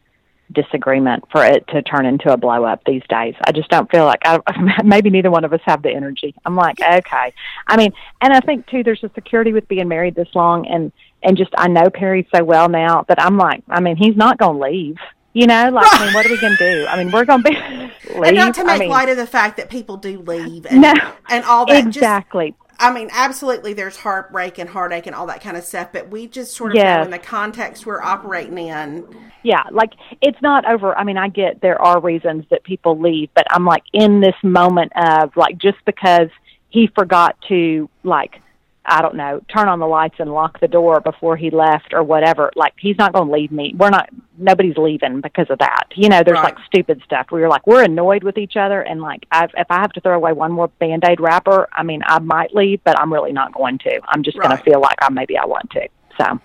disagreement 0.54 1.26
for 1.30 1.44
it 1.44 1.68
to 1.68 1.82
turn 1.82 2.06
into 2.06 2.32
a 2.32 2.38
blow 2.38 2.64
up 2.64 2.82
these 2.86 3.02
days. 3.10 3.36
I 3.46 3.52
just 3.52 3.70
don't 3.70 3.92
feel 3.92 4.06
like 4.06 4.22
I 4.24 4.40
maybe 4.86 5.10
neither 5.10 5.32
one 5.32 5.44
of 5.44 5.52
us 5.52 5.60
have 5.66 5.82
the 5.82 5.92
energy. 5.92 6.34
I'm 6.46 6.56
like, 6.56 6.80
okay. 6.80 7.34
I 7.68 7.76
mean, 7.76 7.92
and 8.22 8.32
I 8.32 8.40
think 8.40 8.68
too 8.68 8.84
there's 8.84 9.04
a 9.04 9.12
security 9.14 9.52
with 9.52 9.68
being 9.68 9.90
married 9.90 10.16
this 10.16 10.30
long 10.34 10.66
and 10.68 10.94
and 11.28 11.38
just 11.38 11.52
I 11.58 11.68
know 11.68 11.90
Perry 11.90 12.28
so 12.34 12.44
well 12.44 12.70
now 12.70 13.04
that 13.10 13.22
I'm 13.22 13.38
like, 13.38 13.62
I 13.68 13.82
mean, 13.82 13.98
he's 13.98 14.16
not 14.16 14.38
going 14.38 14.60
to 14.60 14.66
leave. 14.66 14.96
You 15.34 15.46
know, 15.46 15.70
like 15.70 15.86
I 15.92 16.06
mean, 16.06 16.14
what 16.16 16.26
are 16.26 16.30
we 16.30 16.40
going 16.40 16.56
to 16.56 16.74
do? 16.74 16.88
I 16.88 16.98
mean, 16.98 17.12
we're 17.12 17.26
going 17.26 17.44
to 17.44 17.50
be 17.50 17.56
leave. 17.56 17.92
And 18.24 18.36
not 18.36 18.56
to 18.56 18.64
make 18.64 18.76
I 18.76 18.80
mean, 18.80 18.90
light 18.90 19.10
of 19.10 19.18
the 19.18 19.28
fact 19.28 19.58
that 19.58 19.70
people 19.70 19.98
do 19.98 20.20
leave, 20.20 20.66
and, 20.66 20.82
no, 20.82 20.94
and 21.30 21.44
all 21.44 21.66
that. 21.68 21.86
Exactly. 21.86 22.52
Just, 22.52 22.80
I 22.80 22.92
mean, 22.92 23.10
absolutely, 23.12 23.74
there's 23.74 23.98
heartbreak 23.98 24.58
and 24.58 24.70
heartache 24.70 25.06
and 25.06 25.16
all 25.16 25.28
that 25.28 25.42
kind 25.42 25.58
of 25.58 25.64
stuff, 25.64 25.90
but 25.92 26.10
we 26.10 26.28
just 26.28 26.56
sort 26.56 26.72
of 26.72 26.78
yes. 26.78 26.98
know 26.98 27.04
in 27.04 27.12
the 27.12 27.20
context 27.20 27.86
we're 27.86 28.02
operating 28.02 28.58
in. 28.58 29.06
Yeah, 29.44 29.64
like 29.70 29.92
it's 30.22 30.42
not 30.42 30.66
over. 30.66 30.98
I 30.98 31.04
mean, 31.04 31.18
I 31.18 31.28
get 31.28 31.62
there 31.62 31.80
are 31.80 32.00
reasons 32.02 32.46
that 32.50 32.64
people 32.64 32.98
leave, 32.98 33.30
but 33.36 33.46
I'm 33.52 33.66
like 33.66 33.84
in 33.94 34.22
this 34.22 34.36
moment 34.44 34.94
of 34.96 35.36
like 35.36 35.58
just 35.60 35.78
because 35.86 36.30
he 36.70 36.90
forgot 36.96 37.36
to 37.50 37.90
like 38.04 38.42
I 38.90 39.02
don't 39.02 39.16
know, 39.16 39.42
turn 39.54 39.68
on 39.68 39.80
the 39.80 39.86
lights 39.86 40.16
and 40.20 40.32
lock 40.32 40.62
the 40.62 40.68
door 40.68 41.02
before 41.02 41.36
he 41.36 41.50
left 41.50 41.94
or 41.94 42.04
whatever. 42.04 42.52
Like 42.56 42.74
he's 42.80 42.98
not 42.98 43.12
going 43.12 43.28
to 43.28 43.34
leave 43.34 43.52
me. 43.52 43.74
We're 43.78 43.90
not. 43.90 44.10
Nobody's 44.38 44.78
leaving 44.78 45.20
because 45.20 45.48
of 45.50 45.60
that. 45.60 45.88
You 45.96 46.08
know, 46.08 46.24
there's 46.24 46.36
right. 46.36 46.56
like 46.56 46.66
stupid 46.66 47.02
stuff 47.04 47.28
where 47.30 47.42
you're 47.42 47.50
like 47.50 47.68
we're 47.68 47.84
annoyed 47.84 48.24
with 48.24 48.38
each 48.38 48.56
other, 48.56 48.82
and 48.82 49.02
like 49.02 49.26
I've, 49.32 49.52
if 49.58 49.68
I 49.70 49.76
have 49.82 49.92
to 49.94 50.02
throw 50.02 50.16
away 50.16 50.32
one 50.32 50.54
more 50.54 50.70
band 50.80 51.04
aid 51.06 51.20
wrapper, 51.20 51.68
I 51.74 51.84
mean 51.84 52.02
I 52.06 52.20
might 52.20 52.56
leave, 52.56 52.82
but 52.86 52.98
I'm 53.00 53.12
really 53.12 53.34
not 53.34 53.54
going 53.54 53.78
to. 53.80 54.00
I'm 54.08 54.24
just 54.24 54.38
right. 54.38 54.48
going 54.48 54.58
to 54.58 54.64
feel 54.64 54.80
like 54.80 54.98
I 55.02 55.10
maybe 55.10 55.38
I 55.38 55.46
want 55.46 55.70
to. 55.72 55.90
So 56.18 56.40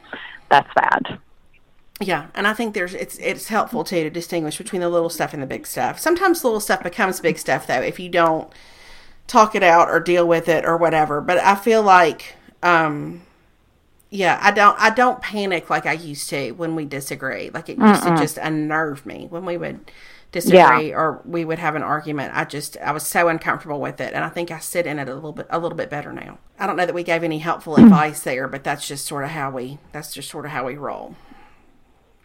that's 0.51 0.71
that. 0.75 1.19
Yeah, 2.01 2.27
and 2.35 2.49
I 2.49 2.55
think 2.55 2.75
there's 2.75 2.95
it's 2.95 3.19
it's 3.19 3.49
helpful 3.49 3.85
too 3.85 4.03
to 4.03 4.11
distinguish 4.11 4.59
between 4.59 4.81
the 4.81 4.89
little 4.89 5.11
stuff 5.11 5.33
and 5.33 5.43
the 5.43 5.47
big 5.47 5.67
stuff. 5.67 6.01
Sometimes 6.01 6.43
little 6.43 6.61
stuff 6.61 6.83
becomes 6.83 7.21
big 7.21 7.39
stuff 7.39 7.69
though 7.69 7.81
if 7.81 8.01
you 8.01 8.09
don't 8.09 8.53
talk 9.27 9.55
it 9.55 9.63
out 9.63 9.89
or 9.89 10.01
deal 10.01 10.27
with 10.27 10.49
it 10.49 10.65
or 10.65 10.77
whatever. 10.77 11.21
But 11.21 11.39
I 11.39 11.55
feel 11.55 11.83
like, 11.83 12.37
um, 12.63 13.23
yeah, 14.11 14.39
I 14.43 14.51
don't, 14.51 14.79
I 14.79 14.91
don't 14.91 15.23
panic 15.23 15.71
like 15.71 15.87
I 15.87 15.93
used 15.93 16.29
to 16.31 16.53
when 16.53 16.75
we 16.75 16.85
disagree. 16.85 17.51
Like 17.51 17.69
it 17.69 17.79
used 17.79 18.03
Mm-mm. 18.03 18.17
to 18.17 18.23
just 18.23 18.39
unnerve 18.39 19.07
me 19.07 19.27
when 19.31 19.45
we 19.45 19.57
would 19.57 19.91
disagree 20.33 20.89
yeah. 20.89 20.97
or 20.97 21.21
we 21.25 21.45
would 21.45 21.59
have 21.59 21.75
an 21.75 21.83
argument. 21.83 22.33
I 22.35 22.45
just, 22.45 22.77
I 22.79 22.93
was 22.93 23.07
so 23.07 23.29
uncomfortable 23.29 23.81
with 23.81 24.01
it, 24.01 24.15
and 24.15 24.25
I 24.25 24.29
think 24.31 24.51
I 24.51 24.59
sit 24.59 24.87
in 24.87 24.99
it 24.99 25.09
a 25.09 25.15
little 25.15 25.33
bit, 25.33 25.47
a 25.51 25.59
little 25.59 25.77
bit 25.77 25.91
better 25.91 26.13
now. 26.13 26.39
I 26.59 26.67
don't 26.67 26.77
know 26.77 26.87
that 26.87 26.95
we 26.95 27.03
gave 27.03 27.23
any 27.23 27.39
helpful 27.39 27.77
advice 27.77 28.23
there, 28.23 28.49
but 28.49 28.65
that's 28.65 28.89
just 28.89 29.07
sort 29.07 29.25
of 29.25 29.31
how 29.31 29.51
we, 29.51 29.79
that's 29.93 30.15
just 30.15 30.31
sort 30.31 30.47
of 30.47 30.51
how 30.51 30.67
we 30.67 30.77
roll. 30.77 31.17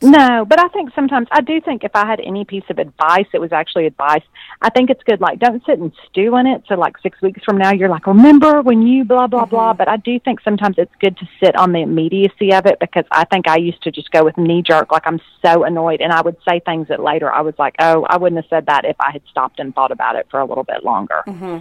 No, 0.02 0.46
but 0.46 0.60
I 0.60 0.68
think 0.70 0.92
sometimes 0.94 1.28
I 1.32 1.42
do 1.42 1.60
think 1.60 1.84
if 1.84 1.96
I 1.96 2.06
had 2.06 2.20
any 2.20 2.46
piece 2.46 2.64
of 2.70 2.78
advice, 2.78 3.26
it 3.34 3.42
was 3.42 3.52
actually 3.52 3.88
advice. 3.88 4.22
I 4.62 4.70
think 4.70 4.92
it's 4.92 5.02
good. 5.04 5.20
Like, 5.20 5.40
don't 5.40 5.64
sit 5.66 5.80
and 5.80 5.92
stew 6.08 6.36
in 6.38 6.46
it. 6.46 6.64
So, 6.68 6.76
like 6.76 7.00
six 7.00 7.20
weeks 7.22 7.44
from 7.44 7.58
now, 7.58 7.74
you're 7.74 7.90
like, 7.90 8.06
remember 8.06 8.62
when 8.62 8.84
you 8.84 9.04
blah 9.04 9.26
blah 9.26 9.42
mm-hmm. 9.42 9.50
blah. 9.50 9.74
But 9.74 9.88
I 9.88 9.98
do 9.98 10.20
think 10.20 10.42
sometimes 10.42 10.76
it's 10.78 10.94
good 11.00 11.18
to 11.18 11.28
sit 11.44 11.56
on 11.56 11.72
the 11.72 11.80
immediacy 11.80 12.54
of 12.54 12.68
it 12.68 12.80
because 12.80 13.06
I 13.10 13.26
think 13.26 13.48
I 13.48 13.58
used 13.58 13.82
to 13.84 13.92
just 13.92 14.12
go 14.12 14.24
with 14.24 14.38
knee 14.38 14.62
jerk. 14.62 14.92
Like 14.92 15.08
I'm 15.08 15.20
so 15.44 15.64
annoyed, 15.64 16.02
and 16.02 16.14
I 16.14 16.22
would 16.22 16.38
say 16.48 16.60
things 16.60 16.90
that 16.90 17.02
later 17.02 17.32
I 17.32 17.42
was 17.42 17.56
like, 17.58 17.76
oh, 17.80 18.06
I 18.08 18.18
wouldn't 18.18 18.38
have 18.38 18.50
said 18.50 18.68
that 18.68 18.86
if 18.86 18.98
I 19.00 19.12
had 19.12 19.24
stopped 19.32 19.60
and 19.60 19.74
thought 19.74 19.92
about 19.92 20.16
it 20.16 20.28
for 20.30 20.40
a 20.40 20.46
little 20.46 20.64
bit 20.64 20.84
longer. 20.84 21.24
Mm-hmm. 21.26 21.60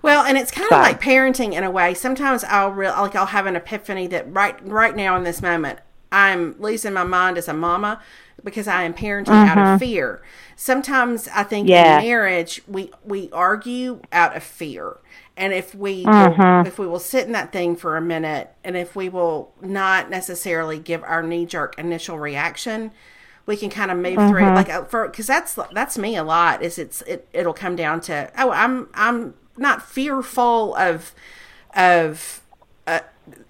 Well, 0.00 0.24
and 0.24 0.38
it's 0.38 0.50
kind 0.50 0.68
so. 0.70 0.76
of 0.76 0.82
like 0.82 1.00
parenting 1.00 1.52
in 1.52 1.62
a 1.62 1.70
way. 1.70 1.92
Sometimes 1.92 2.42
I'll 2.44 2.70
real 2.70 2.92
like 2.92 3.14
I'll 3.14 3.26
have 3.26 3.44
an 3.44 3.54
epiphany 3.54 4.06
that 4.06 4.32
right 4.32 4.56
right 4.66 4.96
now 4.96 5.14
in 5.16 5.24
this 5.24 5.42
moment 5.42 5.80
I'm 6.14 6.54
losing 6.60 6.92
my 6.92 7.02
mind 7.02 7.36
as 7.36 7.48
a 7.48 7.52
mama 7.52 8.00
because 8.44 8.68
I 8.68 8.84
am 8.84 8.94
parenting 8.94 9.26
mm-hmm. 9.26 9.48
out 9.48 9.58
of 9.58 9.64
mm-hmm. 9.64 9.78
fear. 9.78 10.22
Sometimes 10.54 11.28
I 11.34 11.42
think 11.42 11.68
yeah. 11.68 11.98
in 11.98 12.06
marriage 12.06 12.62
we 12.68 12.92
we 13.04 13.30
argue 13.32 14.00
out 14.12 14.36
of 14.36 14.44
fear. 14.44 14.98
And 15.36 15.52
if 15.52 15.74
we 15.74 16.04
mm-hmm. 16.04 16.40
will, 16.40 16.66
if 16.66 16.78
we 16.78 16.86
will 16.86 17.00
sit 17.00 17.26
in 17.26 17.32
that 17.32 17.52
thing 17.52 17.74
for 17.74 17.96
a 17.96 18.00
minute 18.00 18.54
and 18.62 18.76
if 18.76 18.94
we 18.94 19.08
will 19.08 19.52
not 19.60 20.08
necessarily 20.08 20.78
give 20.78 21.02
our 21.02 21.24
knee 21.24 21.46
jerk 21.46 21.76
initial 21.76 22.20
reaction, 22.20 22.92
we 23.44 23.56
can 23.56 23.68
kind 23.68 23.90
of 23.90 23.98
move 23.98 24.16
mm-hmm. 24.16 24.30
through 24.30 24.54
like 24.54 24.70
uh, 24.70 24.84
for 24.84 25.08
cuz 25.08 25.26
that's 25.26 25.58
that's 25.72 25.98
me 25.98 26.14
a 26.14 26.22
lot 26.22 26.62
is 26.62 26.78
it's 26.78 27.02
it 27.02 27.26
it'll 27.32 27.52
come 27.52 27.74
down 27.74 28.00
to 28.02 28.30
oh 28.38 28.52
I'm 28.52 28.88
I'm 28.94 29.34
not 29.56 29.82
fearful 29.82 30.76
of 30.76 31.12
of 31.74 32.40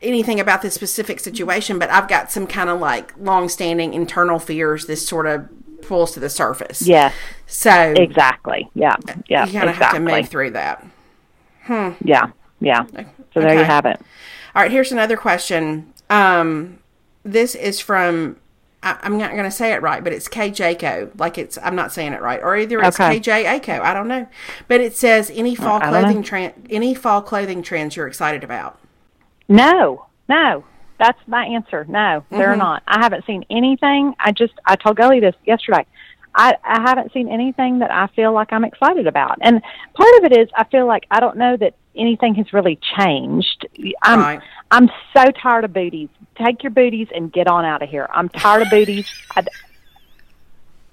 anything 0.02 0.40
about 0.40 0.62
this 0.62 0.74
specific 0.74 1.20
situation, 1.20 1.78
but 1.78 1.90
I've 1.90 2.08
got 2.08 2.30
some 2.30 2.46
kind 2.46 2.70
of 2.70 2.80
like 2.80 3.12
long-standing 3.18 3.94
internal 3.94 4.38
fears. 4.38 4.86
This 4.86 5.06
sort 5.06 5.26
of 5.26 5.48
pulls 5.82 6.12
to 6.12 6.20
the 6.20 6.30
surface. 6.30 6.82
Yeah. 6.82 7.12
So 7.46 7.94
exactly. 7.96 8.70
Yeah. 8.74 8.96
Yeah. 9.28 9.46
You 9.46 9.52
kind 9.52 9.68
of 9.68 9.74
exactly. 9.76 9.84
have 9.84 9.92
to 9.92 10.00
move 10.00 10.28
through 10.28 10.50
that. 10.52 10.84
Hmm. 11.62 11.90
Yeah. 12.02 12.30
Yeah. 12.60 12.84
So 13.32 13.40
there 13.40 13.58
you 13.58 13.64
have 13.64 13.86
it. 13.86 14.00
All 14.54 14.62
right. 14.62 14.70
Here's 14.70 14.92
another 14.92 15.16
question. 15.16 15.92
Um, 16.10 16.78
this 17.22 17.54
is 17.54 17.80
from. 17.80 18.36
I, 18.82 18.98
am 19.02 19.16
not 19.16 19.30
going 19.30 19.44
to 19.44 19.50
say 19.50 19.72
it 19.72 19.80
right, 19.80 20.04
but 20.04 20.12
it's 20.12 20.28
KJco. 20.28 21.18
Like 21.18 21.38
it's, 21.38 21.56
I'm 21.62 21.74
not 21.74 21.90
saying 21.90 22.12
it 22.12 22.20
right, 22.20 22.38
or 22.42 22.54
either 22.54 22.82
it's 22.82 23.00
okay. 23.00 23.18
KJ 23.18 23.80
I 23.80 23.94
don't 23.94 24.08
know, 24.08 24.28
but 24.68 24.82
it 24.82 24.94
says 24.94 25.30
any 25.34 25.54
fall 25.54 25.80
clothing 25.80 26.22
trend, 26.22 26.66
any 26.68 26.94
fall 26.94 27.22
clothing 27.22 27.62
trends 27.62 27.96
you're 27.96 28.06
excited 28.06 28.44
about. 28.44 28.78
No, 29.48 30.06
no. 30.28 30.64
That's 30.98 31.18
my 31.26 31.44
answer. 31.44 31.84
No, 31.88 31.98
mm-hmm. 31.98 32.36
they're 32.38 32.56
not. 32.56 32.82
I 32.86 33.00
haven't 33.02 33.26
seen 33.26 33.44
anything. 33.50 34.14
I 34.18 34.32
just 34.32 34.54
I 34.64 34.76
told 34.76 34.96
Gully 34.96 35.20
this 35.20 35.34
yesterday. 35.44 35.86
I, 36.36 36.56
I 36.64 36.80
haven't 36.80 37.12
seen 37.12 37.28
anything 37.28 37.78
that 37.78 37.92
I 37.92 38.08
feel 38.08 38.32
like 38.32 38.52
I'm 38.52 38.64
excited 38.64 39.06
about. 39.06 39.38
And 39.40 39.62
part 39.94 40.16
of 40.18 40.24
it 40.24 40.36
is 40.36 40.48
I 40.56 40.64
feel 40.64 40.86
like 40.86 41.06
I 41.10 41.20
don't 41.20 41.36
know 41.36 41.56
that 41.56 41.74
anything 41.94 42.34
has 42.36 42.52
really 42.52 42.78
changed. 42.98 43.66
I'm 44.02 44.20
right. 44.20 44.40
I'm 44.70 44.90
so 45.16 45.30
tired 45.30 45.64
of 45.64 45.72
booties. 45.72 46.08
Take 46.36 46.64
your 46.64 46.70
booties 46.70 47.08
and 47.14 47.32
get 47.32 47.46
on 47.46 47.64
out 47.64 47.82
of 47.82 47.88
here. 47.88 48.08
I'm 48.12 48.28
tired 48.28 48.62
of 48.62 48.70
booties. 48.70 49.08
I, 49.36 49.44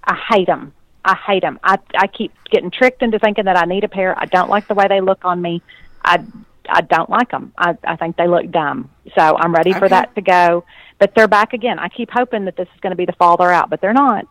I 0.03 0.19
hate 0.29 0.47
them. 0.47 0.73
I 1.03 1.15
hate 1.15 1.41
them. 1.41 1.59
I 1.63 1.79
I 1.95 2.05
keep 2.05 2.31
getting 2.51 2.69
tricked 2.69 3.01
into 3.01 3.17
thinking 3.17 3.45
that 3.45 3.57
I 3.57 3.65
need 3.65 3.83
a 3.83 3.89
pair. 3.89 4.17
I 4.17 4.25
don't 4.25 4.49
like 4.49 4.67
the 4.67 4.75
way 4.75 4.87
they 4.87 5.01
look 5.01 5.25
on 5.25 5.41
me. 5.41 5.63
I 6.05 6.23
I 6.69 6.81
don't 6.81 7.09
like 7.09 7.31
them. 7.31 7.53
I, 7.57 7.77
I 7.83 7.95
think 7.95 8.17
they 8.17 8.27
look 8.27 8.49
dumb. 8.51 8.89
So 9.15 9.37
I'm 9.37 9.53
ready 9.53 9.71
okay. 9.71 9.79
for 9.79 9.89
that 9.89 10.13
to 10.15 10.21
go. 10.21 10.63
But 10.99 11.15
they're 11.15 11.27
back 11.27 11.53
again. 11.53 11.79
I 11.79 11.89
keep 11.89 12.11
hoping 12.11 12.45
that 12.45 12.55
this 12.55 12.67
is 12.73 12.79
going 12.81 12.91
to 12.91 12.95
be 12.95 13.05
the 13.05 13.13
fall 13.13 13.37
they're 13.37 13.51
out, 13.51 13.69
but 13.69 13.81
they're 13.81 13.93
not. 13.93 14.27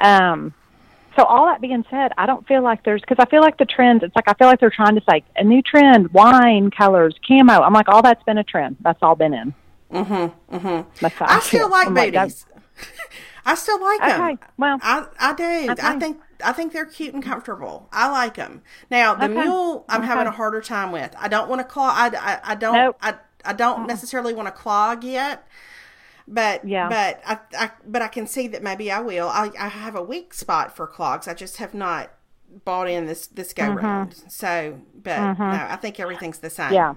Um, 0.00 0.54
so 1.16 1.24
all 1.24 1.46
that 1.46 1.60
being 1.60 1.84
said, 1.90 2.12
I 2.18 2.26
don't 2.26 2.46
feel 2.46 2.62
like 2.62 2.84
there's 2.84 3.00
because 3.00 3.16
I 3.18 3.28
feel 3.28 3.40
like 3.40 3.56
the 3.56 3.64
trends. 3.64 4.02
It's 4.02 4.14
like 4.14 4.28
I 4.28 4.34
feel 4.34 4.46
like 4.46 4.60
they're 4.60 4.70
trying 4.70 4.94
to 4.96 5.02
say 5.08 5.24
a 5.36 5.44
new 5.44 5.62
trend: 5.62 6.12
wine 6.12 6.70
colors, 6.70 7.14
camo. 7.26 7.62
I'm 7.62 7.72
like, 7.72 7.88
all 7.88 8.02
that's 8.02 8.22
been 8.24 8.38
a 8.38 8.44
trend. 8.44 8.76
That's 8.80 8.98
all 9.02 9.14
been 9.14 9.32
in. 9.32 9.54
Mm-hmm. 9.92 10.56
Mm-hmm. 10.56 11.04
I, 11.04 11.36
I 11.36 11.40
still 11.40 11.70
like 11.70 11.88
booties. 11.88 12.46
I 13.46 13.54
still 13.54 13.80
like 13.80 14.00
them. 14.00 14.20
Okay. 14.20 14.46
Well, 14.58 14.78
I 14.82 15.06
I 15.18 15.34
did. 15.34 15.70
Okay. 15.70 15.86
I 15.86 15.98
think 15.98 16.20
I 16.44 16.52
think 16.52 16.72
they're 16.72 16.86
cute 16.86 17.14
and 17.14 17.22
comfortable. 17.22 17.88
I 17.92 18.10
like 18.10 18.34
them. 18.34 18.62
Now 18.90 19.14
the 19.14 19.24
okay. 19.24 19.34
mule, 19.34 19.84
I'm 19.88 20.00
okay. 20.00 20.08
having 20.08 20.26
a 20.26 20.30
harder 20.30 20.60
time 20.60 20.92
with. 20.92 21.14
I 21.18 21.28
don't 21.28 21.48
want 21.48 21.60
to 21.60 21.64
clog. 21.64 21.94
I, 21.94 22.16
I, 22.16 22.40
I 22.44 22.54
don't. 22.54 22.74
Nope. 22.74 22.96
I, 23.00 23.14
I 23.44 23.52
don't 23.52 23.86
necessarily 23.86 24.34
want 24.34 24.46
to 24.48 24.52
clog 24.52 25.04
yet. 25.04 25.46
But 26.28 26.66
yeah. 26.66 26.88
But 26.88 27.20
I, 27.24 27.38
I 27.58 27.70
but 27.86 28.02
I 28.02 28.08
can 28.08 28.26
see 28.26 28.48
that 28.48 28.62
maybe 28.62 28.90
I 28.90 29.00
will. 29.00 29.28
I 29.28 29.50
I 29.58 29.68
have 29.68 29.94
a 29.94 30.02
weak 30.02 30.34
spot 30.34 30.74
for 30.74 30.86
clogs. 30.86 31.28
I 31.28 31.34
just 31.34 31.58
have 31.58 31.74
not 31.74 32.10
bought 32.64 32.88
in 32.88 33.06
this 33.06 33.26
this 33.28 33.52
go 33.52 33.64
mm-hmm. 33.64 33.78
round. 33.78 34.14
So, 34.28 34.80
but 34.94 35.18
mm-hmm. 35.18 35.42
no, 35.42 35.66
I 35.70 35.76
think 35.76 36.00
everything's 36.00 36.38
the 36.38 36.50
same. 36.50 36.72
Yeah 36.72 36.94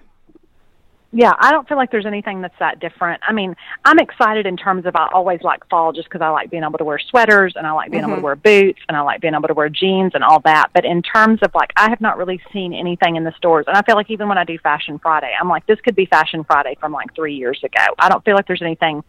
yeah, 1.11 1.33
I 1.39 1.51
don't 1.51 1.67
feel 1.67 1.77
like 1.77 1.89
there's 1.89 2.05
anything 2.05 2.41
that's 2.41 2.57
that 2.59 2.79
different. 2.79 3.21
I 3.27 3.33
mean, 3.33 3.55
I'm 3.83 3.97
excited 3.97 4.45
in 4.45 4.55
terms 4.55 4.85
of 4.85 4.95
I 4.95 5.09
always 5.11 5.41
like 5.41 5.67
fall 5.67 5.91
just 5.91 6.07
because 6.07 6.21
I 6.21 6.29
like 6.29 6.51
being 6.51 6.63
able 6.63 6.77
to 6.77 6.83
wear 6.83 6.99
sweaters 6.99 7.53
and 7.55 7.65
I 7.65 7.71
like 7.71 7.89
being 7.89 8.03
mm-hmm. 8.03 8.11
able 8.11 8.17
to 8.17 8.35
mm-hmm. 8.35 8.43
wear 8.43 8.63
boots 8.63 8.79
and 8.87 8.95
I 8.95 9.01
like 9.01 9.19
being 9.19 9.33
able 9.33 9.47
to 9.47 9.55
wear 9.55 9.69
jeans 9.69 10.11
and 10.13 10.23
all 10.23 10.39
that. 10.41 10.69
But 10.71 10.85
in 10.85 11.01
terms 11.01 11.39
of 11.41 11.51
like, 11.55 11.71
I 11.75 11.89
have 11.89 11.99
not 11.99 12.17
really 12.17 12.39
seen 12.53 12.73
anything 12.73 13.15
in 13.15 13.23
the 13.23 13.33
stores. 13.37 13.65
And 13.67 13.75
I 13.75 13.81
feel 13.81 13.95
like 13.95 14.11
even 14.11 14.27
when 14.27 14.37
I 14.37 14.43
do 14.43 14.59
Fashion 14.59 14.99
Friday, 14.99 15.33
I'm 15.39 15.49
like, 15.49 15.65
this 15.65 15.81
could 15.81 15.95
be 15.95 16.05
Fashion 16.05 16.43
Friday 16.43 16.77
from 16.79 16.91
like 16.91 17.15
three 17.15 17.35
years 17.35 17.59
ago. 17.63 17.83
I 17.97 18.07
don't 18.07 18.23
feel 18.23 18.35
like 18.35 18.45
there's 18.45 18.61
anything 18.61 19.03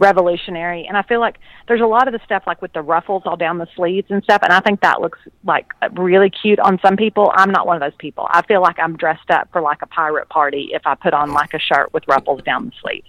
revolutionary. 0.00 0.86
And 0.86 0.96
I 0.96 1.02
feel 1.02 1.20
like 1.20 1.38
there's 1.68 1.80
a 1.80 1.86
lot 1.86 2.08
of 2.08 2.12
the 2.12 2.20
stuff 2.24 2.42
like 2.46 2.60
with 2.60 2.72
the 2.72 2.82
ruffles 2.82 3.22
all 3.26 3.36
down 3.36 3.58
the 3.58 3.68
sleeves 3.76 4.10
and 4.10 4.22
stuff. 4.24 4.42
And 4.42 4.52
I 4.52 4.60
think 4.60 4.80
that 4.80 5.00
looks 5.00 5.18
like 5.44 5.66
really 5.92 6.30
cute 6.30 6.58
on 6.58 6.80
some 6.82 6.96
people. 6.96 7.30
I'm 7.36 7.50
not 7.50 7.66
one 7.66 7.76
of 7.76 7.82
those 7.82 7.96
people. 7.98 8.26
I 8.28 8.42
feel 8.42 8.60
like 8.62 8.78
I'm 8.78 8.96
dressed 8.96 9.30
up 9.30 9.48
for 9.52 9.60
like 9.60 9.82
a 9.82 9.86
pirate 9.86 10.28
party 10.28 10.70
if 10.72 10.82
I 10.86 10.96
put 10.96 11.14
on 11.14 11.32
like 11.32 11.54
a 11.54 11.60
shirt 11.60 11.92
with 11.92 12.08
ruffles 12.08 12.42
down 12.42 12.66
the 12.66 12.72
sleeves. 12.82 13.08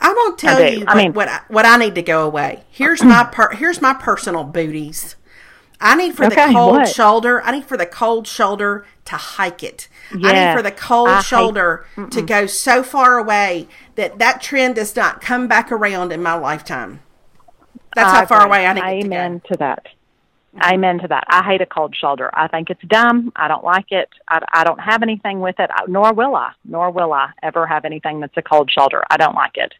I 0.00 0.12
won't 0.12 0.38
tell 0.38 0.60
I 0.60 0.68
you. 0.68 0.84
I 0.88 0.96
mean, 0.96 1.12
what 1.12 1.28
I, 1.28 1.40
what 1.48 1.66
I 1.66 1.76
need 1.76 1.94
to 1.94 2.02
go 2.02 2.26
away. 2.26 2.64
Here's 2.70 3.04
my 3.04 3.28
per, 3.30 3.50
here's 3.50 3.80
my 3.80 3.94
personal 3.94 4.42
booties. 4.42 5.16
I 5.80 5.94
need 5.94 6.16
for 6.16 6.24
okay, 6.24 6.46
the 6.46 6.52
cold 6.52 6.76
what? 6.76 6.88
shoulder. 6.88 7.42
I 7.42 7.52
need 7.52 7.64
for 7.64 7.76
the 7.76 7.86
cold 7.86 8.26
shoulder 8.26 8.86
to 9.06 9.16
hike 9.16 9.62
it. 9.62 9.88
Yeah, 10.16 10.28
I 10.28 10.32
need 10.32 10.58
for 10.58 10.62
the 10.62 10.72
cold 10.72 11.08
I 11.08 11.20
shoulder 11.20 11.86
hate, 11.94 12.10
to 12.12 12.22
go 12.22 12.46
so 12.46 12.82
far 12.82 13.18
away 13.18 13.68
that 13.96 14.18
that 14.18 14.40
trend 14.40 14.76
does 14.76 14.96
not 14.96 15.20
come 15.20 15.48
back 15.48 15.70
around 15.70 16.12
in 16.12 16.22
my 16.22 16.34
lifetime. 16.34 17.00
That's 17.94 18.10
how 18.10 18.26
far 18.26 18.46
away 18.46 18.66
I 18.66 18.72
need 18.74 19.04
Amen 19.06 19.40
to, 19.40 19.48
to 19.48 19.56
that. 19.58 19.86
Amen 20.62 20.98
to 21.00 21.08
that. 21.08 21.24
I 21.28 21.42
hate 21.42 21.60
a 21.60 21.66
cold 21.66 21.94
shoulder. 21.94 22.30
I 22.32 22.48
think 22.48 22.70
it's 22.70 22.82
dumb. 22.86 23.32
I 23.36 23.48
don't 23.48 23.64
like 23.64 23.92
it. 23.92 24.08
I, 24.28 24.42
I 24.52 24.64
don't 24.64 24.80
have 24.80 25.02
anything 25.02 25.40
with 25.40 25.58
it, 25.58 25.70
nor 25.88 26.12
will 26.14 26.34
I. 26.34 26.52
Nor 26.64 26.90
will 26.90 27.12
I 27.12 27.30
ever 27.42 27.66
have 27.66 27.84
anything 27.84 28.20
that's 28.20 28.36
a 28.36 28.42
cold 28.42 28.70
shoulder. 28.70 29.04
I 29.10 29.16
don't 29.18 29.34
like 29.34 29.56
it. 29.56 29.74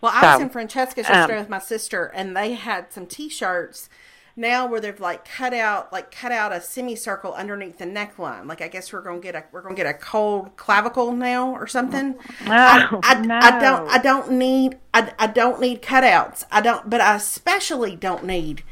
Well, 0.00 0.12
I 0.12 0.20
so, 0.20 0.26
was 0.32 0.40
in 0.40 0.50
Francesca's 0.50 1.08
yesterday 1.08 1.38
um, 1.38 1.44
with 1.44 1.48
my 1.48 1.60
sister, 1.60 2.06
and 2.06 2.36
they 2.36 2.54
had 2.54 2.92
some 2.92 3.06
T-shirts 3.06 3.88
now 4.36 4.66
where 4.66 4.80
they've 4.80 4.98
like 5.00 5.24
cut 5.24 5.52
out 5.52 5.92
like 5.92 6.10
cut 6.10 6.32
out 6.32 6.52
a 6.52 6.60
semicircle 6.60 7.32
underneath 7.34 7.78
the 7.78 7.84
neckline. 7.84 8.46
Like 8.46 8.60
I 8.60 8.68
guess 8.68 8.92
we're 8.92 9.02
gonna 9.02 9.20
get 9.20 9.34
a 9.34 9.44
we're 9.52 9.62
gonna 9.62 9.74
get 9.74 9.86
a 9.86 9.94
cold 9.94 10.56
clavicle 10.56 11.12
now 11.12 11.54
or 11.54 11.66
something. 11.66 12.16
No, 12.46 12.52
I, 12.52 13.00
I, 13.02 13.20
no. 13.20 13.38
I 13.40 13.60
don't 13.60 13.88
I 13.88 13.98
don't 13.98 14.32
need 14.32 14.78
I, 14.94 15.12
I 15.18 15.26
don't 15.26 15.60
need 15.60 15.82
cutouts. 15.82 16.44
I 16.50 16.60
don't 16.60 16.88
but 16.88 17.00
I 17.00 17.16
especially 17.16 17.96
don't 17.96 18.24
need 18.24 18.62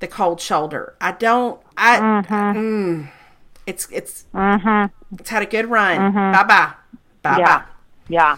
the 0.00 0.08
cold 0.08 0.40
shoulder. 0.40 0.94
I 1.00 1.12
don't 1.12 1.60
I 1.76 1.98
mm-hmm. 1.98 2.58
mm, 2.58 3.10
it's 3.66 3.88
it's 3.90 4.24
mm-hmm. 4.34 5.16
it's 5.18 5.30
had 5.30 5.42
a 5.42 5.46
good 5.46 5.66
run. 5.66 5.98
Mm-hmm. 5.98 6.32
Bye 6.32 6.44
bye. 6.44 6.72
Bye 7.22 7.38
yeah. 7.38 7.58
bye. 7.58 7.64
Yeah. 8.08 8.36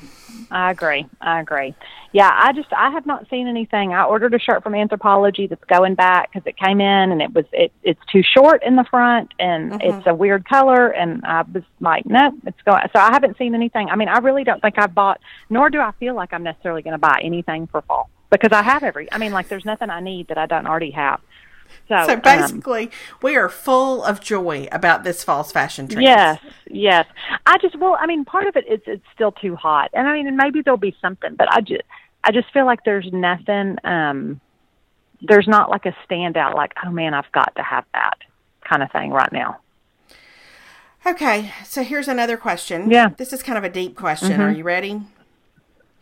I 0.51 0.71
agree. 0.71 1.07
I 1.21 1.41
agree. 1.41 1.75
Yeah, 2.15 2.31
I 2.33 2.53
just 2.53 2.73
I 2.73 2.91
have 2.91 3.07
not 3.07 3.29
seen 3.29 3.49
anything. 3.49 3.93
I 3.93 4.05
ordered 4.05 4.35
a 4.35 4.39
shirt 4.39 4.63
from 4.63 4.75
Anthropologie 4.75 5.49
that's 5.49 5.65
going 5.65 5.97
back 5.97 6.31
because 6.33 6.47
it 6.47 6.57
came 6.57 6.81
in 6.81 7.11
and 7.11 7.21
it 7.21 7.35
was 7.35 7.45
it 7.53 7.73
it's 7.83 8.01
too 8.07 8.23
short 8.23 8.63
in 8.63 8.77
the 8.77 8.85
front 8.85 9.35
and 9.41 9.73
mm-hmm. 9.73 9.99
it's 9.99 10.07
a 10.07 10.15
weird 10.15 10.49
color 10.49 10.91
and 10.91 11.25
I 11.25 11.43
was 11.43 11.65
like, 11.81 12.07
no, 12.07 12.31
it's 12.47 12.63
going. 12.65 12.83
So 12.95 13.01
I 13.01 13.11
haven't 13.13 13.37
seen 13.37 13.53
anything. 13.53 13.89
I 13.89 13.97
mean, 13.97 14.07
I 14.07 14.19
really 14.19 14.45
don't 14.45 14.63
think 14.63 14.79
I've 14.79 14.95
bought, 14.95 15.21
nor 15.51 15.71
do 15.71 15.81
I 15.81 15.91
feel 15.99 16.15
like 16.15 16.33
I'm 16.33 16.45
necessarily 16.45 16.83
going 16.83 16.93
to 16.93 16.99
buy 16.99 17.21
anything 17.21 17.67
for 17.67 17.83
fall 17.83 18.09
because 18.31 18.53
I 18.53 18.63
have 18.63 18.85
every. 18.85 19.13
I 19.13 19.19
mean, 19.19 19.33
like 19.33 19.49
there's 19.49 19.65
nothing 19.65 19.91
I 19.91 19.99
need 19.99 20.29
that 20.29 20.39
I 20.39 20.47
don't 20.47 20.69
already 20.69 20.93
have. 20.93 21.21
So, 21.89 22.07
so 22.07 22.13
um, 22.13 22.21
basically, 22.21 22.85
um, 22.85 22.91
we 23.23 23.35
are 23.35 23.49
full 23.49 24.05
of 24.05 24.21
joy 24.21 24.69
about 24.71 25.03
this 25.03 25.25
false 25.25 25.51
fashion 25.51 25.89
trend. 25.89 26.05
Yes, 26.05 26.39
yes. 26.71 27.07
I 27.45 27.59
just 27.59 27.77
well, 27.77 27.97
I 27.99 28.07
mean, 28.07 28.25
part 28.25 28.47
of 28.47 28.55
it 28.55 28.67
is 28.69 28.81
it's 28.87 29.05
still 29.13 29.33
too 29.33 29.57
hot, 29.57 29.91
and 29.93 30.07
I 30.07 30.13
mean, 30.13 30.37
maybe 30.37 30.63
there'll 30.63 30.79
be 30.79 30.97
something, 31.01 31.35
but 31.35 31.53
I 31.53 31.61
just 31.61 31.83
I 32.27 32.33
just 32.33 32.51
feel 32.53 32.67
like 32.67 32.85
there's 32.85 33.09
nothing. 33.13 33.77
um 33.85 34.41
There's 35.21 35.47
not 35.49 35.71
like 35.71 35.87
a 35.87 35.95
standout, 36.09 36.55
like 36.55 36.73
oh 36.85 36.91
man, 36.91 37.15
I've 37.15 37.31
got 37.33 37.55
to 37.57 37.63
have 37.63 37.85
that 37.95 38.19
kind 38.69 38.83
of 38.83 38.91
thing 38.91 39.11
right 39.11 39.33
now. 39.33 39.59
Okay, 41.07 41.53
so 41.65 41.83
here's 41.83 42.09
another 42.09 42.37
question. 42.39 42.91
Yeah, 42.91 43.11
this 43.17 43.33
is 43.33 43.43
kind 43.43 43.59
of 43.59 43.65
a 43.65 43.69
deep 43.69 43.95
question. 43.95 44.33
Mm-hmm. 44.33 44.41
Are 44.43 44.51
you 44.53 44.65
ready? 44.65 45.03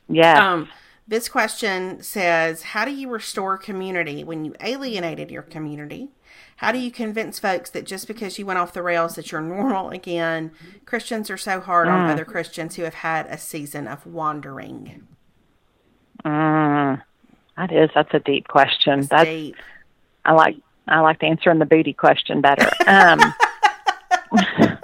Yeah. 0.08 0.52
Um, 0.52 0.68
This 1.08 1.28
question 1.28 2.02
says 2.02 2.62
How 2.62 2.84
do 2.84 2.92
you 2.92 3.08
restore 3.10 3.58
community 3.58 4.22
when 4.22 4.44
you 4.44 4.54
alienated 4.60 5.30
your 5.30 5.42
community? 5.42 6.10
How 6.56 6.70
do 6.70 6.78
you 6.78 6.92
convince 6.92 7.40
folks 7.40 7.70
that 7.70 7.84
just 7.84 8.06
because 8.06 8.38
you 8.38 8.46
went 8.46 8.60
off 8.60 8.72
the 8.72 8.82
rails 8.82 9.16
that 9.16 9.32
you're 9.32 9.40
normal 9.40 9.90
again? 9.90 10.52
Christians 10.86 11.28
are 11.28 11.36
so 11.36 11.58
hard 11.60 11.88
on 11.88 12.08
other 12.08 12.24
Christians 12.24 12.76
who 12.76 12.84
have 12.84 12.94
had 12.94 13.26
a 13.26 13.36
season 13.36 13.88
of 13.88 14.06
wandering. 14.06 15.08
Mm, 16.24 17.02
that 17.56 17.72
is 17.72 17.90
that's 17.94 18.14
a 18.14 18.20
deep 18.20 18.48
question. 18.48 19.06
That's 19.10 19.30
deep. 19.30 19.56
I 20.24 20.32
like 20.32 20.56
I 20.88 21.00
like 21.00 21.22
answering 21.22 21.58
the 21.58 21.66
booty 21.66 21.92
question 21.92 22.40
better. 22.40 22.68
Um, 22.86 23.34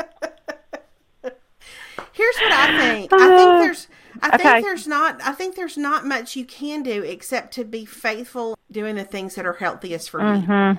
Here's 2.13 2.39
what 2.41 2.53
I 2.53 2.67
think. 2.77 3.13
I 3.13 3.29
think 3.31 3.53
Uh, 3.53 3.59
there's 3.59 3.87
I 4.21 4.31
okay. 4.35 4.37
think 4.37 4.63
there's 4.63 4.87
not 4.87 5.21
I 5.25 5.33
think 5.33 5.55
there's 5.55 5.77
not 5.79 6.05
much 6.07 6.35
you 6.37 6.45
can 6.45 6.83
do 6.83 7.03
except 7.03 7.55
to 7.55 7.65
be 7.65 7.85
faithful 7.85 8.57
doing 8.71 8.97
the 8.97 9.05
things 9.05 9.35
that 9.37 9.47
are 9.47 9.53
healthiest 9.55 10.11
for 10.11 10.21
you. 10.21 10.49
mhm, 10.49 10.79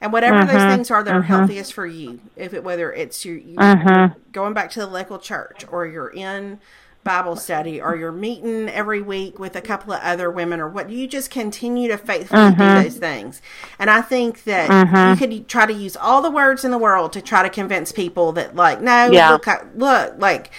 And 0.00 0.12
whatever 0.12 0.38
Mm-hmm. 0.38 0.46
those 0.46 0.64
things 0.64 0.90
are 0.90 1.02
that 1.04 1.14
are 1.14 1.22
healthiest 1.22 1.72
for 1.74 1.86
you, 1.86 2.20
if 2.36 2.54
it 2.54 2.64
whether 2.64 2.92
it's 2.92 3.24
you, 3.24 3.34
you 3.34 3.58
Mhm. 3.58 4.16
going 4.32 4.54
back 4.54 4.70
to 4.72 4.80
the 4.80 4.86
local 4.86 5.18
church 5.18 5.64
or 5.70 5.86
you're 5.86 6.08
in 6.10 6.58
Bible 7.04 7.34
study 7.36 7.80
or 7.80 7.96
you're 7.96 8.12
meeting 8.12 8.68
every 8.68 9.02
week 9.02 9.38
with 9.38 9.56
a 9.56 9.60
couple 9.60 9.92
of 9.92 10.00
other 10.02 10.30
women 10.30 10.60
or 10.60 10.68
what 10.68 10.88
you 10.88 11.08
just 11.08 11.30
continue 11.30 11.88
to 11.88 11.98
faithfully 11.98 12.40
Mm-hmm. 12.52 12.76
do 12.76 12.82
those 12.84 12.98
things. 12.98 13.42
And 13.78 13.90
I 13.90 14.00
think 14.02 14.44
that 14.44 14.68
you 15.10 15.16
could 15.26 15.48
try 15.48 15.66
to 15.66 15.72
use 15.72 15.96
all 15.96 16.22
the 16.22 16.30
words 16.30 16.64
in 16.64 16.70
the 16.70 16.78
world 16.78 17.12
to 17.14 17.20
try 17.20 17.42
to 17.42 17.50
convince 17.50 17.90
people 17.92 18.30
that 18.32 18.54
like 18.54 18.80
no 18.80 19.10
Yeah. 19.10 19.30
look 19.30 19.46
look 19.74 20.14
like 20.18 20.50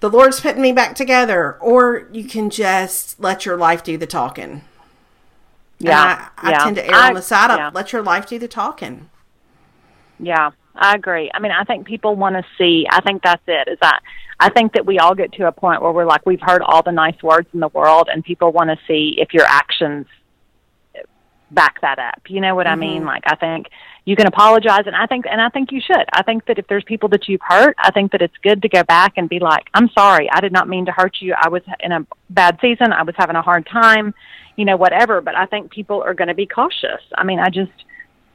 the 0.00 0.08
Lord's 0.10 0.40
putting 0.40 0.62
me 0.62 0.72
back 0.72 0.94
together 0.94 1.56
or 1.60 2.08
you 2.12 2.24
can 2.24 2.50
just 2.50 3.20
let 3.20 3.44
your 3.46 3.56
life 3.56 3.82
do 3.82 3.96
the 3.98 4.06
talking. 4.06 4.62
And 5.80 5.88
yeah, 5.88 6.28
I, 6.38 6.48
I 6.48 6.50
yeah. 6.52 6.58
tend 6.64 6.76
to 6.76 6.86
err 6.86 6.94
I- 6.94 7.08
on 7.08 7.14
the 7.14 7.22
side 7.22 7.50
of 7.50 7.58
yeah. 7.58 7.70
let 7.74 7.92
your 7.92 8.02
life 8.02 8.26
do 8.26 8.38
the 8.38 8.48
talking. 8.48 9.10
Yeah, 10.18 10.50
I 10.74 10.94
agree. 10.94 11.30
I 11.32 11.38
mean, 11.38 11.52
I 11.52 11.64
think 11.64 11.86
people 11.86 12.16
want 12.16 12.34
to 12.36 12.44
see. 12.58 12.86
I 12.90 13.00
think 13.00 13.22
that's 13.22 13.42
it. 13.46 13.68
Is 13.68 13.78
that 13.80 14.00
I 14.40 14.50
think 14.50 14.72
that 14.72 14.84
we 14.84 14.98
all 14.98 15.14
get 15.14 15.32
to 15.34 15.46
a 15.46 15.52
point 15.52 15.82
where 15.82 15.92
we're 15.92 16.04
like, 16.04 16.26
we've 16.26 16.40
heard 16.40 16.62
all 16.62 16.82
the 16.82 16.92
nice 16.92 17.22
words 17.22 17.48
in 17.54 17.60
the 17.60 17.68
world, 17.68 18.08
and 18.12 18.24
people 18.24 18.50
want 18.50 18.70
to 18.70 18.78
see 18.86 19.14
if 19.18 19.32
your 19.32 19.44
actions 19.46 20.06
back 21.50 21.80
that 21.82 22.00
up. 22.00 22.22
You 22.28 22.40
know 22.40 22.56
what 22.56 22.66
I 22.66 22.74
mean? 22.74 22.98
Mm-hmm. 22.98 23.06
Like, 23.06 23.22
I 23.26 23.36
think 23.36 23.68
you 24.04 24.16
can 24.16 24.26
apologize, 24.26 24.82
and 24.86 24.96
I 24.96 25.06
think, 25.06 25.26
and 25.30 25.40
I 25.40 25.48
think 25.48 25.70
you 25.70 25.80
should. 25.80 26.04
I 26.12 26.22
think 26.24 26.46
that 26.46 26.58
if 26.58 26.66
there's 26.66 26.82
people 26.84 27.08
that 27.10 27.28
you've 27.28 27.40
hurt, 27.46 27.76
I 27.78 27.92
think 27.92 28.10
that 28.12 28.22
it's 28.22 28.36
good 28.42 28.62
to 28.62 28.68
go 28.68 28.82
back 28.82 29.12
and 29.16 29.28
be 29.28 29.38
like, 29.38 29.68
I'm 29.74 29.88
sorry, 29.90 30.28
I 30.30 30.40
did 30.40 30.52
not 30.52 30.68
mean 30.68 30.86
to 30.86 30.92
hurt 30.92 31.18
you. 31.20 31.34
I 31.40 31.48
was 31.48 31.62
in 31.78 31.92
a 31.92 32.04
bad 32.30 32.58
season. 32.60 32.92
I 32.92 33.04
was 33.04 33.14
having 33.16 33.36
a 33.36 33.42
hard 33.42 33.66
time. 33.66 34.12
You 34.56 34.64
know, 34.64 34.76
whatever. 34.76 35.20
But 35.20 35.36
I 35.36 35.46
think 35.46 35.70
people 35.70 36.02
are 36.02 36.14
going 36.14 36.28
to 36.28 36.34
be 36.34 36.46
cautious. 36.46 37.02
I 37.16 37.22
mean, 37.22 37.38
I 37.38 37.48
just. 37.50 37.72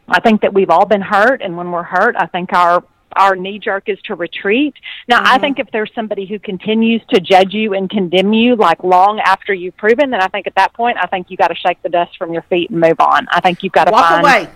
I 0.09 0.19
think 0.19 0.41
that 0.41 0.53
we've 0.53 0.69
all 0.69 0.85
been 0.85 1.01
hurt, 1.01 1.41
and 1.41 1.55
when 1.57 1.71
we're 1.71 1.83
hurt, 1.83 2.15
I 2.17 2.25
think 2.27 2.53
our 2.53 2.83
our 3.13 3.35
knee 3.35 3.57
jerk 3.59 3.89
is 3.89 3.99
to 4.03 4.13
retreat. 4.15 4.75
Now, 5.07 5.21
I 5.23 5.39
think 5.39 5.57
if 5.57 5.67
there's 5.71 5.91
somebody 5.95 6.27
who 6.27 6.37
continues 6.37 7.01
to 7.09 7.19
judge 7.19 7.53
you 7.53 7.73
and 7.73 7.89
condemn 7.89 8.33
you, 8.33 8.55
like 8.55 8.83
long 8.83 9.19
after 9.19 9.51
you've 9.53 9.75
proven, 9.77 10.11
then 10.11 10.21
I 10.21 10.27
think 10.27 10.45
at 10.45 10.53
that 10.55 10.73
point, 10.73 10.97
I 11.01 11.07
think 11.07 11.31
you 11.31 11.35
got 11.37 11.47
to 11.47 11.55
shake 11.55 11.81
the 11.81 11.89
dust 11.89 12.17
from 12.17 12.33
your 12.33 12.43
feet 12.43 12.69
and 12.69 12.79
move 12.79 12.99
on. 12.99 13.27
I 13.31 13.41
think 13.41 13.63
you've 13.63 13.73
got 13.73 13.85
to 13.85 13.91
Walk 13.91 14.09
find 14.09 14.23
away. 14.23 14.49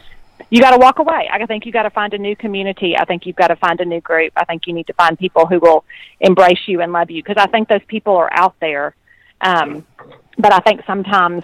you 0.51 0.61
got 0.61 0.71
to 0.71 0.77
walk 0.77 0.99
away. 0.99 1.27
I 1.31 1.43
think 1.47 1.65
you 1.65 1.71
got 1.71 1.83
to 1.83 1.89
find 1.89 2.13
a 2.13 2.17
new 2.17 2.35
community. 2.35 2.95
I 2.95 3.05
think 3.05 3.25
you've 3.25 3.35
got 3.35 3.47
to 3.47 3.55
find 3.55 3.79
a 3.81 3.85
new 3.85 4.01
group. 4.01 4.33
I 4.35 4.45
think 4.45 4.67
you 4.67 4.73
need 4.73 4.87
to 4.87 4.93
find 4.93 5.17
people 5.17 5.47
who 5.47 5.59
will 5.59 5.83
embrace 6.19 6.59
you 6.67 6.81
and 6.81 6.93
love 6.93 7.09
you 7.09 7.23
because 7.23 7.41
I 7.41 7.47
think 7.47 7.69
those 7.69 7.83
people 7.87 8.15
are 8.17 8.31
out 8.31 8.55
there. 8.59 8.95
Um, 9.41 9.85
but 10.37 10.53
I 10.53 10.59
think 10.59 10.81
sometimes, 10.85 11.43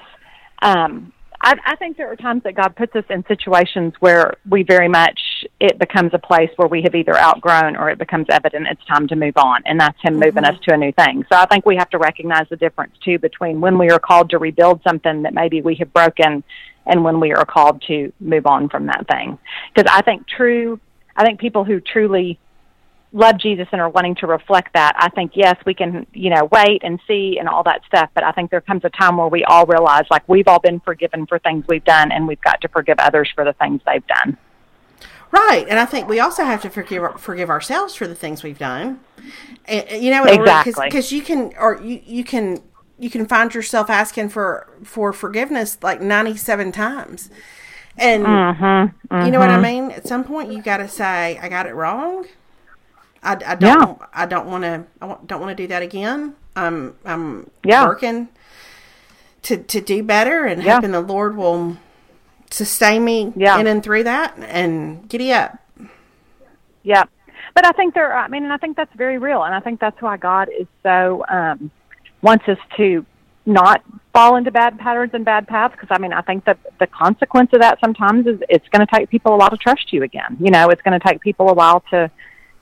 um, 0.62 1.12
I, 1.42 1.56
I 1.66 1.76
think 1.78 1.98
there 1.98 2.12
are 2.12 2.16
times 2.16 2.44
that 2.44 2.56
God 2.56 2.76
puts 2.76 2.96
us 2.96 3.06
in 3.10 3.24
situations 3.28 3.94
where 4.00 4.34
we 4.50 4.64
very 4.64 4.90
much 4.90 5.20
it 5.60 5.80
becomes 5.80 6.12
a 6.14 6.20
place 6.20 6.50
where 6.58 6.68
we 6.68 6.82
have 6.82 6.96
either 6.96 7.18
outgrown 7.18 7.78
or 7.78 7.90
it 7.90 7.98
becomes 7.98 8.28
evident 8.30 8.68
it's 8.70 8.84
time 8.86 9.08
to 9.08 9.16
move 9.16 9.38
on, 9.38 9.62
and 9.66 9.80
that's 9.80 9.98
Him 10.02 10.16
moving 10.16 10.44
mm-hmm. 10.44 10.56
us 10.56 10.62
to 10.64 10.74
a 10.74 10.78
new 10.78 10.92
thing. 10.92 11.24
So 11.32 11.38
I 11.38 11.46
think 11.46 11.66
we 11.66 11.78
have 11.78 11.90
to 11.92 11.98
recognize 11.98 12.48
the 12.50 12.58
difference 12.58 12.94
too 13.04 13.20
between 13.20 13.62
when 13.62 13.78
we 13.78 13.90
are 13.90 14.00
called 14.00 14.30
to 14.32 14.38
rebuild 14.38 14.82
something 14.86 15.24
that 15.24 15.34
maybe 15.34 15.62
we 15.62 15.76
have 15.76 15.94
broken 15.94 16.44
and 16.86 17.04
when 17.04 17.20
we 17.20 17.34
are 17.34 17.46
called 17.46 17.82
to 17.88 18.12
move 18.20 18.46
on 18.46 18.68
from 18.68 18.88
that 18.88 19.08
thing. 19.08 19.38
Because 19.74 19.90
I 19.94 20.02
think 20.02 20.28
true, 20.28 20.80
I 21.16 21.24
think 21.24 21.40
people 21.40 21.64
who 21.64 21.80
truly 21.80 22.40
love 23.12 23.38
Jesus 23.39 23.68
and 23.72 23.82
are 23.82 23.89
wanting 23.89 24.16
to 24.16 24.28
reflect 24.28 24.74
that, 24.74 24.93
I 24.97 25.10
think 25.10 25.32
yes, 25.34 25.55
we 25.66 25.74
can, 25.74 26.05
you 26.14 26.30
know, 26.30 26.47
wait 26.51 26.82
and 26.84 26.99
see 27.07 27.38
and 27.39 27.49
all 27.49 27.64
that 27.64 27.82
stuff. 27.86 28.10
But 28.14 28.24
I 28.24 28.32
think 28.32 28.51
there 28.51 28.62
comes 28.62 28.86
a 28.86 28.89
time 28.89 29.18
where 29.18 29.28
we 29.28 29.43
all 29.45 29.66
realize 29.66 30.05
like 30.12 30.28
we've 30.30 30.47
all 30.47 30.60
been 30.60 30.80
forgiven 30.80 31.26
for 31.26 31.39
things 31.39 31.66
we've 31.68 31.84
done, 31.84 32.12
and 32.12 32.28
we've 32.28 32.41
got 32.41 32.62
to 32.62 32.68
forgive 32.68 32.99
others 32.99 33.30
for 33.34 33.43
the 33.43 33.53
things 33.53 33.82
they've 33.86 34.05
done. 34.05 34.38
Right, 35.32 35.66
and 35.70 35.80
I 35.80 35.86
think 35.86 36.07
we 36.10 36.20
also 36.20 36.43
have 36.43 36.62
to 36.64 36.70
forgive 36.70 37.20
forgive 37.20 37.49
ourselves 37.51 37.93
for 37.93 38.07
the 38.07 38.16
things 38.16 38.41
we've 38.41 38.57
done. 38.57 38.99
And, 39.66 40.03
you 40.03 40.10
know, 40.10 40.24
Exactly. 40.24 40.88
because 40.88 41.12
you 41.12 41.22
can 41.22 41.53
or 41.60 41.80
you 41.84 42.01
you 42.05 42.24
can 42.24 42.62
you 42.97 43.10
can 43.10 43.26
find 43.28 43.53
yourself 43.53 43.89
asking 43.89 44.30
for 44.30 44.68
for 44.84 45.14
forgiveness 45.14 45.78
like 45.84 46.01
ninety 46.01 46.36
seven 46.36 46.72
times, 46.72 47.30
and 47.97 48.26
Mm-hmm. 48.26 49.26
you 49.26 49.32
know 49.32 49.39
what 49.39 49.49
I 49.51 49.62
mean. 49.62 49.91
At 49.91 50.07
some 50.07 50.24
point, 50.24 50.51
you 50.51 50.62
got 50.64 50.78
to 50.78 50.88
say, 50.88 51.38
"I 51.39 51.47
got 51.47 51.68
it 51.68 51.74
wrong." 51.76 52.26
I, 53.22 53.38
I 53.45 53.55
don't 53.55 54.01
I 54.13 54.26
don't 54.26 54.47
want 54.47 54.63
to 54.63 54.86
I 55.01 55.17
don't 55.26 55.41
want 55.41 55.55
to 55.55 55.63
do 55.63 55.67
that 55.67 55.82
again. 55.82 56.36
I'm 56.55 56.95
I'm 57.05 57.49
Yeah. 57.63 57.86
working 57.86 58.30
to 59.43 59.57
to 59.57 59.82
do 59.82 60.03
better 60.03 60.45
and 60.45 60.63
Yeah. 60.63 60.76
hoping 60.76 60.91
the 60.91 61.01
Lord 61.01 61.36
will 61.36 61.78
sustain 62.51 63.03
me 63.03 63.34
Yeah. 63.36 63.59
in 63.59 63.67
and 63.67 63.84
through 63.84 64.03
that 64.03 64.36
and 64.38 65.07
giddy 65.09 65.34
up. 65.34 65.57
Yeah. 66.84 67.03
But 67.55 67.65
I 67.65 67.72
think 67.72 67.93
there, 67.93 68.15
I 68.15 68.28
mean, 68.28 68.43
and 68.43 68.53
I 68.53 68.57
think 68.57 68.78
that's 68.78 68.93
very 68.95 69.17
real. 69.17 69.43
And 69.43 69.53
I 69.53 69.59
think 69.59 69.80
that's 69.80 70.01
why 70.01 70.17
God 70.17 70.49
is 70.57 70.67
so, 70.84 71.26
um, 71.30 71.72
wants 72.22 72.47
us 72.47 72.57
to 72.78 73.05
not 73.45 73.82
fall 74.13 74.36
into 74.36 74.51
bad 74.51 74.78
patterns 74.78 75.11
and 75.13 75.26
bad 75.26 75.47
paths. 75.47 75.76
Cause 75.80 75.88
I 75.91 75.97
mean, 75.97 76.13
I 76.13 76.22
think 76.22 76.45
that 76.45 76.57
the 76.80 76.88
consequence 76.88 77.49
of 77.53 77.61
that 77.61 77.80
sometimes 77.80 78.28
is 78.28 78.39
it's 78.49 78.67
going 78.70 78.86
to 78.86 78.95
take 78.95 79.09
people 79.09 79.34
a 79.34 79.38
while 79.38 79.49
to 79.49 79.57
trust 79.57 79.91
you 79.91 80.03
again. 80.03 80.38
You 80.39 80.51
know, 80.51 80.70
it's 80.70 80.82
going 80.82 80.97
to 80.99 81.05
take 81.05 81.22
people 81.22 81.49
a 81.49 81.53
while 81.53 81.82
to, 81.91 82.09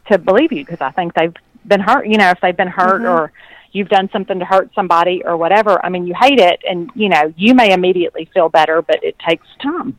to 0.10 0.18
believe 0.18 0.52
you 0.52 0.66
because 0.66 0.82
I 0.82 0.92
think 0.92 1.14
they've 1.14 1.34
been 1.66 1.80
hurt, 1.80 2.08
you 2.08 2.18
know, 2.18 2.30
if 2.30 2.40
they've 2.42 2.56
been 2.56 2.68
hurt 2.68 3.04
or 3.06 3.32
you've 3.72 3.90
done 3.90 4.10
something 4.12 4.40
to 4.40 4.46
hurt 4.46 4.74
somebody 4.74 5.24
or 5.24 5.38
whatever. 5.38 5.84
I 5.86 5.90
mean, 5.90 6.08
you 6.08 6.16
hate 6.20 6.40
it 6.40 6.62
and, 6.68 6.90
you 6.96 7.10
know, 7.10 7.34
you 7.38 7.54
may 7.54 7.74
immediately 7.74 8.30
feel 8.34 8.50
better, 8.50 8.82
but 8.82 9.04
it 9.04 9.18
takes 9.20 9.46
time. 9.62 9.98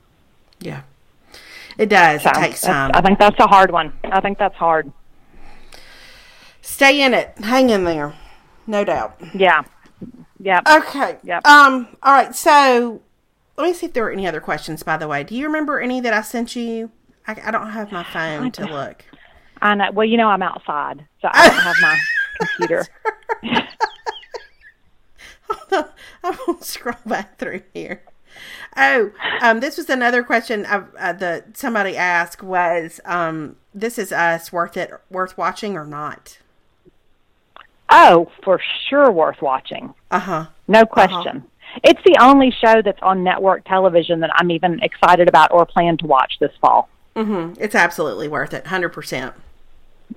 Yeah. 0.60 0.82
It 1.76 1.88
does. 1.88 2.22
So 2.22 2.30
it 2.30 2.34
takes 2.34 2.60
time. 2.62 2.90
I 2.94 3.00
think 3.00 3.18
that's 3.18 3.38
a 3.38 3.46
hard 3.46 3.70
one. 3.70 3.92
I 4.04 4.20
think 4.20 4.38
that's 4.38 4.56
hard. 4.56 4.90
Stay 6.60 7.00
in 7.02 7.14
it. 7.14 7.34
Hang 7.38 7.70
in 7.70 7.84
there. 7.84 8.14
No 8.66 8.84
doubt. 8.84 9.20
Yeah. 9.34 9.62
Yeah. 10.40 10.60
Okay. 10.68 11.18
Yep. 11.22 11.46
Um, 11.46 11.88
all 12.02 12.12
right. 12.12 12.34
So 12.34 13.00
let 13.56 13.64
me 13.64 13.72
see 13.72 13.86
if 13.86 13.92
there 13.92 14.04
were 14.04 14.10
any 14.10 14.26
other 14.26 14.40
questions, 14.40 14.82
by 14.82 14.96
the 14.96 15.08
way. 15.08 15.24
Do 15.24 15.34
you 15.34 15.46
remember 15.46 15.80
any 15.80 16.00
that 16.00 16.12
I 16.12 16.22
sent 16.22 16.56
you? 16.56 16.90
I, 17.26 17.36
I 17.44 17.50
don't 17.50 17.70
have 17.70 17.92
my 17.92 18.02
phone 18.02 18.50
to 18.52 18.66
look. 18.66 19.04
I 19.60 19.74
know. 19.74 19.90
Well, 19.92 20.06
you 20.06 20.16
know, 20.16 20.28
I'm 20.28 20.42
outside, 20.42 21.04
so 21.20 21.28
I 21.32 21.48
don't 21.48 21.60
have 21.60 21.76
my 21.80 21.98
computer. 22.40 22.86
I'm 26.24 26.36
going 26.46 26.58
to 26.58 26.64
scroll 26.64 26.96
back 27.06 27.38
through 27.38 27.62
here. 27.72 28.02
Oh, 28.76 29.10
um, 29.42 29.60
this 29.60 29.76
was 29.76 29.90
another 29.90 30.22
question 30.22 30.64
of, 30.66 30.94
uh, 30.98 31.12
that 31.14 31.56
somebody 31.56 31.96
asked 31.96 32.42
was, 32.42 33.00
um, 33.04 33.56
this 33.74 33.98
is 33.98 34.12
us 34.12 34.52
worth 34.52 34.76
it, 34.76 34.92
worth 35.10 35.36
watching 35.36 35.76
or 35.76 35.84
not? 35.84 36.38
Oh, 37.90 38.30
for 38.44 38.60
sure, 38.88 39.10
worth 39.10 39.40
watching. 39.40 39.94
Uh 40.10 40.18
huh. 40.18 40.46
No 40.68 40.84
question. 40.84 41.44
It's 41.82 42.00
the 42.04 42.18
only 42.20 42.50
show 42.50 42.82
that's 42.82 43.00
on 43.02 43.24
network 43.24 43.64
television 43.64 44.20
that 44.20 44.30
I'm 44.34 44.50
even 44.50 44.80
excited 44.82 45.28
about 45.28 45.52
or 45.52 45.64
plan 45.66 45.96
to 45.98 46.06
watch 46.06 46.34
this 46.38 46.52
fall. 46.60 46.88
Mm-hmm. 47.16 47.60
It's 47.60 47.74
absolutely 47.74 48.28
worth 48.28 48.54
it. 48.54 48.64
100%. 48.64 49.32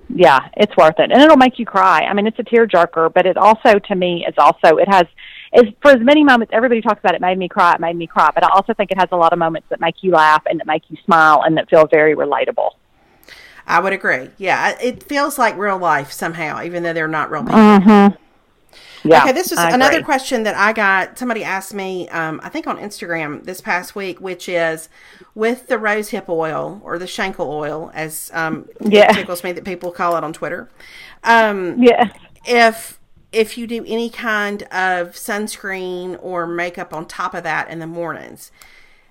Yeah, 0.10 0.40
it's 0.58 0.76
worth 0.76 1.00
it, 1.00 1.12
and 1.12 1.22
it'll 1.22 1.38
make 1.38 1.60
you 1.60 1.66
cry. 1.66 2.02
I 2.02 2.14
mean, 2.14 2.28
it's 2.28 2.40
a 2.40 2.44
tearjerker, 2.44 3.14
but 3.14 3.26
it 3.26 3.38
also, 3.38 3.80
to 3.80 3.96
me, 3.96 4.26
is 4.28 4.36
also 4.38 4.78
it 4.78 4.88
has 4.90 5.06
is 5.54 5.66
for 5.82 5.92
as 5.92 6.02
many 6.02 6.24
moments. 6.24 6.54
Everybody 6.54 6.82
talks 6.82 7.00
about 7.00 7.16
it 7.16 7.22
made 7.22 7.38
me 7.38 7.50
cry, 7.50 7.74
it 7.74 7.80
made 7.80 7.96
me 7.96 8.08
cry, 8.08 8.30
but 8.34 8.44
I 8.44 8.50
also 8.54 8.74
think 8.74 8.92
it 8.92 8.98
has 8.98 9.10
a 9.12 9.18
lot 9.18 9.34
of 9.34 9.40
moments 9.40 9.68
that 9.70 9.80
make 9.80 9.96
you 10.02 10.12
laugh 10.12 10.44
and 10.46 10.60
that 10.60 10.68
make 10.68 10.84
you 10.90 10.98
smile 11.06 11.44
and 11.46 11.58
that 11.58 11.70
feel 11.70 11.88
very 11.88 12.16
relatable. 12.16 12.72
I 13.68 13.80
would 13.80 13.94
agree. 13.94 14.30
Yeah. 14.38 14.78
It 14.82 15.04
feels 15.04 15.38
like 15.38 15.58
real 15.58 15.78
life 15.78 16.12
somehow, 16.12 16.64
even 16.64 16.84
though 16.84 16.94
they're 16.94 17.08
not 17.08 17.32
real 17.32 17.44
people. 17.44 17.60
Mm-hmm. 17.60 18.16
Yeah. 19.04 19.24
Okay, 19.24 19.32
this 19.32 19.52
is 19.52 19.58
another 19.58 20.04
question 20.04 20.44
that 20.44 20.56
I 20.56 20.74
got. 20.74 21.18
Somebody 21.18 21.44
asked 21.44 21.74
me, 21.74 22.08
um, 22.10 22.40
I 22.44 22.50
think 22.50 22.68
on 22.68 22.78
Instagram 22.78 23.44
this 23.44 23.62
past 23.62 23.96
week, 23.96 24.22
which 24.22 24.48
is 24.48 24.90
with 25.34 25.68
the 25.68 25.78
rose 25.78 26.10
hip 26.10 26.30
oil 26.30 26.80
or 26.84 27.00
the 27.00 27.08
shankle 27.08 27.48
oil, 27.48 27.92
as 27.94 28.30
um, 28.34 28.68
Yeah. 28.80 29.12
it 29.12 29.16
tickles 29.16 29.44
me 29.44 29.52
that 29.54 29.64
people 29.66 29.92
call 29.92 30.16
it 30.18 30.24
on 30.24 30.34
Twitter. 30.34 30.70
Um, 31.24 31.82
Yeah. 31.82 32.12
if 32.46 33.00
if 33.32 33.58
you 33.58 33.66
do 33.66 33.84
any 33.88 34.10
kind 34.10 34.64
of 34.64 35.12
sunscreen 35.14 36.18
or 36.22 36.46
makeup 36.46 36.94
on 36.94 37.06
top 37.06 37.34
of 37.34 37.44
that 37.44 37.70
in 37.70 37.80
the 37.80 37.88
mornings. 37.88 38.52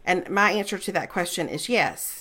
And 0.05 0.29
my 0.29 0.51
answer 0.53 0.77
to 0.77 0.93
that 0.93 1.09
question 1.09 1.49
is 1.49 1.71
yes. 1.71 2.20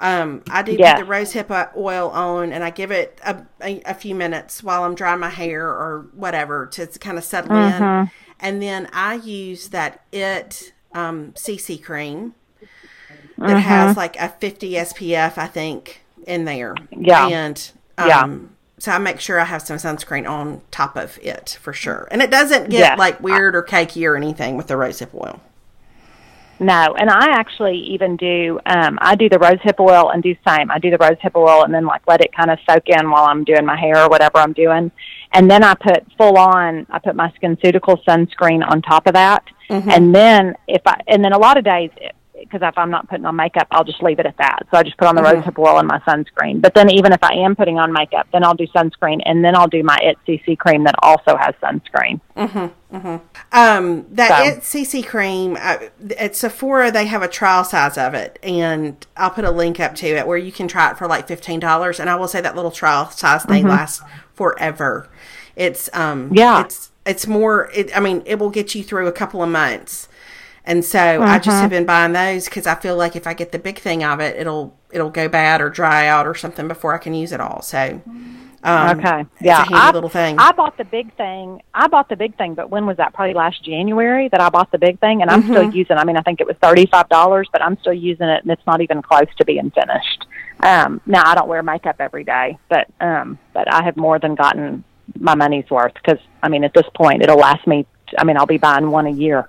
Um, 0.00 0.42
I 0.48 0.62
do 0.62 0.78
put 0.78 0.96
the 0.96 1.02
rosehip 1.02 1.74
oil 1.76 2.10
on, 2.10 2.52
and 2.52 2.62
I 2.62 2.70
give 2.70 2.90
it 2.92 3.20
a, 3.24 3.44
a, 3.60 3.82
a 3.84 3.94
few 3.94 4.14
minutes 4.14 4.62
while 4.62 4.84
I'm 4.84 4.94
drying 4.94 5.20
my 5.20 5.28
hair 5.30 5.66
or 5.66 6.06
whatever 6.14 6.66
to 6.66 6.86
kind 6.86 7.18
of 7.18 7.24
settle 7.24 7.50
Mm-hmm. 7.50 7.82
in, 7.82 8.10
and 8.40 8.62
then 8.62 8.88
I 8.92 9.14
use 9.14 9.68
that 9.70 10.04
it 10.12 10.72
um, 10.94 11.32
CC 11.32 11.82
cream 11.82 12.34
that 13.38 13.56
Mm-hmm. 13.56 13.58
has 13.58 13.96
like 13.96 14.16
a 14.20 14.28
50 14.28 14.76
SPF, 14.76 15.38
I 15.38 15.46
think, 15.46 16.02
in 16.26 16.44
there. 16.44 16.74
Yeah. 16.90 17.26
and 17.28 17.70
um, 17.96 18.08
Yeah. 18.08 18.38
so 18.78 18.92
I 18.92 18.98
make 18.98 19.20
sure 19.20 19.40
I 19.40 19.44
have 19.44 19.62
some 19.62 19.76
sunscreen 19.78 20.28
on 20.28 20.60
top 20.70 20.96
of 20.96 21.18
it 21.22 21.58
for 21.60 21.72
sure, 21.72 22.08
and 22.10 22.22
it 22.22 22.30
doesn't 22.30 22.70
get 22.70 22.96
like 22.96 23.20
weird 23.20 23.54
or 23.56 23.62
cakey 23.62 24.08
or 24.08 24.16
anything 24.16 24.56
with 24.56 24.68
the 24.68 24.74
rosehip 24.74 25.14
oil. 25.14 25.40
No, 26.60 26.94
and 26.98 27.08
I 27.08 27.30
actually 27.30 27.78
even 27.78 28.16
do. 28.16 28.58
Um, 28.66 28.98
I 29.00 29.14
do 29.14 29.28
the 29.28 29.38
rose 29.38 29.58
hip 29.62 29.78
oil 29.78 30.10
and 30.10 30.22
do 30.22 30.34
same. 30.46 30.70
I 30.70 30.78
do 30.78 30.90
the 30.90 30.98
rose 30.98 31.18
hip 31.20 31.36
oil 31.36 31.62
and 31.62 31.72
then 31.72 31.86
like 31.86 32.02
let 32.06 32.20
it 32.20 32.34
kind 32.34 32.50
of 32.50 32.58
soak 32.68 32.88
in 32.88 33.10
while 33.10 33.26
I'm 33.26 33.44
doing 33.44 33.64
my 33.64 33.78
hair 33.78 33.98
or 34.04 34.08
whatever 34.08 34.38
I'm 34.38 34.52
doing, 34.52 34.90
and 35.32 35.50
then 35.50 35.62
I 35.62 35.74
put 35.74 36.04
full 36.16 36.36
on. 36.36 36.86
I 36.90 36.98
put 36.98 37.14
my 37.14 37.32
SkinCeutical 37.40 38.04
sunscreen 38.04 38.68
on 38.68 38.82
top 38.82 39.06
of 39.06 39.14
that, 39.14 39.44
and 39.90 40.14
then 40.14 40.54
if 40.66 40.82
I 40.84 41.00
and 41.06 41.24
then 41.24 41.32
a 41.32 41.38
lot 41.38 41.58
of 41.58 41.64
days 41.64 41.90
because 42.40 42.60
if 42.62 42.76
I'm 42.78 42.90
not 42.90 43.08
putting 43.08 43.24
on 43.24 43.36
makeup, 43.36 43.66
I'll 43.70 43.84
just 43.84 44.02
leave 44.02 44.18
it 44.18 44.26
at 44.26 44.36
that. 44.38 44.60
So 44.70 44.78
I 44.78 44.82
just 44.82 44.96
put 44.96 45.08
on 45.08 45.14
the 45.14 45.22
rose 45.22 45.44
hip 45.44 45.58
oil 45.58 45.78
and 45.78 45.86
my 45.88 45.98
sunscreen. 46.00 46.60
But 46.60 46.74
then 46.74 46.90
even 46.90 47.12
if 47.12 47.22
I 47.22 47.32
am 47.34 47.54
putting 47.56 47.78
on 47.78 47.92
makeup, 47.92 48.26
then 48.32 48.44
I'll 48.44 48.54
do 48.54 48.66
sunscreen 48.68 49.20
and 49.24 49.44
then 49.44 49.54
I'll 49.56 49.68
do 49.68 49.82
my 49.82 49.98
It 50.02 50.18
CC 50.26 50.56
cream 50.58 50.84
that 50.84 50.94
also 51.02 51.36
has 51.36 51.54
sunscreen. 51.62 52.20
Mm-hmm. 52.36 53.16
Um, 53.52 54.06
that 54.10 54.28
So- 54.28 54.44
it 54.44 54.60
CC 54.62 55.06
cream 55.06 55.56
uh, 55.60 55.78
at 56.18 56.34
Sephora, 56.36 56.90
they 56.90 57.06
have 57.06 57.22
a 57.22 57.28
trial 57.28 57.64
size 57.64 57.98
of 57.98 58.14
it, 58.14 58.38
and 58.42 59.06
I'll 59.16 59.30
put 59.30 59.44
a 59.44 59.50
link 59.50 59.80
up 59.80 59.94
to 59.96 60.06
it 60.06 60.26
where 60.26 60.38
you 60.38 60.52
can 60.52 60.68
try 60.68 60.90
it 60.90 60.98
for 60.98 61.06
like 61.06 61.28
fifteen 61.28 61.60
dollars. 61.60 62.00
And 62.00 62.08
I 62.08 62.14
will 62.16 62.28
say 62.28 62.40
that 62.40 62.56
little 62.56 62.70
trial 62.70 63.10
size 63.10 63.44
thing 63.44 63.66
lasts 63.66 64.02
forever. 64.34 65.08
It's 65.56 65.90
um, 65.92 66.30
Yeah. 66.32 66.64
it's 66.64 66.90
it's 67.04 67.26
more. 67.26 67.70
It, 67.74 67.94
I 67.96 68.00
mean, 68.00 68.22
it 68.26 68.38
will 68.38 68.50
get 68.50 68.74
you 68.74 68.82
through 68.82 69.06
a 69.06 69.12
couple 69.12 69.42
of 69.42 69.48
months. 69.48 70.07
And 70.68 70.84
so 70.84 71.22
I 71.22 71.38
just 71.38 71.56
have 71.62 71.70
been 71.70 71.86
buying 71.86 72.12
those 72.12 72.44
because 72.44 72.66
I 72.66 72.74
feel 72.74 72.94
like 72.94 73.16
if 73.16 73.26
I 73.26 73.32
get 73.32 73.52
the 73.52 73.58
big 73.58 73.78
thing 73.78 74.04
of 74.04 74.20
it, 74.20 74.36
it'll 74.36 74.76
it'll 74.92 75.08
go 75.08 75.26
bad 75.26 75.62
or 75.62 75.70
dry 75.70 76.06
out 76.06 76.26
or 76.26 76.34
something 76.34 76.68
before 76.68 76.94
I 76.94 76.98
can 76.98 77.14
use 77.14 77.32
it 77.32 77.40
all. 77.40 77.62
So 77.62 78.02
um, 78.62 78.98
Okay. 78.98 79.24
Yeah. 79.40 79.64
I, 79.66 79.92
little 79.92 80.10
thing. 80.10 80.36
I 80.38 80.52
bought 80.52 80.76
the 80.76 80.84
big 80.84 81.14
thing. 81.14 81.62
I 81.72 81.88
bought 81.88 82.10
the 82.10 82.16
big 82.16 82.36
thing, 82.36 82.52
but 82.52 82.68
when 82.68 82.84
was 82.84 82.98
that? 82.98 83.14
Probably 83.14 83.32
last 83.32 83.64
January 83.64 84.28
that 84.28 84.42
I 84.42 84.50
bought 84.50 84.70
the 84.70 84.78
big 84.78 85.00
thing, 85.00 85.22
and 85.22 85.30
I'm 85.30 85.42
still 85.44 85.72
using. 85.72 85.96
I 85.96 86.04
mean, 86.04 86.18
I 86.18 86.20
think 86.20 86.40
it 86.42 86.46
was 86.46 86.56
thirty 86.60 86.84
five 86.84 87.08
dollars, 87.08 87.48
but 87.50 87.62
I'm 87.62 87.78
still 87.78 87.94
using 87.94 88.28
it, 88.28 88.42
and 88.42 88.50
it's 88.50 88.66
not 88.66 88.82
even 88.82 89.00
close 89.00 89.28
to 89.38 89.46
being 89.46 89.70
finished. 89.70 90.26
Um, 90.60 91.00
now 91.06 91.22
I 91.24 91.34
don't 91.34 91.48
wear 91.48 91.62
makeup 91.62 91.96
every 91.98 92.24
day, 92.24 92.58
but 92.68 92.88
um, 93.00 93.38
but 93.54 93.72
I 93.72 93.84
have 93.84 93.96
more 93.96 94.18
than 94.18 94.34
gotten 94.34 94.84
my 95.18 95.34
money's 95.34 95.70
worth 95.70 95.94
because 95.94 96.18
I 96.42 96.50
mean, 96.50 96.62
at 96.64 96.74
this 96.74 96.86
point, 96.94 97.22
it'll 97.22 97.38
last 97.38 97.66
me. 97.66 97.86
I 98.18 98.24
mean, 98.24 98.36
I'll 98.36 98.44
be 98.46 98.58
buying 98.58 98.90
one 98.90 99.06
a 99.06 99.10
year. 99.10 99.48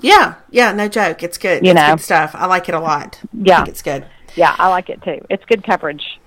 Yeah, 0.00 0.34
yeah, 0.50 0.72
no 0.72 0.88
joke. 0.88 1.22
It's 1.22 1.38
good. 1.38 1.64
You 1.64 1.72
it's 1.72 1.80
know. 1.80 1.94
good 1.96 2.00
stuff. 2.00 2.34
I 2.34 2.46
like 2.46 2.68
it 2.68 2.74
a 2.74 2.80
lot. 2.80 3.18
I 3.22 3.28
Yeah. 3.42 3.56
think 3.56 3.68
it's 3.68 3.82
good. 3.82 4.06
Yeah, 4.36 4.54
I 4.58 4.68
like 4.68 4.88
it 4.90 5.02
too. 5.02 5.20
It's 5.28 5.44
good 5.46 5.64
coverage. 5.64 6.20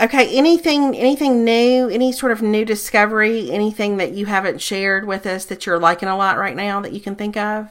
Okay, 0.00 0.36
anything 0.36 0.94
anything 0.94 1.44
new, 1.44 1.88
any 1.88 2.12
sort 2.12 2.32
of 2.32 2.42
new 2.42 2.64
discovery, 2.64 3.50
anything 3.50 3.96
that 3.96 4.12
you 4.12 4.26
haven't 4.26 4.60
shared 4.60 5.06
with 5.06 5.24
us 5.26 5.44
that 5.46 5.64
you're 5.64 5.78
liking 5.78 6.08
a 6.08 6.16
lot 6.16 6.36
right 6.36 6.56
now 6.56 6.80
that 6.80 6.92
you 6.92 7.00
can 7.00 7.14
think 7.16 7.36
of? 7.36 7.68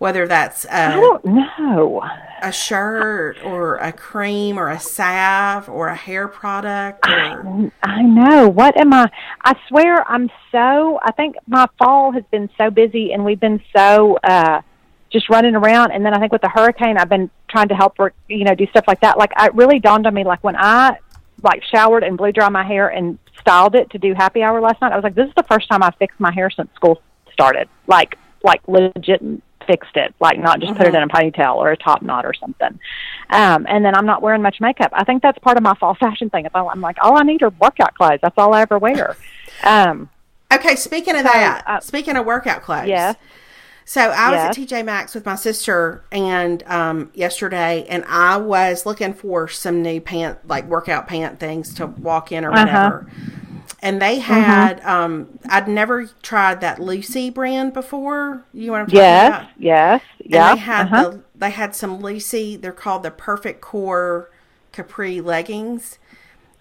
Whether 0.00 0.26
that's 0.26 0.64
I 0.64 0.96
a, 0.96 0.96
don't 0.98 1.24
know. 1.26 2.02
a 2.40 2.50
shirt 2.50 3.36
or 3.44 3.76
a 3.76 3.92
cream 3.92 4.58
or 4.58 4.70
a 4.70 4.80
salve 4.80 5.68
or 5.68 5.88
a 5.88 5.94
hair 5.94 6.26
product 6.26 7.06
or 7.06 7.70
I 7.82 8.00
know. 8.00 8.48
What 8.48 8.80
am 8.80 8.94
I? 8.94 9.10
I 9.44 9.54
swear 9.68 10.10
I'm 10.10 10.30
so, 10.50 10.98
I 11.02 11.12
think 11.12 11.36
my 11.46 11.68
fall 11.78 12.12
has 12.12 12.24
been 12.30 12.48
so 12.56 12.70
busy 12.70 13.12
and 13.12 13.26
we've 13.26 13.38
been 13.38 13.60
so, 13.76 14.16
uh, 14.24 14.62
just 15.10 15.28
running 15.28 15.54
around. 15.54 15.90
And 15.90 16.02
then 16.02 16.14
I 16.14 16.18
think 16.18 16.32
with 16.32 16.40
the 16.40 16.48
hurricane, 16.48 16.96
I've 16.96 17.10
been 17.10 17.28
trying 17.48 17.68
to 17.68 17.74
help 17.74 17.98
work, 17.98 18.14
you 18.26 18.44
know, 18.44 18.54
do 18.54 18.66
stuff 18.68 18.84
like 18.88 19.02
that. 19.02 19.18
Like, 19.18 19.32
it 19.38 19.54
really 19.54 19.80
dawned 19.80 20.06
on 20.06 20.14
me, 20.14 20.24
like, 20.24 20.42
when 20.42 20.56
I, 20.56 20.96
like, 21.42 21.62
showered 21.64 22.04
and 22.04 22.16
blew 22.16 22.32
dry 22.32 22.48
my 22.48 22.64
hair 22.64 22.88
and 22.88 23.18
styled 23.38 23.74
it 23.74 23.90
to 23.90 23.98
do 23.98 24.14
happy 24.14 24.42
hour 24.42 24.62
last 24.62 24.80
night, 24.80 24.92
I 24.92 24.96
was 24.96 25.02
like, 25.02 25.14
this 25.14 25.28
is 25.28 25.34
the 25.36 25.42
first 25.42 25.68
time 25.68 25.82
I 25.82 25.90
fixed 25.98 26.18
my 26.20 26.32
hair 26.32 26.48
since 26.48 26.72
school 26.74 27.02
started. 27.30 27.68
Like, 27.86 28.16
like 28.42 28.62
legit 28.66 29.20
fixed 29.70 29.96
it, 29.96 30.12
like 30.20 30.38
not 30.38 30.58
just 30.60 30.74
put 30.76 30.86
it 30.88 30.94
in 30.94 31.02
a 31.02 31.08
ponytail 31.08 31.54
or 31.56 31.70
a 31.70 31.76
top 31.76 32.02
knot 32.02 32.24
or 32.26 32.34
something. 32.34 32.78
Um, 33.30 33.66
and 33.68 33.84
then 33.84 33.94
I'm 33.94 34.06
not 34.06 34.20
wearing 34.22 34.42
much 34.42 34.60
makeup. 34.60 34.90
I 34.92 35.04
think 35.04 35.22
that's 35.22 35.38
part 35.38 35.56
of 35.56 35.62
my 35.62 35.74
fall 35.74 35.94
fashion 36.00 36.28
thing. 36.30 36.44
If 36.46 36.56
I, 36.56 36.64
I'm 36.66 36.80
like, 36.80 36.96
all 37.00 37.16
I 37.16 37.22
need 37.22 37.42
are 37.42 37.50
workout 37.60 37.94
clothes. 37.94 38.18
That's 38.22 38.36
all 38.36 38.52
I 38.54 38.62
ever 38.62 38.78
wear. 38.78 39.16
Um, 39.64 40.08
Okay, 40.52 40.74
speaking 40.74 41.14
of 41.16 41.22
that, 41.22 41.62
uh, 41.66 41.78
speaking 41.78 42.16
of 42.16 42.26
workout 42.26 42.62
clothes. 42.62 42.88
yeah. 42.88 43.14
So 43.84 44.00
I 44.00 44.30
was 44.30 44.36
Yes. 44.38 44.58
at 44.58 44.68
TJ 44.68 44.84
Maxx 44.84 45.14
with 45.14 45.24
my 45.26 45.34
sister 45.36 46.02
and 46.12 46.62
um, 46.66 47.10
yesterday, 47.14 47.86
and 47.88 48.04
I 48.08 48.36
was 48.36 48.84
looking 48.86 49.14
for 49.14 49.46
some 49.48 49.82
new 49.82 50.00
pant, 50.00 50.38
like 50.48 50.64
workout 50.66 51.06
pant 51.08 51.38
things 51.40 51.74
to 51.74 51.86
walk 51.86 52.32
in 52.32 52.44
or 52.44 52.52
Uh-huh. 52.52 53.02
And 53.82 54.00
they 54.00 54.18
had, 54.18 54.84
um, 54.84 55.38
I'd 55.48 55.66
never 55.66 56.04
tried 56.22 56.60
that 56.60 56.78
Lucy 56.80 57.30
brand 57.30 57.72
before. 57.72 58.44
You 58.52 58.72
want 58.72 58.88
talking 58.88 58.98
yes, 58.98 59.28
about? 59.28 59.48
yes, 59.58 60.02
yeah. 60.22 60.54
they 60.54 60.60
had 60.60 60.86
uh-huh. 60.86 61.08
the, 61.10 61.22
they 61.34 61.50
had 61.50 61.74
some 61.74 62.00
Lucy. 62.00 62.56
They're 62.56 62.72
called 62.72 63.02
the 63.02 63.10
Perfect 63.10 63.62
Core 63.62 64.30
Capri 64.72 65.20
leggings, 65.22 65.98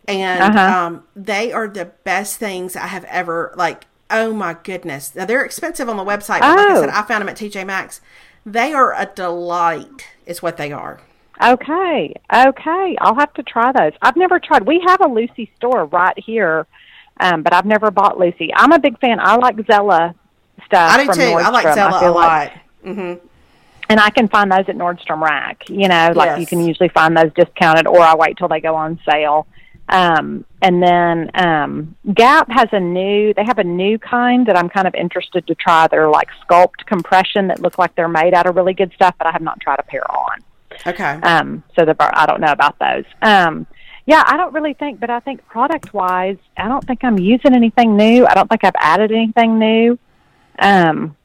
and 0.07 0.55
Uh-huh. 0.55 0.77
um, 0.85 1.03
they 1.15 1.51
are 1.51 1.67
the 1.67 1.85
best 2.05 2.37
things 2.37 2.75
I 2.77 2.87
have 2.87 3.03
ever 3.05 3.53
like. 3.57 3.85
Oh 4.09 4.33
my 4.33 4.55
goodness! 4.63 5.13
Now 5.13 5.25
they're 5.25 5.43
expensive 5.43 5.89
on 5.89 5.97
the 5.97 6.05
website. 6.05 6.39
But 6.39 6.55
like 6.57 6.69
I 6.69 6.73
Oh. 6.77 6.81
said, 6.81 6.89
I 6.89 7.01
found 7.03 7.21
them 7.21 7.29
at 7.29 7.35
TJ 7.37 7.65
Maxx. 7.65 8.01
They 8.45 8.73
are 8.73 8.93
a 8.95 9.05
delight. 9.13 10.07
Is 10.25 10.41
what 10.41 10.57
they 10.57 10.71
are. 10.71 11.01
Okay, 11.43 12.13
okay. 12.33 12.95
I'll 13.01 13.15
have 13.15 13.33
to 13.35 13.43
try 13.43 13.71
those. 13.71 13.93
I've 14.01 14.15
never 14.17 14.39
tried. 14.39 14.65
We 14.65 14.81
have 14.87 15.01
a 15.01 15.07
Lucy 15.07 15.51
store 15.57 15.85
right 15.85 16.17
here, 16.17 16.65
um, 17.19 17.43
but 17.43 17.53
I've 17.53 17.65
never 17.65 17.91
bought 17.91 18.19
Lucy. 18.19 18.51
I'm 18.55 18.71
a 18.71 18.79
big 18.79 18.99
fan. 18.99 19.19
I 19.19 19.35
like 19.35 19.55
Zella 19.67 20.15
stuff. 20.65 20.91
I 20.91 20.97
do 21.01 21.05
from 21.07 21.15
too. 21.15 21.21
I 21.23 21.49
like 21.49 21.65
Nordstrom. 21.65 21.73
Zella 21.75 21.97
a 21.97 21.99
feel 21.99 22.13
like- 22.13 22.51
lot. 22.83 22.95
hmm 22.95 23.13
and 23.91 23.99
I 23.99 24.11
can 24.11 24.27
find 24.27 24.51
those 24.51 24.65
at 24.69 24.75
Nordstrom 24.75 25.19
Rack. 25.19 25.67
You 25.67 25.87
know, 25.87 26.11
like 26.15 26.39
you 26.39 26.45
can 26.45 26.63
usually 26.63 26.89
find 26.89 27.17
those 27.17 27.31
discounted, 27.33 27.87
or 27.87 27.99
I 28.01 28.13
wait 28.15 28.37
till 28.37 28.47
they 28.47 28.59
go 28.61 28.75
on 28.75 28.99
sale. 29.09 29.47
Um, 29.89 30.45
and 30.61 30.83
then 30.83 31.31
um, 31.33 31.95
Gap 32.13 32.47
has 32.51 32.67
a 32.71 32.79
new. 32.79 33.33
They 33.33 33.43
have 33.43 33.57
a 33.57 33.63
new 33.63 33.97
kind 33.97 34.45
that 34.45 34.55
I'm 34.55 34.69
kind 34.69 34.87
of 34.87 34.93
interested 34.93 35.47
to 35.47 35.55
try. 35.55 35.87
They're 35.87 36.07
like 36.07 36.27
sculpt 36.47 36.85
compression 36.85 37.47
that 37.47 37.61
look 37.61 37.79
like 37.79 37.95
they're 37.95 38.07
made 38.07 38.35
out 38.35 38.45
of 38.45 38.55
really 38.55 38.75
good 38.75 38.91
stuff, 38.93 39.15
but 39.17 39.25
I 39.25 39.31
have 39.31 39.41
not 39.41 39.59
tried 39.59 39.79
a 39.79 39.83
pair 39.83 40.03
on. 40.11 40.37
Okay. 40.85 41.03
Um, 41.23 41.63
so 41.75 41.83
the 41.83 41.95
I 41.99 42.27
don't 42.27 42.41
know 42.41 42.51
about 42.51 42.77
those. 42.77 43.05
Um, 43.23 43.65
yeah, 44.09 44.23
I 44.25 44.37
don't 44.37 44.55
really 44.55 44.73
think, 44.73 44.99
but 44.99 45.11
I 45.11 45.19
think 45.19 45.45
product 45.45 45.93
wise, 45.93 46.37
I 46.57 46.67
don't 46.67 46.83
think 46.83 47.03
I'm 47.03 47.19
using 47.19 47.53
anything 47.53 47.95
new. 47.95 48.25
I 48.25 48.33
don't 48.33 48.49
think 48.49 48.63
I've 48.63 48.73
added 48.79 49.11
anything 49.11 49.59
new. 49.59 49.99
Um, 50.57 51.15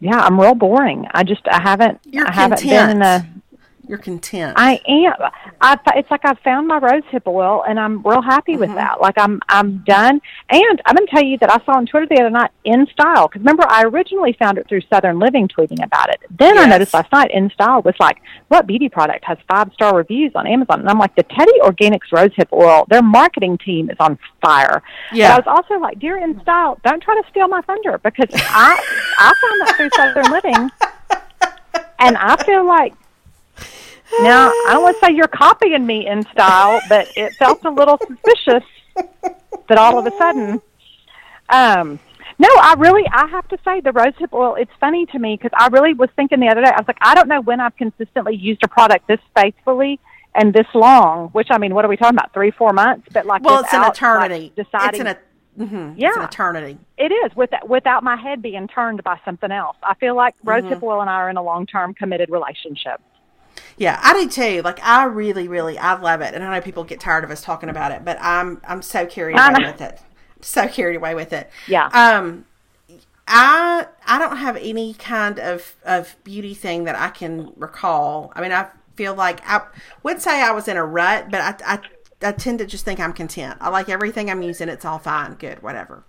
yeah, 0.00 0.20
I'm 0.20 0.38
real 0.38 0.54
boring. 0.54 1.06
I 1.12 1.24
just 1.24 1.48
I 1.48 1.62
haven't 1.62 1.98
You're 2.04 2.28
I 2.28 2.32
haven't 2.32 2.60
been 2.60 2.90
in 2.90 3.00
a. 3.00 3.26
You're 3.88 3.98
content. 3.98 4.54
I 4.56 4.80
am. 4.88 5.14
I. 5.60 5.78
It's 5.94 6.10
like 6.10 6.24
I've 6.24 6.38
found 6.40 6.66
my 6.66 6.78
rose 6.78 7.02
hip 7.10 7.26
oil, 7.26 7.64
and 7.68 7.78
I'm 7.78 8.02
real 8.02 8.20
happy 8.22 8.52
Mm-hmm. 8.52 8.60
with 8.60 8.74
that. 8.74 9.00
Like 9.00 9.14
I'm. 9.18 9.40
I'm 9.48 9.78
done. 9.86 10.20
And 10.50 10.82
I'm 10.84 10.94
going 10.96 11.06
to 11.06 11.12
tell 11.12 11.22
you 11.24 11.38
that 11.38 11.50
I 11.52 11.64
saw 11.64 11.72
on 11.76 11.86
Twitter 11.86 12.06
the 12.08 12.20
other 12.20 12.30
night 12.30 12.50
InStyle. 12.64 13.28
Because 13.28 13.40
remember, 13.40 13.64
I 13.68 13.84
originally 13.84 14.32
found 14.38 14.58
it 14.58 14.68
through 14.68 14.80
Southern 14.92 15.18
Living 15.18 15.48
tweeting 15.48 15.82
about 15.84 16.08
it. 16.10 16.20
Then 16.36 16.58
I 16.58 16.66
noticed 16.66 16.94
last 16.94 17.12
night 17.12 17.30
InStyle 17.34 17.84
was 17.84 17.94
like, 18.00 18.18
what 18.48 18.66
beauty 18.66 18.88
product 18.88 19.24
has 19.24 19.38
five 19.48 19.70
star 19.72 19.96
reviews 19.96 20.32
on 20.34 20.46
Amazon? 20.46 20.80
And 20.80 20.88
I'm 20.88 20.98
like, 20.98 21.14
the 21.14 21.22
Teddie 21.24 21.60
Organics 21.62 22.10
rose 22.12 22.30
hip 22.36 22.48
oil. 22.52 22.86
Their 22.88 23.02
marketing 23.02 23.58
team 23.58 23.90
is 23.90 23.96
on 24.00 24.18
fire. 24.42 24.82
Yeah. 25.12 25.36
But 25.36 25.46
I 25.46 25.50
was 25.50 25.60
also 25.68 25.80
like, 25.80 25.98
dear 25.98 26.16
InStyle, 26.18 26.82
don't 26.82 27.02
try 27.02 27.14
to 27.20 27.22
steal 27.30 27.48
my 27.48 27.60
thunder 27.62 27.98
because 28.02 28.28
I 28.32 28.80
I 29.18 29.32
found 29.40 29.60
that 29.62 29.74
through 29.76 29.90
Southern 29.96 30.32
Living, 30.32 30.70
and 31.98 32.16
I 32.16 32.42
feel 32.44 32.66
like 32.66 32.94
now, 34.20 34.48
I 34.48 34.70
don't 34.72 34.82
want 34.82 34.98
to 35.00 35.06
say 35.06 35.12
you're 35.12 35.28
copying 35.28 35.84
me 35.86 36.06
in 36.06 36.22
style, 36.32 36.80
but 36.88 37.08
it 37.16 37.34
felt 37.34 37.64
a 37.64 37.70
little 37.70 37.98
suspicious 38.06 38.64
that 39.68 39.78
all 39.78 39.98
of 39.98 40.06
a 40.06 40.16
sudden. 40.16 40.60
Um, 41.48 41.98
no, 42.38 42.48
I 42.60 42.74
really, 42.78 43.04
I 43.12 43.26
have 43.28 43.48
to 43.48 43.58
say 43.64 43.80
the 43.80 43.90
rosehip 43.90 44.32
oil. 44.32 44.56
It's 44.56 44.70
funny 44.80 45.06
to 45.06 45.18
me 45.18 45.36
because 45.40 45.52
I 45.56 45.68
really 45.68 45.94
was 45.94 46.10
thinking 46.16 46.40
the 46.40 46.48
other 46.48 46.62
day. 46.62 46.68
I 46.70 46.78
was 46.80 46.86
like, 46.88 46.98
I 47.00 47.14
don't 47.14 47.28
know 47.28 47.40
when 47.40 47.60
I've 47.60 47.76
consistently 47.76 48.36
used 48.36 48.62
a 48.62 48.68
product 48.68 49.06
this 49.08 49.20
faithfully 49.34 49.98
and 50.34 50.52
this 50.52 50.66
long. 50.74 51.28
Which 51.30 51.48
I 51.50 51.58
mean, 51.58 51.74
what 51.74 51.84
are 51.84 51.88
we 51.88 51.96
talking 51.96 52.16
about? 52.16 52.32
Three, 52.34 52.50
four 52.50 52.72
months? 52.72 53.08
But 53.12 53.26
like, 53.26 53.42
well, 53.42 53.60
it's 53.60 53.72
an 53.72 53.84
eternity. 53.84 54.52
Like, 54.56 54.70
deciding, 54.70 55.00
it's 55.06 55.10
an, 55.10 55.16
Mm-hmm. 55.58 55.98
Yeah. 55.98 56.08
It's 56.08 56.16
an 56.18 56.24
eternity. 56.24 56.78
It 56.98 57.10
is 57.12 57.34
without 57.34 57.66
without 57.66 58.04
my 58.04 58.16
head 58.16 58.42
being 58.42 58.68
turned 58.68 59.02
by 59.02 59.18
something 59.24 59.50
else. 59.50 59.76
I 59.82 59.94
feel 59.94 60.14
like 60.14 60.34
Mm-hmm. 60.44 60.50
rosehip 60.74 60.82
oil 60.82 61.00
and 61.00 61.08
I 61.08 61.14
are 61.14 61.30
in 61.30 61.38
a 61.38 61.42
long 61.42 61.64
term 61.64 61.94
committed 61.94 62.28
relationship. 62.28 63.00
Yeah, 63.76 64.00
I 64.02 64.12
do 64.14 64.28
too. 64.28 64.62
Like 64.62 64.80
I 64.82 65.04
really, 65.04 65.48
really, 65.48 65.78
I 65.78 65.98
love 65.98 66.20
it, 66.20 66.34
and 66.34 66.42
I 66.42 66.54
know 66.54 66.60
people 66.62 66.84
get 66.84 67.00
tired 67.00 67.24
of 67.24 67.30
us 67.30 67.42
talking 67.42 67.68
about 67.68 67.92
it, 67.92 68.04
but 68.04 68.18
I'm 68.20 68.60
I'm 68.66 68.82
so 68.82 69.06
carried 69.06 69.38
away 69.38 69.70
with 69.70 69.80
it. 69.80 70.00
So 70.40 70.68
carried 70.68 70.96
away 70.96 71.14
with 71.14 71.32
it. 71.32 71.50
Yeah. 71.66 71.88
Um, 71.92 72.44
I 73.28 73.86
I 74.06 74.18
don't 74.18 74.36
have 74.36 74.56
any 74.56 74.94
kind 74.94 75.38
of 75.40 75.74
of 75.84 76.16
beauty 76.24 76.54
thing 76.54 76.84
that 76.84 76.96
I 76.96 77.08
can 77.08 77.52
recall. 77.56 78.32
I 78.36 78.40
mean, 78.40 78.52
I 78.52 78.68
feel 78.96 79.14
like 79.14 79.40
I 79.46 79.62
would 80.02 80.22
say 80.22 80.42
I 80.42 80.52
was 80.52 80.68
in 80.68 80.76
a 80.76 80.84
rut, 80.84 81.30
but 81.30 81.40
I 81.40 81.74
I, 81.74 82.28
I 82.28 82.32
tend 82.32 82.58
to 82.60 82.66
just 82.66 82.84
think 82.84 83.00
I'm 83.00 83.12
content. 83.12 83.58
I 83.60 83.68
like 83.70 83.88
everything 83.88 84.30
I'm 84.30 84.42
using. 84.42 84.68
It's 84.68 84.84
all 84.84 84.98
fine, 84.98 85.34
good, 85.34 85.62
whatever. 85.62 86.04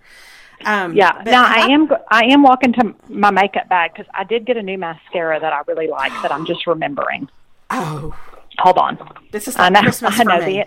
Um, 0.64 0.94
Yeah. 0.96 1.12
but 1.22 1.30
now 1.30 1.44
have 1.44 1.56
I 1.56 1.72
am 1.72 1.88
I 2.10 2.24
am 2.26 2.42
walking 2.42 2.72
to 2.74 2.94
my 3.08 3.30
makeup 3.30 3.68
bag 3.68 3.92
because 3.92 4.06
I 4.14 4.24
did 4.24 4.44
get 4.44 4.56
a 4.56 4.62
new 4.62 4.78
mascara 4.78 5.38
that 5.40 5.52
I 5.52 5.62
really 5.66 5.88
like 5.88 6.12
that 6.22 6.32
I'm 6.32 6.46
just 6.46 6.66
remembering. 6.66 7.28
Oh, 7.70 8.14
Hold 8.58 8.78
on. 8.78 8.98
this 9.30 9.46
is 9.46 9.56
I 9.56 9.64
like 9.64 9.72
know. 9.74 9.80
Christmas 9.82 10.18
I 10.18 10.24
know 10.24 10.40
the 10.44 10.64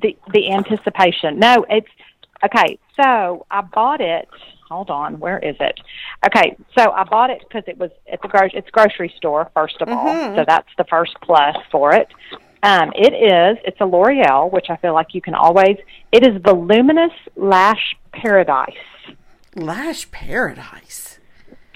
the 0.00 0.16
the 0.32 0.52
anticipation. 0.52 1.38
No, 1.38 1.64
it's 1.68 1.88
okay. 2.44 2.78
So 3.00 3.46
I 3.50 3.62
bought 3.62 4.00
it. 4.00 4.28
Hold 4.68 4.90
on, 4.90 5.18
where 5.18 5.38
is 5.40 5.56
it? 5.58 5.80
Okay, 6.24 6.56
so 6.78 6.92
I 6.92 7.02
bought 7.02 7.30
it 7.30 7.40
because 7.40 7.64
it 7.66 7.76
was 7.76 7.90
at 8.12 8.22
the 8.22 8.28
gro- 8.28 8.48
it's 8.52 8.70
grocery 8.70 9.12
store 9.16 9.50
first 9.52 9.80
of 9.80 9.88
all. 9.88 10.06
Mm-hmm. 10.06 10.36
So 10.36 10.44
that's 10.46 10.68
the 10.78 10.84
first 10.84 11.16
plus 11.22 11.56
for 11.72 11.92
it. 11.94 12.06
Um, 12.62 12.92
it 12.94 13.12
is. 13.12 13.58
It's 13.64 13.80
a 13.80 13.86
L'Oreal, 13.86 14.52
which 14.52 14.66
I 14.68 14.76
feel 14.76 14.92
like 14.92 15.08
you 15.14 15.20
can 15.22 15.34
always. 15.34 15.76
It 16.12 16.24
is 16.26 16.40
Voluminous 16.42 17.12
Lash 17.34 17.96
Paradise. 18.12 18.74
Lash 19.56 20.08
Paradise. 20.10 21.18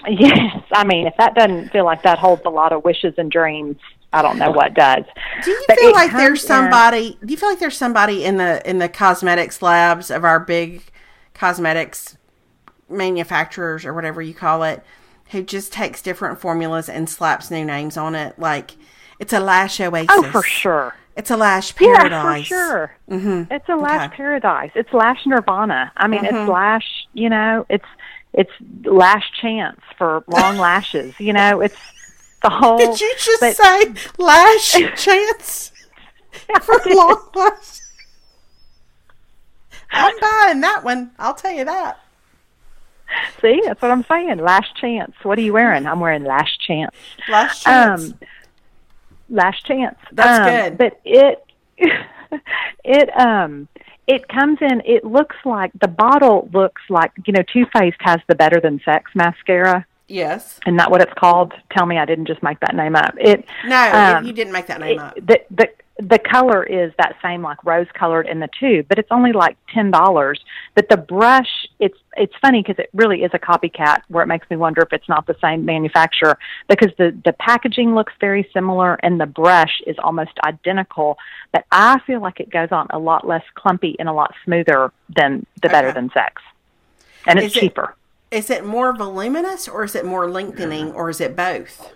Yes, 0.07 0.61
I 0.71 0.83
mean, 0.85 1.07
if 1.07 1.15
that 1.17 1.33
doesn't 1.33 1.71
feel 1.71 1.83
like 1.83 2.03
that 2.03 2.19
holds 2.19 2.43
a 2.45 2.49
lot 2.49 2.71
of 2.71 2.83
wishes 2.85 3.15
and 3.17 3.31
dreams, 3.31 3.77
I 4.15 4.21
don't 4.21 4.37
know 4.39 4.51
what 4.51 4.73
does. 4.73 5.03
Do 5.43 5.51
you 5.51 5.63
But 5.67 5.77
feel 5.77 5.91
like 5.91 6.11
there's 6.13 6.41
in- 6.41 6.47
somebody? 6.47 7.17
Do 7.23 7.31
you 7.31 7.37
feel 7.37 7.49
like 7.49 7.59
there's 7.59 7.77
somebody 7.77 8.23
in 8.23 8.37
the 8.37 8.61
in 8.69 8.77
the 8.79 8.87
cosmetics 8.89 9.61
labs 9.61 10.09
of 10.09 10.23
our 10.23 10.39
big 10.39 10.83
cosmetics 11.33 12.17
manufacturers 12.89 13.85
or 13.85 13.93
whatever 13.93 14.21
you 14.21 14.33
call 14.33 14.63
it, 14.63 14.83
who 15.31 15.43
just 15.43 15.73
takes 15.73 16.01
different 16.01 16.39
formulas 16.39 16.87
and 16.89 17.09
slaps 17.09 17.51
new 17.51 17.65
names 17.65 17.97
on 17.97 18.15
it? 18.15 18.37
Like 18.39 18.71
it's 19.19 19.33
a 19.33 19.39
lash 19.39 19.79
oasis. 19.81 20.07
Oh, 20.11 20.23
for 20.31 20.43
sure. 20.43 20.95
It's 21.17 21.31
a 21.31 21.37
lash 21.37 21.73
Yeah, 21.79 21.97
paradise. 21.97 22.41
for 22.47 22.53
sure. 22.55 22.95
Mm-hmm. 23.09 23.53
It's 23.53 23.69
a 23.69 23.75
lash 23.75 24.07
Okay. 24.07 24.17
paradise. 24.17 24.71
It's 24.75 24.91
lash 24.93 25.25
nirvana. 25.25 25.91
I 25.95 26.07
mean, 26.07 26.23
Mm-hmm. 26.23 26.35
it's 26.35 26.49
lash. 26.49 27.07
You 27.13 27.29
know, 27.29 27.65
it's 27.69 27.85
it's 28.33 28.51
lash 28.83 29.23
chance 29.41 29.79
for 29.97 30.23
long 30.27 30.57
lashes. 30.57 31.17
You 31.19 31.31
know, 31.33 31.61
it's 31.61 31.77
the 32.49 32.55
whole. 32.55 32.77
Did 32.77 32.99
you 32.99 33.13
just 33.17 33.39
but- 33.41 33.55
say 33.55 33.93
last 34.17 34.71
chance 35.03 35.71
for 36.61 36.79
long 36.85 37.29
lash? 37.35 37.79
I'm 39.91 40.19
buying 40.19 40.61
that 40.61 40.83
one. 40.83 41.11
I'll 41.19 41.35
tell 41.35 41.51
you 41.51 41.65
that. 41.65 41.99
See, 43.41 43.61
that's 43.63 43.81
what 43.81 43.91
I'm 43.91 44.03
saying. 44.09 44.37
Last 44.39 44.75
chance. 44.75 45.13
What 45.23 45.37
are 45.37 45.41
you 45.41 45.53
wearing? 45.53 45.85
I'm 45.85 45.99
wearing 45.99 46.23
last 46.23 46.59
chance. 46.59 46.95
Last 47.29 47.63
chance. 47.63 48.11
Um, 48.11 48.19
Lash 49.29 49.63
Chance. 49.63 49.97
That's 50.11 50.39
Um, 50.39 50.45
good. 50.69 50.77
But 50.77 50.99
it 51.03 51.45
it 52.83 53.17
um 53.19 53.67
it 54.07 54.27
comes 54.27 54.59
in 54.61 54.81
it 54.85 55.03
looks 55.03 55.35
like 55.45 55.71
the 55.81 55.87
bottle 55.87 56.47
looks 56.53 56.81
like 56.89 57.11
you 57.25 57.33
know 57.33 57.41
Too 57.51 57.65
Faced 57.75 57.97
has 58.01 58.19
the 58.27 58.35
Better 58.35 58.59
Than 58.59 58.79
Sex 58.85 59.09
mascara. 59.15 59.85
Yes. 60.07 60.59
And 60.65 60.75
not 60.77 60.91
what 60.91 61.01
it's 61.01 61.13
called? 61.17 61.53
Tell 61.71 61.85
me 61.85 61.97
I 61.97 62.05
didn't 62.05 62.25
just 62.27 62.43
make 62.43 62.59
that 62.61 62.75
name 62.75 62.95
up. 62.95 63.15
It 63.19 63.45
No, 63.65 63.91
um, 64.17 64.25
you 64.25 64.33
didn't 64.33 64.53
make 64.53 64.67
that 64.67 64.79
name 64.79 64.99
it- 64.99 65.01
up. 65.01 65.15
the 65.15 65.41
the 65.51 65.69
the 65.97 66.19
color 66.19 66.61
is 66.61 66.91
that 66.97 67.15
same 67.23 67.41
like 67.41 67.63
rose 67.63 67.87
colored 67.93 68.27
in 68.27 68.41
the 68.41 68.49
tube, 68.59 68.85
but 68.89 68.99
it's 68.99 69.07
only 69.11 69.31
like 69.31 69.55
ten 69.73 69.91
dollars. 69.91 70.43
But 70.73 70.89
the 70.89 70.97
brush, 70.97 71.47
it's 71.79 71.97
it's 72.17 72.33
funny 72.41 72.61
because 72.61 72.77
it 72.79 72.89
really 72.93 73.23
is 73.23 73.31
a 73.33 73.39
copycat. 73.39 74.01
Where 74.09 74.21
it 74.21 74.27
makes 74.27 74.49
me 74.49 74.57
wonder 74.57 74.81
if 74.81 74.91
it's 74.91 75.07
not 75.07 75.25
the 75.25 75.37
same 75.41 75.63
manufacturer 75.63 76.37
because 76.67 76.91
the 76.97 77.17
the 77.23 77.31
packaging 77.31 77.95
looks 77.95 78.11
very 78.19 78.45
similar 78.53 78.95
and 79.03 79.21
the 79.21 79.25
brush 79.25 79.81
is 79.87 79.95
almost 80.03 80.31
identical. 80.45 81.17
But 81.53 81.63
I 81.71 81.99
feel 82.05 82.19
like 82.19 82.41
it 82.41 82.49
goes 82.49 82.73
on 82.73 82.87
a 82.89 82.99
lot 82.99 83.25
less 83.25 83.43
clumpy 83.53 83.95
and 83.97 84.09
a 84.09 84.13
lot 84.13 84.33
smoother 84.43 84.91
than 85.15 85.45
the 85.61 85.69
Better 85.69 85.93
Than 85.93 86.11
Sex, 86.11 86.41
and 87.25 87.39
it's 87.39 87.53
Is 87.53 87.57
it- 87.57 87.59
cheaper. 87.61 87.95
Is 88.35 88.49
it 88.49 88.65
more 88.65 88.93
voluminous 88.93 89.65
or 89.69 89.85
is 89.85 89.95
it 89.95 90.03
more 90.03 90.29
lengthening 90.29 90.91
or 90.91 91.09
is 91.09 91.21
it 91.21 91.37
both? 91.37 91.93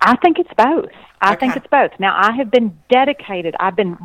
I 0.00 0.14
think 0.22 0.38
it's 0.38 0.52
both. 0.56 0.92
I 1.20 1.34
think 1.34 1.56
it's 1.56 1.66
both. 1.66 1.90
Now 1.98 2.14
I 2.16 2.30
have 2.36 2.52
been 2.52 2.78
dedicated. 2.88 3.56
I've 3.58 3.74
been 3.74 3.98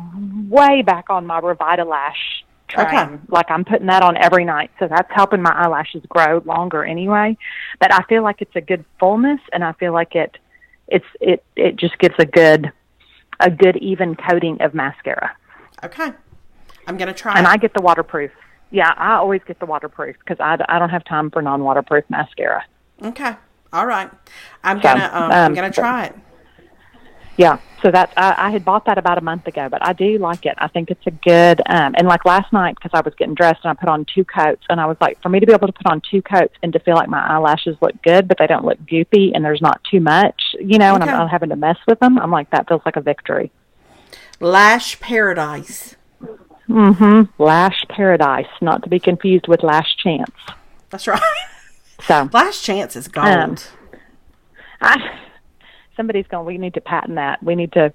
way 0.50 0.82
back 0.82 1.08
on 1.08 1.24
my 1.24 1.40
Revitalash 1.40 2.42
train. 2.66 2.86
Okay. 2.86 3.18
Like 3.28 3.48
I'm 3.48 3.64
putting 3.64 3.86
that 3.86 4.02
on 4.02 4.16
every 4.16 4.44
night, 4.44 4.72
so 4.80 4.88
that's 4.88 5.08
helping 5.14 5.40
my 5.40 5.52
eyelashes 5.52 6.02
grow 6.08 6.42
longer 6.44 6.84
anyway. 6.84 7.38
But 7.78 7.94
I 7.94 8.02
feel 8.08 8.24
like 8.24 8.42
it's 8.42 8.56
a 8.56 8.60
good 8.60 8.84
fullness, 8.98 9.40
and 9.52 9.62
I 9.62 9.72
feel 9.74 9.92
like 9.92 10.16
it, 10.16 10.36
it's 10.88 11.06
it 11.20 11.44
it 11.54 11.76
just 11.76 11.96
gives 11.98 12.16
a 12.18 12.26
good, 12.26 12.72
a 13.38 13.52
good 13.52 13.76
even 13.76 14.16
coating 14.16 14.60
of 14.62 14.74
mascara. 14.74 15.36
Okay. 15.84 16.10
I'm 16.88 16.96
going 16.96 17.08
to 17.08 17.14
try 17.14 17.38
And 17.38 17.46
it. 17.46 17.50
I 17.50 17.56
get 17.56 17.72
the 17.72 17.82
waterproof. 17.82 18.32
Yeah, 18.70 18.92
I 18.96 19.14
always 19.14 19.42
get 19.46 19.58
the 19.60 19.66
waterproof 19.66 20.16
because 20.18 20.38
I, 20.40 20.56
I 20.68 20.78
don't 20.78 20.90
have 20.90 21.04
time 21.04 21.30
for 21.30 21.40
non-waterproof 21.42 22.04
mascara. 22.08 22.64
okay. 23.02 23.36
All 23.72 23.86
right. 23.86 24.10
I'm 24.64 24.78
So, 24.78 24.82
going 24.82 24.98
to 24.98 25.16
um, 25.16 25.30
I'm 25.30 25.46
um, 25.48 25.54
going 25.54 25.70
to 25.70 25.74
try 25.74 26.06
it. 26.06 26.14
Yeah, 27.36 27.58
so 27.82 27.90
that's 27.90 28.10
I, 28.16 28.34
I 28.46 28.50
had 28.50 28.64
bought 28.64 28.86
that 28.86 28.96
about 28.96 29.18
a 29.18 29.20
month 29.20 29.46
ago, 29.46 29.68
but 29.68 29.84
I 29.84 29.92
do 29.92 30.16
like 30.16 30.46
it. 30.46 30.54
I 30.56 30.68
think 30.68 30.90
it's 30.90 31.06
a 31.06 31.10
good. 31.10 31.60
Um, 31.66 31.94
and 31.98 32.08
like 32.08 32.24
last 32.24 32.50
night, 32.50 32.76
because 32.76 32.92
I 32.94 33.02
was 33.02 33.12
getting 33.18 33.34
dressed 33.34 33.60
and 33.62 33.70
I 33.70 33.74
put 33.74 33.90
on 33.90 34.06
two 34.06 34.24
coats, 34.24 34.62
and 34.70 34.80
I 34.80 34.86
was 34.86 34.96
like, 35.02 35.20
for 35.20 35.28
me 35.28 35.40
to 35.40 35.46
be 35.46 35.52
able 35.52 35.66
to 35.66 35.72
put 35.74 35.86
on 35.86 36.00
two 36.10 36.22
coats 36.22 36.54
and 36.62 36.72
to 36.72 36.78
feel 36.78 36.94
like 36.94 37.10
my 37.10 37.20
eyelashes 37.26 37.76
look 37.82 38.00
good, 38.02 38.26
but 38.26 38.38
they 38.38 38.46
don't 38.46 38.64
look 38.64 38.78
goopy, 38.86 39.32
and 39.34 39.44
there's 39.44 39.60
not 39.60 39.82
too 39.90 40.00
much, 40.00 40.40
you 40.58 40.78
know, 40.78 40.94
and 40.94 41.04
I'm 41.04 41.10
not 41.10 41.30
having 41.30 41.50
to 41.50 41.56
mess 41.56 41.76
with 41.86 42.00
them. 42.00 42.18
I'm 42.18 42.30
like, 42.30 42.48
that 42.50 42.66
feels 42.68 42.80
like 42.86 42.96
a 42.96 43.02
victory. 43.02 43.52
Lash 44.40 44.98
Paradise. 45.00 45.96
Mm-hmm. 46.68 47.42
Lash 47.42 47.84
Paradise, 47.88 48.46
not 48.60 48.82
to 48.82 48.88
be 48.88 48.98
confused 48.98 49.46
with 49.48 49.62
Last 49.62 49.98
Chance. 49.98 50.30
That's 50.90 51.06
right. 51.06 51.20
So 52.02 52.28
Last 52.32 52.64
Chance 52.64 52.96
is 52.96 53.08
gold. 53.08 53.26
Um, 53.26 53.56
I, 54.80 55.18
somebody's 55.96 56.26
going. 56.26 56.46
We 56.46 56.58
need 56.58 56.74
to 56.74 56.80
patent 56.80 57.14
that. 57.16 57.42
We 57.42 57.54
need 57.54 57.72
to 57.72 57.92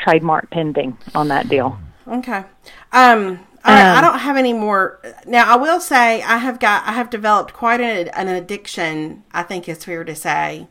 trademark 0.00 0.50
pending 0.50 0.96
on 1.14 1.28
that 1.28 1.48
deal. 1.48 1.78
Okay. 2.06 2.44
Um. 2.92 3.40
All 3.64 3.74
right. 3.74 3.84
I 3.84 3.98
Um, 3.98 4.04
don't 4.04 4.18
have 4.20 4.36
any 4.36 4.52
more. 4.52 5.00
Now, 5.26 5.52
I 5.52 5.56
will 5.56 5.80
say 5.80 6.22
I 6.22 6.38
have 6.38 6.60
got. 6.60 6.86
I 6.86 6.92
have 6.92 7.10
developed 7.10 7.52
quite 7.52 7.80
an, 7.80 8.08
an 8.08 8.28
addiction. 8.28 9.24
I 9.32 9.42
think 9.42 9.68
it's 9.68 9.84
fair 9.84 10.04
to 10.04 10.14
say. 10.14 10.68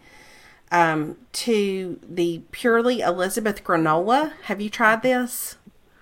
Um, 0.72 1.18
to 1.34 2.00
the 2.02 2.42
purely 2.52 3.02
Elizabeth 3.02 3.64
granola. 3.64 4.32
Have 4.44 4.62
you 4.62 4.70
tried 4.70 5.04
this? 5.04 5.58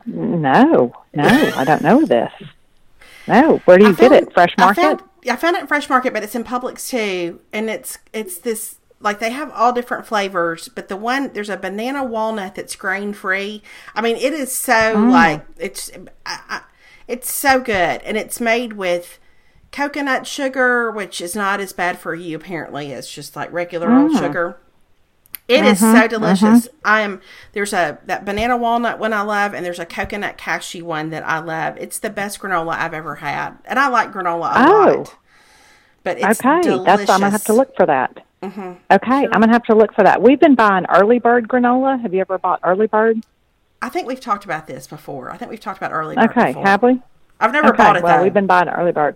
No, 0.06 0.94
no, 1.14 1.26
I 1.56 1.64
don't 1.64 1.82
know 1.82 2.06
this. 2.06 2.32
No, 3.28 3.58
where 3.66 3.78
do 3.78 3.86
you 3.86 3.92
I 3.92 3.94
get 3.94 4.12
it? 4.12 4.34
Fresh 4.34 4.56
I 4.58 4.66
Market. 4.66 4.82
found, 4.82 5.02
I 5.30 5.36
found 5.38 5.56
it 5.56 5.62
in 5.62 5.68
Fresh 5.68 5.90
Market, 5.90 6.14
but 6.14 6.24
it's 6.24 6.36
in 6.36 6.44
Publix 6.44 6.90
too, 6.90 7.40
and 7.54 7.70
it's 7.70 7.98
it's 8.12 8.38
this 8.40 8.78
like 9.00 9.20
they 9.20 9.32
have 9.32 9.52
all 9.52 9.72
different 9.74 10.06
flavors, 10.06 10.68
but 10.70 10.88
the 10.90 10.98
one 10.98 11.32
there's 11.34 11.50
a 11.50 11.58
banana 11.58 12.04
walnut 12.04 12.56
that's 12.56 12.76
grain 12.76 13.14
free. 13.14 13.62
I 13.96 14.02
mean, 14.02 14.18
it 14.18 14.34
is 14.34 14.52
so 14.52 14.96
Mm. 14.96 15.12
like 15.12 15.46
it's 15.58 15.90
I, 16.26 16.40
I, 16.50 16.62
it's 17.08 17.32
so 17.34 17.60
good, 17.60 18.02
and 18.04 18.18
it's 18.18 18.42
made 18.42 18.74
with 18.74 19.20
coconut 19.72 20.28
sugar, 20.28 20.92
which 20.92 21.20
is 21.22 21.36
not 21.36 21.60
as 21.60 21.74
bad 21.74 21.98
for 21.98 22.14
you 22.14 22.36
apparently. 22.38 22.92
It's 22.92 23.12
just 23.12 23.36
like 23.36 23.52
regular 23.54 23.88
Mm. 23.88 24.04
old 24.04 24.18
sugar. 24.18 24.58
It 25.48 25.66
is 25.66 25.82
Mm-hmm, 25.82 25.98
so 26.02 26.08
delicious. 26.08 26.68
I 26.86 27.02
am 27.02 27.20
there's 27.52 27.74
a 27.74 28.00
that 28.06 28.24
banana 28.26 28.56
walnut 28.56 28.98
one 29.00 29.12
I 29.14 29.22
love, 29.22 29.54
and 29.54 29.66
there's 29.66 29.80
a 29.80 29.86
coconut 29.86 30.38
cashew 30.38 30.86
one 30.86 31.10
that 31.10 31.28
I 31.28 31.40
love. 31.40 31.78
It's 31.78 32.00
the 32.00 32.10
best 32.10 32.40
granola 32.40 32.76
I've 32.78 32.94
ever 32.94 33.16
had, 33.16 33.58
and 33.66 33.78
I 33.78 33.88
like 33.90 34.14
granola 34.14 34.52
a 34.56 34.66
Oh. 34.70 34.96
lot. 35.00 35.16
But 36.04 36.18
it's 36.20 36.40
okay, 36.40 36.62
delicious. 36.62 36.86
that's 36.86 37.10
I'm 37.10 37.20
gonna 37.22 37.32
have 37.32 37.44
to 37.46 37.54
look 37.54 37.76
for 37.76 37.86
that. 37.86 38.24
Mm-hmm. 38.42 38.74
Okay, 38.92 39.24
I'm 39.26 39.40
gonna 39.42 39.52
have 39.54 39.64
to 39.66 39.76
look 39.76 39.94
for 39.94 40.04
that. 40.04 40.22
We've 40.22 40.40
been 40.40 40.56
buying 40.56 40.86
early 40.90 41.20
bird 41.20 41.48
granola. 41.48 42.02
Have 42.02 42.14
you 42.14 42.22
ever 42.22 42.38
bought 42.38 42.60
early 42.64 42.88
bird? 42.88 43.22
I 43.82 43.90
think 43.90 44.08
we've 44.08 44.20
talked 44.22 44.46
about 44.46 44.68
this 44.68 44.88
before. 44.88 45.30
I 45.32 45.38
think 45.38 45.52
we've 45.52 45.60
talked 45.60 45.78
about 45.78 45.92
early. 45.92 46.16
Bird 46.16 46.30
Okay, 46.32 46.48
before. 46.48 46.66
have 46.66 46.84
we? 46.84 47.02
I've 47.40 47.52
never 47.52 47.70
Okay, 47.70 47.78
bought 47.78 47.96
it 47.98 48.04
well, 48.04 48.18
though. 48.18 48.24
we've 48.24 48.34
been 48.34 48.48
buying 48.48 48.70
early 48.70 48.92
bird. 48.94 49.16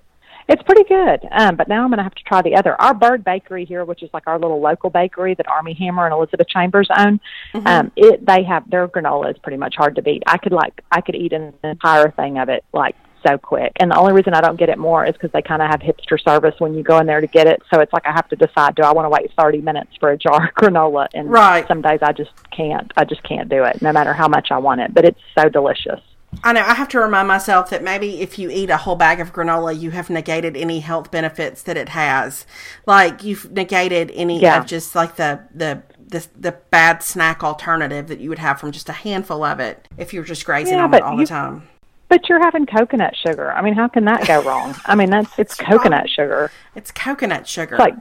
It's 0.50 0.64
pretty 0.64 0.86
good, 0.86 1.28
um, 1.32 1.58
but 1.58 1.68
now 1.68 1.84
I'm 1.84 1.90
going 1.90 1.98
to 1.98 2.04
have 2.04 2.16
to 2.16 2.24
try 2.24 2.42
the 2.42 2.56
other. 2.56 2.80
Our 2.82 2.94
Bird 2.94 3.26
Bakery 3.26 3.66
here, 3.66 3.84
which 3.84 4.02
is 4.02 4.10
like 4.14 4.28
our 4.28 4.40
little 4.40 4.62
local 4.62 4.90
bakery 4.90 5.34
that 5.36 5.48
Armie 5.50 5.74
Hammer 5.74 6.06
and 6.06 6.14
Elizabeth 6.14 6.48
Chambers 6.48 6.88
own, 6.98 7.20
Mm-hmm. 7.54 7.68
um, 7.68 7.92
it 7.98 8.26
they 8.26 8.44
have 8.44 8.70
their 8.70 8.88
granola 8.88 9.32
is 9.32 9.38
pretty 9.40 9.58
much 9.58 9.76
hard 9.76 9.96
to 9.96 10.02
beat. 10.02 10.24
I 10.26 10.38
could 10.38 10.54
like 10.54 10.82
I 10.92 11.02
could 11.02 11.16
eat 11.16 11.34
an 11.34 11.54
entire 11.64 12.12
thing 12.12 12.38
of 12.38 12.48
it 12.50 12.64
like 12.74 12.96
so 13.26 13.38
quick. 13.38 13.72
And 13.80 13.92
the 13.92 13.98
only 13.98 14.14
reason 14.14 14.34
I 14.34 14.42
don't 14.42 14.58
get 14.60 14.70
it 14.70 14.78
more 14.78 15.06
is 15.06 15.14
because 15.14 15.32
they 15.34 15.42
kind 15.42 15.62
of 15.62 15.70
have 15.70 15.82
hipster 15.82 16.22
service 16.24 16.56
when 16.60 16.74
you 16.76 16.84
go 16.84 17.00
in 17.00 17.08
there 17.08 17.20
to 17.20 17.28
get 17.28 17.48
it. 17.48 17.62
So 17.74 17.82
it's 17.82 17.92
like 17.92 18.06
I 18.06 18.12
have 18.14 18.30
to 18.30 18.36
decide: 18.38 18.76
do 18.76 18.84
I 18.84 18.94
want 18.94 19.06
to 19.06 19.10
wait 19.10 19.32
thirty 19.38 19.60
minutes 19.60 19.92
for 20.00 20.12
a 20.12 20.18
jar 20.18 20.48
of 20.48 20.54
granola? 20.56 21.08
And 21.14 21.30
Right. 21.30 21.68
some 21.68 21.82
days 21.82 22.00
I 22.02 22.14
just 22.14 22.32
can't. 22.52 22.90
I 22.96 23.04
just 23.04 23.24
can't 23.24 23.50
do 23.50 23.64
it, 23.66 23.82
no 23.82 23.92
matter 23.92 24.14
how 24.14 24.28
much 24.30 24.48
I 24.52 24.60
want 24.60 24.80
it. 24.82 24.94
But 24.94 25.04
it's 25.04 25.20
so 25.38 25.50
delicious. 25.50 26.00
I 26.44 26.54
know 26.54 26.62
I 26.62 26.74
have 26.76 26.88
to 26.90 27.00
remind 27.00 27.28
myself 27.28 27.70
that 27.72 27.84
maybe 27.84 28.22
if 28.22 28.38
you 28.40 28.50
eat 28.50 28.70
a 28.70 28.78
whole 28.78 28.96
bag 28.96 29.20
of 29.20 29.34
granola, 29.34 29.78
you 29.78 29.92
have 29.92 30.10
negated 30.10 30.56
any 30.56 30.80
health 30.80 31.12
benefits 31.12 31.64
that 31.64 31.78
it 31.78 31.90
has. 31.90 32.46
Like 32.86 33.24
you've 33.24 33.52
negated 33.52 34.12
any 34.14 34.40
Yeah. 34.42 34.60
of 34.60 34.66
just 34.66 34.96
like 34.96 35.16
the 35.16 35.42
the 35.54 35.84
the, 36.10 36.26
the 36.40 36.52
bad 36.70 37.04
snack 37.04 37.44
alternative 37.44 38.08
that 38.08 38.22
you 38.22 38.30
would 38.30 38.40
have 38.40 38.62
from 38.62 38.72
just 38.72 38.88
a 38.88 38.94
handful 38.94 39.44
of 39.44 39.60
it 39.60 39.90
if 39.98 40.14
you're 40.14 40.24
just 40.24 40.46
grazing 40.46 40.76
Yeah, 40.76 40.86
on 40.86 40.94
it 40.94 41.02
all 41.02 41.14
you- 41.16 41.20
the 41.20 41.26
time. 41.26 41.68
But 42.10 42.30
you're 42.30 42.40
having 42.42 42.66
coconut 42.66 43.14
sugar. 43.18 43.52
I 43.52 43.62
mean, 43.62 43.74
how 43.74 43.90
can 43.90 44.06
that 44.06 44.26
go 44.26 44.42
wrong? 44.42 44.74
I 44.86 44.96
mean, 44.96 45.10
that's 45.10 45.38
it's 45.38 45.56
coconut 45.56 46.10
sugar. 46.10 46.50
It's 46.76 46.90
coconut 46.92 47.46
sugar. 47.46 47.76
It's 47.76 47.80
like 47.82 47.96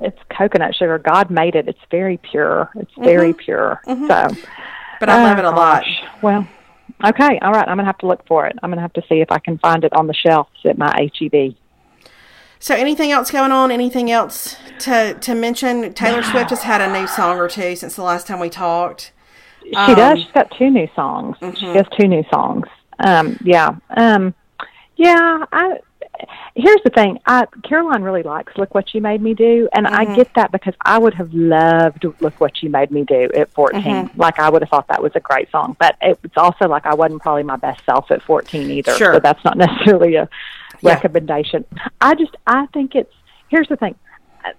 it's 0.00 0.20
coconut 0.30 0.76
sugar. 0.76 0.98
God 1.00 1.30
made 1.30 1.56
it. 1.56 1.66
It's 1.66 1.80
very 1.90 2.18
pure. 2.18 2.70
It's 2.76 2.92
very 2.96 3.32
pure. 3.32 3.80
So, 3.84 3.92
Mm-hmm. 3.94 4.06
but 5.00 5.08
I 5.08 5.24
love 5.24 5.36
oh, 5.36 5.40
it 5.40 5.44
a 5.44 5.50
lot. 5.50 5.82
gosh. 5.82 6.02
Well, 6.22 6.46
okay, 7.04 7.38
all 7.42 7.52
right. 7.52 7.66
I'm 7.68 7.76
gonna 7.76 7.84
have 7.84 7.98
to 7.98 8.06
look 8.06 8.26
for 8.26 8.46
it. 8.46 8.56
I'm 8.62 8.70
gonna 8.70 8.82
have 8.82 8.92
to 8.94 9.02
see 9.08 9.20
if 9.20 9.30
I 9.30 9.38
can 9.38 9.58
find 9.58 9.84
it 9.84 9.92
on 9.94 10.06
the 10.06 10.14
shelves 10.14 10.50
at 10.64 10.78
my 10.78 11.10
HEB. 11.18 11.54
So, 12.58 12.74
anything 12.74 13.10
else 13.12 13.30
going 13.30 13.52
on? 13.52 13.70
Anything 13.70 14.10
else 14.10 14.56
to 14.80 15.14
to 15.20 15.34
mention? 15.34 15.92
Taylor 15.94 16.22
Swift 16.30 16.50
has 16.50 16.62
had 16.62 16.80
a 16.80 16.92
new 16.92 17.06
song 17.06 17.38
or 17.38 17.48
two 17.48 17.76
since 17.76 17.96
the 17.96 18.02
last 18.02 18.26
time 18.26 18.40
we 18.40 18.48
talked. 18.50 19.12
She 19.64 19.74
Um, 19.74 19.94
does. 19.94 20.18
She's 20.18 20.32
got 20.32 20.50
two 20.58 20.70
new 20.70 20.88
songs. 20.94 21.36
mm-hmm. 21.40 21.54
She 21.56 21.66
has 21.76 21.86
two 21.98 22.06
new 22.08 22.22
songs. 22.32 22.66
Um, 22.98 23.38
yeah. 23.42 23.74
Um, 23.96 24.34
yeah. 24.96 25.44
I. 25.52 25.78
Here's 26.54 26.80
the 26.84 26.90
thing. 26.90 27.18
I 27.26 27.46
Caroline 27.64 28.02
really 28.02 28.22
likes 28.22 28.56
"Look 28.56 28.74
What 28.74 28.94
You 28.94 29.00
Made 29.00 29.20
Me 29.20 29.34
Do," 29.34 29.68
and 29.72 29.86
Mm-hmm. 29.86 29.94
I 30.10 30.14
get 30.16 30.32
that 30.34 30.52
because 30.52 30.74
I 30.84 30.98
would 30.98 31.14
have 31.14 31.32
loved 31.34 32.04
"Look 32.20 32.40
What 32.40 32.62
You 32.62 32.70
Made 32.70 32.90
Me 32.90 33.04
Do" 33.04 33.28
at 33.34 33.52
14. 33.52 33.82
Mm-hmm. 33.82 34.20
Like 34.20 34.38
I 34.38 34.48
would 34.50 34.62
have 34.62 34.68
thought 34.68 34.88
that 34.88 35.02
was 35.02 35.12
a 35.14 35.20
great 35.20 35.50
song, 35.50 35.76
but 35.80 35.96
it's 36.00 36.36
also 36.36 36.68
like 36.68 36.86
I 36.86 36.94
wasn't 36.94 37.22
probably 37.22 37.42
my 37.42 37.56
best 37.56 37.84
self 37.84 38.10
at 38.10 38.22
14 38.22 38.70
either. 38.70 38.94
Sure. 38.96 39.14
So 39.14 39.20
that's 39.20 39.44
not 39.44 39.56
necessarily 39.66 40.14
a 40.16 40.28
Yeah. 40.80 40.94
recommendation. 40.94 41.64
I 42.00 42.14
just 42.14 42.36
I 42.46 42.66
think 42.66 42.94
it's. 42.94 43.12
Here's 43.48 43.68
the 43.68 43.76
thing. 43.76 43.94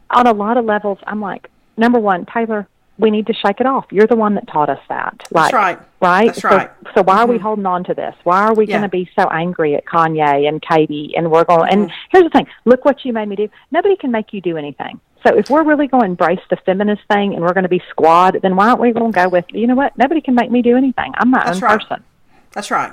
On 0.10 0.26
a 0.28 0.34
lot 0.34 0.58
of 0.58 0.66
levels, 0.66 0.97
I'm 1.06 1.22
like, 1.22 1.49
number 1.78 1.99
one, 1.99 2.26
Taylor, 2.26 2.68
we 2.98 3.12
need 3.12 3.28
to 3.28 3.34
shake 3.34 3.60
it 3.60 3.66
off. 3.66 3.86
You're 3.91 4.08
the 4.08 4.16
one 4.16 4.36
that 4.36 4.48
taught 4.48 4.70
us 4.70 4.80
that. 4.89 5.24
Like, 5.32 5.54
right. 5.54 5.80
Right? 6.02 6.28
That's 6.28 6.41
so, 6.41 6.50
right. 6.50 6.72
So 6.96 7.04
why 7.04 7.18
are 7.20 7.28
we 7.28 7.38
holding 7.38 7.66
on 7.66 7.84
to 7.86 7.93
this? 7.93 8.16
Why 8.24 8.41
are 8.43 8.54
we 8.54 8.66
Yeah. 8.68 8.78
going 8.78 8.84
to 8.84 8.89
be 8.89 9.10
so 9.20 9.28
angry 9.30 9.76
at 9.76 9.86
Kanye 9.86 10.48
and 10.48 10.62
Katy? 10.62 11.14
And 11.18 11.30
we're 11.32 11.43
going. 11.43 11.70
And 11.72 11.82
Mm-hmm. 11.89 11.93
here's 12.12 12.24
the 12.24 12.30
thing: 12.30 12.48
look 12.66 12.86
what 12.86 13.04
you 13.04 13.12
made 13.14 13.28
me 13.28 13.36
do. 13.36 13.50
Nobody 13.72 13.96
can 13.98 14.12
make 14.12 14.32
you 14.34 14.41
do 14.41 14.56
anything. 14.58 15.00
So 15.28 15.36
if 15.36 15.50
we're 15.50 15.64
really 15.64 15.88
going 15.88 16.02
to 16.04 16.08
embrace 16.08 16.39
the 16.52 16.56
feminist 16.58 17.02
thing 17.12 17.34
and 17.34 17.41
we're 17.41 17.54
going 17.54 17.64
to 17.64 17.70
be 17.70 17.82
squad, 17.89 18.38
then 18.43 18.56
why 18.56 18.70
aren't 18.70 18.80
we 18.80 18.91
going 18.91 19.12
to 19.12 19.16
go 19.16 19.28
with? 19.28 19.46
You 19.50 19.66
know 19.68 19.76
what? 19.76 19.98
Nobody 19.98 20.22
can 20.22 20.36
make 20.36 20.52
me 20.52 20.62
do 20.62 20.78
anything. 20.78 21.14
I'm 21.18 21.32
my 21.32 21.43
That's 21.43 21.58
own 21.58 21.64
right. 21.64 21.80
person. 21.82 22.04
That's 22.52 22.70
right. 22.70 22.91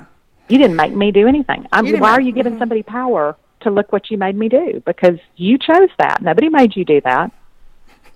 You 0.49 0.57
didn't 0.57 0.75
make 0.75 0.93
me 0.93 1.11
do 1.11 1.27
anything. 1.27 1.67
I'm, 1.71 1.85
why 1.85 1.91
make- 1.91 2.01
are 2.03 2.21
you 2.21 2.31
giving 2.31 2.57
somebody 2.57 2.81
power 2.83 3.35
to 3.61 3.69
look 3.69 3.91
what 3.93 4.09
you 4.11 4.17
made 4.17 4.35
me 4.35 4.49
do? 4.49 4.81
Because 4.85 5.19
you 5.37 5.57
chose 5.59 5.89
that. 5.99 6.21
Nobody 6.23 6.49
made 6.49 6.75
you 6.75 6.83
do 6.83 6.99
that. 7.01 7.31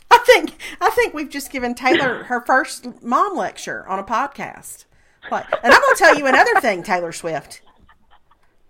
I 0.12 0.18
think 0.26 0.54
I 0.82 0.90
think 0.92 1.14
we've 1.14 1.30
just 1.30 1.52
given 1.52 1.76
Taylor 1.76 2.24
her 2.30 2.42
first 2.46 3.02
mom 3.04 3.36
lecture 3.36 3.88
on 3.88 4.00
a 4.00 4.04
podcast. 4.04 4.86
Like, 5.30 5.46
and 5.64 5.74
I'm 5.74 5.82
going 5.82 5.96
to 5.96 6.00
tell 6.00 6.18
you 6.18 6.26
another 6.28 6.62
thing, 6.62 6.84
Taylor 6.84 7.12
Swift. 7.12 7.62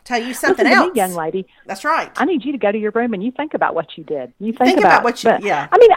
Tell 0.04 0.22
you 0.22 0.34
something 0.34 0.66
Listen 0.66 0.80
else, 0.80 0.94
me, 0.94 1.00
young 1.00 1.14
lady. 1.14 1.48
That's 1.66 1.84
right. 1.84 2.10
I 2.16 2.26
need 2.26 2.46
you 2.46 2.54
to 2.54 2.58
go 2.58 2.72
to 2.72 2.78
your 2.78 2.92
room 2.92 3.14
and 3.14 3.22
you 3.22 3.32
think 3.32 3.54
about 3.54 3.76
what 3.76 3.98
you 3.98 4.04
did. 4.04 4.34
You 4.40 4.54
think, 4.54 4.70
Think 4.70 4.80
about 4.80 5.04
what 5.04 5.24
you- 5.24 5.30
but- 5.30 5.44
yeah. 5.44 5.68
I 5.72 5.78
mean, 5.78 5.92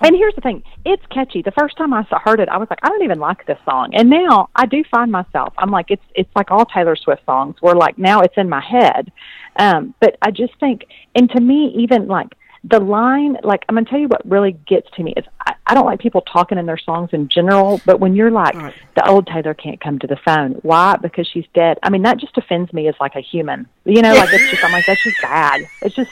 and 0.00 0.14
here's 0.14 0.34
the 0.34 0.40
thing: 0.40 0.62
it's 0.84 1.04
catchy. 1.06 1.42
The 1.42 1.50
first 1.52 1.76
time 1.76 1.92
I 1.92 2.04
heard 2.24 2.40
it, 2.40 2.48
I 2.48 2.58
was 2.58 2.68
like, 2.70 2.78
I 2.82 2.88
don't 2.88 3.02
even 3.02 3.18
like 3.18 3.46
this 3.46 3.58
song. 3.64 3.94
And 3.94 4.10
now 4.10 4.50
I 4.54 4.66
do 4.66 4.84
find 4.90 5.10
myself, 5.10 5.54
I'm 5.58 5.70
like, 5.70 5.90
it's 5.90 6.02
it's 6.14 6.30
like 6.36 6.50
all 6.50 6.66
Taylor 6.66 6.94
Swift 6.96 7.24
songs. 7.24 7.56
Where 7.60 7.74
like 7.74 7.98
now 7.98 8.20
it's 8.20 8.36
in 8.36 8.48
my 8.48 8.60
head, 8.60 9.10
um, 9.56 9.94
but 10.00 10.16
I 10.22 10.30
just 10.30 10.52
think, 10.60 10.84
and 11.14 11.30
to 11.30 11.40
me, 11.40 11.74
even 11.78 12.06
like 12.06 12.28
the 12.64 12.80
line, 12.80 13.36
like 13.44 13.64
I'm 13.68 13.74
gonna 13.76 13.86
tell 13.88 13.98
you 14.00 14.08
what 14.08 14.28
really 14.28 14.52
gets 14.52 14.90
to 14.96 15.02
me 15.02 15.14
is 15.16 15.24
I, 15.46 15.54
I 15.66 15.74
don't 15.74 15.86
like 15.86 16.00
people 16.00 16.22
talking 16.22 16.58
in 16.58 16.66
their 16.66 16.78
songs 16.78 17.10
in 17.12 17.28
general, 17.28 17.80
but 17.86 18.00
when 18.00 18.14
you're 18.16 18.30
like, 18.30 18.54
Right. 18.54 18.74
the 18.96 19.08
old 19.08 19.26
Taylor 19.26 19.54
can't 19.54 19.80
come 19.80 19.98
to 20.00 20.06
the 20.06 20.16
phone. 20.16 20.52
Why? 20.62 20.96
Because 20.96 21.26
she's 21.28 21.44
dead. 21.54 21.78
I 21.82 21.90
mean, 21.90 22.02
that 22.02 22.18
just 22.18 22.36
offends 22.36 22.72
me 22.72 22.88
as 22.88 22.94
like 23.00 23.14
a 23.14 23.20
human. 23.20 23.68
You 23.84 24.02
know, 24.02 24.12
like 24.14 24.32
it's 24.32 24.50
just 24.50 24.64
I'm 24.64 24.72
like 24.72 24.86
that's 24.86 25.02
just 25.04 25.20
bad. 25.22 25.62
It's 25.82 25.94
just 25.94 26.10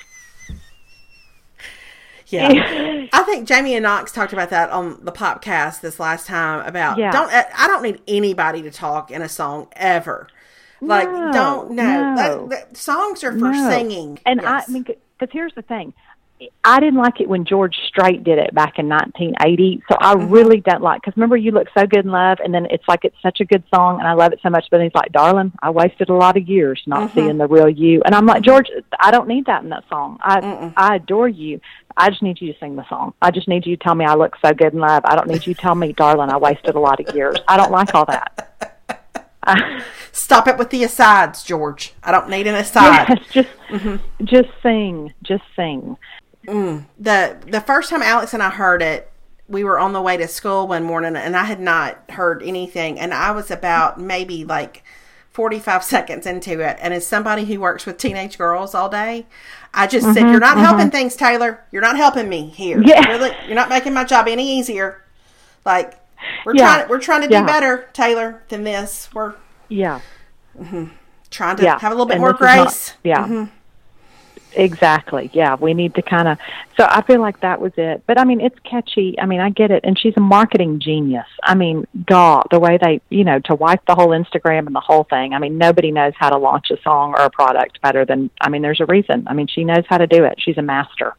Yeah. 2.29 3.07
I 3.13 3.23
think 3.23 3.47
Jamie 3.47 3.75
and 3.75 3.85
Knox 3.85 4.13
talked 4.13 4.33
about 4.33 4.51
that 4.51 4.71
on 4.71 5.05
the 5.05 5.13
podcast 5.13 5.81
this 5.81 6.01
last 6.01 6.27
time 6.27 6.67
about 6.67 6.99
Yeah. 6.99 7.13
don't 7.13 7.33
uh, 7.33 7.45
I 7.57 7.67
don't 7.69 7.83
need 7.83 8.01
anybody 8.09 8.63
to 8.63 8.71
talk 8.71 9.11
in 9.11 9.23
a 9.23 9.29
song 9.29 9.69
ever. 9.73 10.29
Like 10.81 11.11
No, 11.11 11.33
don't 11.33 11.71
no, 11.73 12.15
no. 12.15 12.51
Songs 12.75 13.23
are 13.25 13.33
for 13.33 13.51
No. 13.53 13.71
singing. 13.71 14.19
And 14.27 14.41
Yes. 14.43 14.69
I 14.69 14.73
mean, 14.73 14.83
because 14.83 15.33
here's 15.33 15.55
the 15.55 15.63
thing. 15.63 15.95
I 16.65 16.81
didn't 16.81 16.99
like 16.99 17.21
it 17.21 17.29
when 17.29 17.47
George 17.47 17.75
Strait 17.89 18.23
did 18.23 18.39
it 18.39 18.55
back 18.55 18.79
in 18.79 18.89
1980. 18.89 19.83
So 19.91 19.97
I 20.01 20.15
Mm-hmm. 20.15 20.31
really 20.33 20.61
don't 20.61 20.83
like 20.83 21.01
because 21.01 21.17
remember 21.17 21.37
you 21.37 21.51
look 21.51 21.69
so 21.77 21.87
good 21.87 22.05
in 22.05 22.11
love, 22.11 22.39
and 22.45 22.53
then 22.53 22.67
it's 22.71 22.85
like 22.89 23.05
it's 23.05 23.17
such 23.23 23.41
a 23.41 23.45
good 23.47 23.63
song, 23.75 23.99
and 24.01 24.07
I 24.09 24.13
love 24.13 24.33
it 24.33 24.41
so 24.43 24.51
much. 24.51 24.67
But 24.71 24.83
he's 24.83 24.91
like, 24.95 25.13
"Darling, 25.13 25.53
I 25.63 25.71
wasted 25.71 26.11
a 26.11 26.15
lot 26.15 26.37
of 26.37 26.47
years 26.49 26.83
not 26.87 27.09
Mm-hmm. 27.09 27.19
seeing 27.19 27.39
the 27.39 27.47
real 27.47 27.69
you," 27.71 28.03
and 28.05 28.15
I'm 28.15 28.27
like, 28.27 28.43
George, 28.43 28.67
I 29.01 29.11
don't 29.11 29.29
need 29.29 29.47
that 29.47 29.63
in 29.63 29.71
that 29.71 29.85
song. 29.89 30.19
I 30.21 30.73
I 30.77 30.97
adore 30.97 31.29
you. 31.29 31.61
I 31.97 32.11
just 32.11 32.23
need 32.23 32.39
you 32.41 32.53
to 32.53 32.59
sing 32.59 32.77
the 32.77 32.87
song. 32.89 33.15
I 33.23 33.31
just 33.31 33.49
need 33.49 33.65
you 33.65 33.77
to 33.77 33.83
tell 33.83 33.95
me 33.95 34.05
I 34.05 34.15
look 34.15 34.35
so 34.45 34.53
good 34.53 34.75
in 34.75 34.81
love. 34.81 35.03
I 35.07 35.17
don't 35.17 35.29
need 35.29 35.47
you 35.47 35.55
to 35.55 35.61
tell 35.63 35.75
me, 35.75 35.93
darling, 35.97 36.29
I 36.31 36.37
wasted 36.37 36.75
a 36.75 36.81
lot 36.81 37.01
of 37.01 37.15
years. 37.15 37.39
I 37.49 37.57
don't 37.57 37.73
like 37.73 37.95
all 37.95 38.05
that. 38.07 38.33
Stop 40.13 40.49
it 40.49 40.59
with 40.59 40.71
the 40.71 40.83
asides, 40.85 41.45
George. 41.45 41.95
I 42.03 42.11
don't 42.11 42.29
need 42.29 42.47
an 42.47 42.55
aside. 42.57 43.07
yes, 43.09 43.19
just 43.33 43.49
Mm-hmm. 43.71 44.25
just 44.25 44.49
sing, 44.63 45.13
just 45.25 45.43
sing. 45.57 45.97
The 46.47 47.37
the 47.47 47.61
first 47.61 47.91
time 47.91 48.03
Alex 48.03 48.33
and 48.35 48.43
I 48.43 48.51
heard 48.51 48.83
it, 48.83 49.11
we 49.49 49.65
were 49.65 49.79
on 49.79 49.93
the 49.93 50.03
way 50.03 50.17
to 50.17 50.29
school 50.29 50.67
one 50.69 50.83
morning, 50.85 51.17
and 51.17 51.37
I 51.37 51.45
had 51.45 51.61
not 51.61 52.11
heard 52.11 52.43
anything, 52.43 52.99
and 52.99 53.13
I 53.15 53.31
was 53.33 53.51
about 53.51 54.01
maybe 54.01 54.45
like 54.45 54.83
forty 55.31 55.59
five 55.59 55.85
seconds 55.95 56.27
into 56.27 56.61
it, 56.61 56.79
and 56.81 56.95
as 56.95 57.07
somebody 57.07 57.45
who 57.45 57.61
works 57.61 57.87
with 57.87 57.99
teenage 57.99 58.39
girls 58.39 58.75
all 58.75 58.89
day, 58.89 59.27
I 59.75 59.87
just 59.87 60.07
said, 60.07 60.17
mm-hmm, 60.17 60.31
"You're 60.31 60.41
not 60.41 60.57
mm-hmm. 60.57 60.65
helping 60.65 60.91
things, 60.91 61.17
Taylor. 61.17 61.65
You're 61.71 61.83
not 61.83 61.97
helping 61.97 62.29
me 62.29 62.49
here. 62.49 62.79
Mm-hmm, 62.79 62.89
Yeah. 62.89 63.09
Really, 63.09 63.37
you're 63.47 63.55
not 63.55 63.69
making 63.69 63.93
my 63.95 64.05
job 64.05 64.27
any 64.29 64.59
easier. 64.59 65.03
Like 65.65 65.95
we're 66.45 66.55
Yeah. 66.55 66.75
trying 66.77 66.89
we're 66.89 67.01
trying 67.01 67.21
to 67.23 67.29
do 67.29 67.35
Yeah. 67.35 67.45
better, 67.47 67.89
Taylor, 67.93 68.43
than 68.49 68.65
this. 68.65 69.09
We're 69.13 69.35
Yeah. 69.69 70.01
Mm-hmm. 70.59 70.87
trying 71.31 71.57
to 71.57 71.71
have 71.71 71.93
a 71.93 71.95
little 71.95 72.07
bit 72.07 72.15
And 72.15 72.21
more 72.23 72.31
is 72.35 72.41
not- 72.41 72.65
grace." 72.65 72.95
yeah. 73.05 73.47
Exactly. 74.57 75.31
Yeah, 75.33 75.57
we 75.57 75.75
need 75.75 75.95
to 75.97 76.03
kind 76.03 76.29
of. 76.29 76.39
So 76.77 76.87
I 76.89 77.03
feel 77.03 77.21
like 77.21 77.41
that 77.41 77.61
was 77.61 77.73
it. 77.77 78.03
But 78.07 78.19
I 78.19 78.25
mean, 78.25 78.41
it's 78.41 78.59
catchy. 78.61 79.19
I 79.21 79.27
mean, 79.27 79.41
I 79.41 79.51
get 79.51 79.71
it. 79.71 79.85
And 79.85 79.99
she's 79.99 80.15
a 80.17 80.21
marketing 80.21 80.81
genius. 80.81 81.27
I 81.43 81.55
mean, 81.55 81.87
God, 82.07 82.47
the 82.51 82.59
way 82.59 82.79
they, 82.81 83.01
you 83.11 83.25
know, 83.25 83.39
to 83.41 83.55
wipe 83.55 83.85
the 83.87 83.95
whole 83.95 84.09
Instagram 84.09 84.67
and 84.67 84.75
the 84.75 84.81
whole 84.81 85.05
thing. 85.05 85.35
I 85.35 85.39
mean, 85.39 85.59
nobody 85.59 85.93
knows 85.93 86.15
how 86.19 86.31
to 86.31 86.39
launch 86.39 86.71
a 86.71 86.81
song 86.83 87.15
or 87.15 87.21
a 87.21 87.31
product 87.31 87.81
better 87.83 88.05
than. 88.05 88.31
I 88.41 88.49
mean, 88.49 88.63
there's 88.63 88.81
a 88.81 88.87
reason. 88.87 89.27
I 89.27 89.35
mean, 89.35 89.47
she 89.47 89.65
knows 89.65 89.85
how 89.89 89.99
to 89.99 90.07
do 90.07 90.25
it. 90.25 90.41
She's 90.41 90.59
a 90.59 90.63
master. 90.63 91.15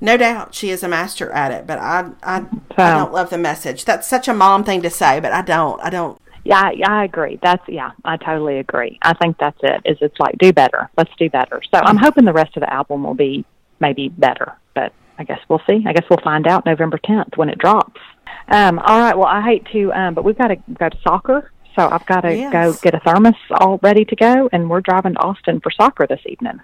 No 0.00 0.16
doubt, 0.16 0.54
she 0.54 0.70
is 0.70 0.82
a 0.82 0.88
master 0.88 1.30
at 1.30 1.52
it, 1.52 1.66
but 1.66 1.78
I, 1.78 2.10
I, 2.22 2.46
I 2.78 2.94
don't 2.94 3.12
love 3.12 3.28
the 3.28 3.36
message. 3.36 3.84
That's 3.84 4.08
such 4.08 4.28
a 4.28 4.32
mom 4.32 4.64
thing 4.64 4.80
to 4.80 4.88
say, 4.88 5.20
but 5.20 5.32
I 5.32 5.42
don't. 5.42 5.78
I 5.82 5.90
don't. 5.90 6.18
Yeah, 6.50 6.60
I, 6.62 6.80
I 6.86 7.04
agree. 7.04 7.38
That's 7.40 7.62
yeah, 7.68 7.92
I 8.04 8.16
totally 8.16 8.58
agree. 8.58 8.98
I 9.02 9.14
think 9.14 9.38
that's 9.38 9.58
it. 9.62 9.82
Is 9.84 9.98
it's 10.00 10.18
like 10.18 10.36
do 10.38 10.52
better. 10.52 10.90
Let's 10.96 11.12
do 11.16 11.30
better. 11.30 11.62
So 11.72 11.80
I'm 11.80 11.96
hoping 11.96 12.24
the 12.24 12.32
rest 12.32 12.56
of 12.56 12.62
the 12.62 12.72
album 12.72 13.04
will 13.04 13.14
be 13.14 13.44
maybe 13.78 14.08
better, 14.08 14.56
but 14.74 14.92
I 15.18 15.22
guess 15.24 15.38
we'll 15.48 15.62
see. 15.68 15.84
I 15.86 15.92
guess 15.92 16.04
we'll 16.10 16.18
find 16.24 16.48
out 16.48 16.66
November 16.66 16.98
10th 16.98 17.36
when 17.36 17.48
it 17.50 17.58
drops. 17.58 18.00
Um, 18.48 18.80
all 18.80 18.98
right. 18.98 19.16
Well, 19.16 19.28
I 19.28 19.42
hate 19.42 19.64
to, 19.72 19.92
um, 19.92 20.14
but 20.14 20.24
we've 20.24 20.36
got 20.36 20.48
to 20.48 20.56
go 20.56 20.88
to 20.88 20.98
soccer. 21.02 21.52
So 21.76 21.88
I've 21.88 22.04
got 22.06 22.22
to 22.22 22.34
Yes. 22.36 22.52
go 22.52 22.72
get 22.82 22.94
a 22.94 23.00
thermos 23.00 23.34
all 23.52 23.78
ready 23.80 24.04
to 24.06 24.16
go, 24.16 24.48
and 24.52 24.68
we're 24.68 24.80
driving 24.80 25.14
to 25.14 25.20
Austin 25.20 25.60
for 25.60 25.70
soccer 25.70 26.04
this 26.08 26.20
evening. 26.26 26.60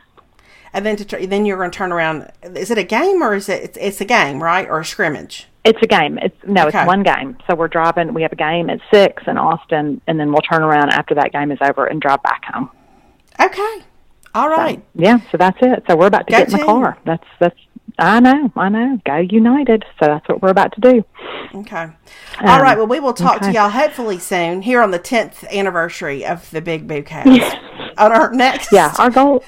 And 0.72 0.84
then 0.84 0.96
to 0.96 1.04
tr- 1.04 1.26
then 1.26 1.46
you're 1.46 1.58
going 1.58 1.70
to 1.70 1.76
turn 1.78 1.92
around. 1.92 2.30
Is 2.42 2.72
it 2.72 2.76
a 2.78 2.82
game 2.82 3.22
or 3.22 3.34
is 3.34 3.48
it? 3.48 3.62
It's, 3.62 3.78
it's 3.80 4.00
a 4.00 4.04
game, 4.04 4.42
right, 4.42 4.68
or 4.68 4.80
a 4.80 4.84
scrimmage? 4.84 5.46
It's 5.66 5.78
a 5.82 5.86
game. 5.86 6.18
It's 6.22 6.36
no, 6.44 6.66
Okay. 6.68 6.78
it's 6.80 6.86
one 6.86 7.02
game. 7.02 7.36
So 7.48 7.54
we're 7.56 7.68
driving. 7.68 8.14
We 8.14 8.22
have 8.22 8.32
a 8.32 8.36
game 8.36 8.70
at 8.70 8.80
six 8.92 9.22
in 9.26 9.36
Austin, 9.38 10.00
and 10.06 10.18
then 10.18 10.30
we'll 10.32 10.42
turn 10.42 10.62
around 10.62 10.90
after 10.90 11.14
that 11.16 11.32
game 11.32 11.50
is 11.52 11.58
over 11.60 11.86
and 11.86 12.00
drive 12.00 12.22
back 12.22 12.44
home. 12.44 12.70
Okay, 13.40 13.82
all 14.34 14.48
right. 14.48 14.82
Yeah, 14.94 15.18
so 15.30 15.36
that's 15.38 15.58
it. 15.60 15.84
So 15.88 15.96
we're 15.96 16.06
about 16.06 16.26
to 16.26 16.32
Go 16.32 16.38
get 16.38 16.52
in 16.52 16.58
the 16.58 16.64
car. 16.64 16.96
That's 17.04 17.24
that's 17.38 17.58
I 17.98 18.20
know, 18.20 18.52
I 18.56 18.68
know. 18.68 19.00
Go 19.06 19.16
United. 19.16 19.84
So 19.98 20.06
that's 20.06 20.28
what 20.28 20.42
we're 20.42 20.50
about 20.50 20.72
to 20.74 20.80
do. 20.80 21.04
Okay. 21.54 21.86
All 22.42 22.60
right. 22.62 22.72
Um, 22.72 22.78
Well, 22.78 22.86
we 22.86 23.00
will 23.00 23.14
talk 23.14 23.40
to 23.42 23.52
y'all 23.52 23.70
hopefully 23.70 24.18
soon 24.18 24.60
here 24.62 24.82
on 24.82 24.90
the 24.90 24.98
10th 24.98 25.48
anniversary 25.50 26.24
of 26.26 26.50
the 26.50 26.60
Big 26.60 26.86
Boo 26.86 27.02
Cast. 27.02 27.56
On 27.96 28.12
our 28.12 28.30
next. 28.32 28.70
Yeah, 28.72 28.92
our 28.98 29.08
goal. 29.10 29.42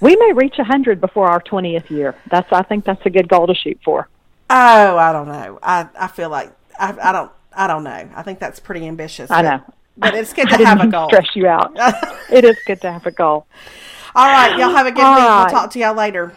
We 0.00 0.14
may 0.16 0.32
reach 0.32 0.54
a 0.58 0.64
hundred 0.64 1.00
before 1.00 1.28
our 1.28 1.40
twentieth 1.40 1.90
year. 1.90 2.14
That's 2.30 2.50
I 2.52 2.62
think 2.62 2.84
that's 2.84 3.04
a 3.04 3.10
good 3.10 3.28
goal 3.28 3.46
to 3.48 3.54
shoot 3.54 3.78
for. 3.84 4.08
Oh, 4.52 4.96
I 4.96 5.12
don't 5.12 5.28
know. 5.28 5.58
I, 5.62 5.88
I 5.98 6.08
feel 6.08 6.28
like 6.28 6.52
I, 6.78 6.94
I 7.02 7.12
don't 7.12 7.30
I 7.52 7.66
don't 7.66 7.84
know. 7.84 8.08
I 8.14 8.22
think 8.22 8.38
that's 8.38 8.60
pretty 8.60 8.86
ambitious. 8.86 9.30
I 9.30 9.42
but- 9.42 9.48
know. 9.56 9.74
But 9.96 10.14
it's 10.14 10.32
good 10.32 10.48
to 10.50 10.64
have 10.64 10.80
a 10.80 10.86
goal. 10.86 11.08
stress 11.08 11.28
you 11.34 11.46
out. 11.46 11.72
it 12.32 12.44
is 12.44 12.56
good 12.66 12.80
to 12.82 12.90
have 12.92 13.06
a 13.06 13.10
goal. 13.10 13.46
All 14.14 14.26
right. 14.26 14.58
Y'all 14.58 14.70
have 14.70 14.86
a 14.86 14.92
good 14.92 15.04
All 15.04 15.14
week. 15.14 15.24
We'll 15.52 15.60
talk 15.60 15.70
to 15.72 15.78
y'all 15.78 15.94
later. 15.94 16.32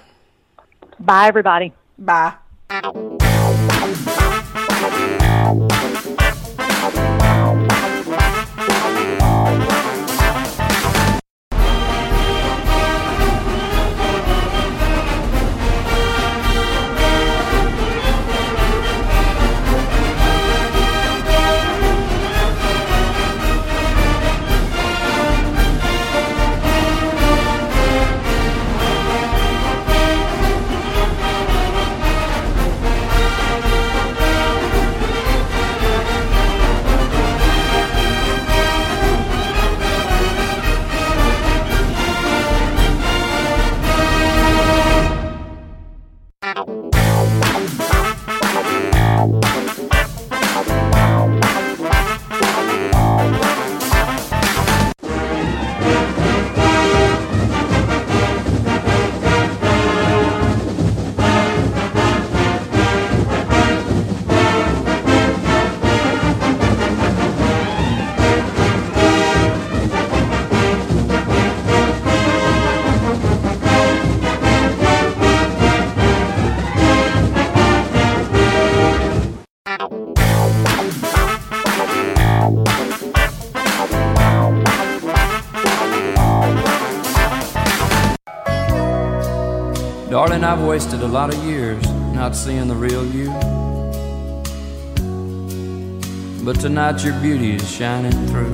Bye, 0.99 1.27
everybody. 1.27 1.73
Bye. 1.97 2.33
A 91.03 91.07
lot 91.07 91.33
of 91.33 91.43
years 91.43 91.83
not 92.13 92.33
seeing 92.33 92.65
the 92.67 92.73
real 92.73 93.05
you. 93.05 93.27
But 96.45 96.61
tonight 96.61 97.03
your 97.03 97.13
beauty 97.19 97.55
is 97.55 97.69
shining 97.69 98.13
through. 98.27 98.53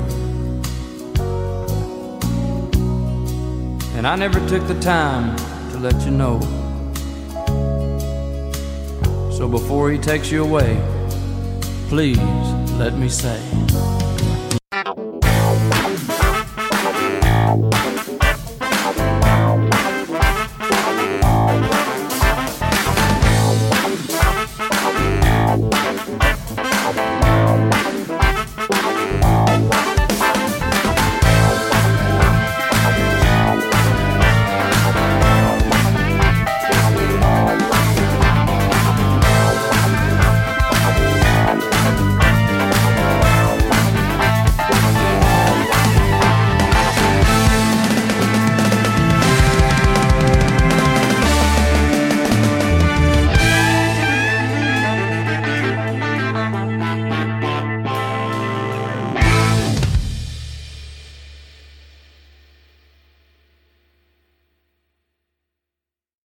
And 3.96 4.08
I 4.08 4.16
never 4.16 4.40
took 4.48 4.68
the 4.68 4.80
time 4.80 5.38
to 5.72 5.78
let 5.78 6.02
you 6.06 6.12
know. 6.12 6.40
So 9.32 9.48
before 9.48 9.92
he 9.92 10.00
takes 10.00 10.32
you 10.32 10.44
away, 10.44 10.82
please 11.88 12.18
let 12.80 12.98
me 12.98 13.10
say. 13.10 13.59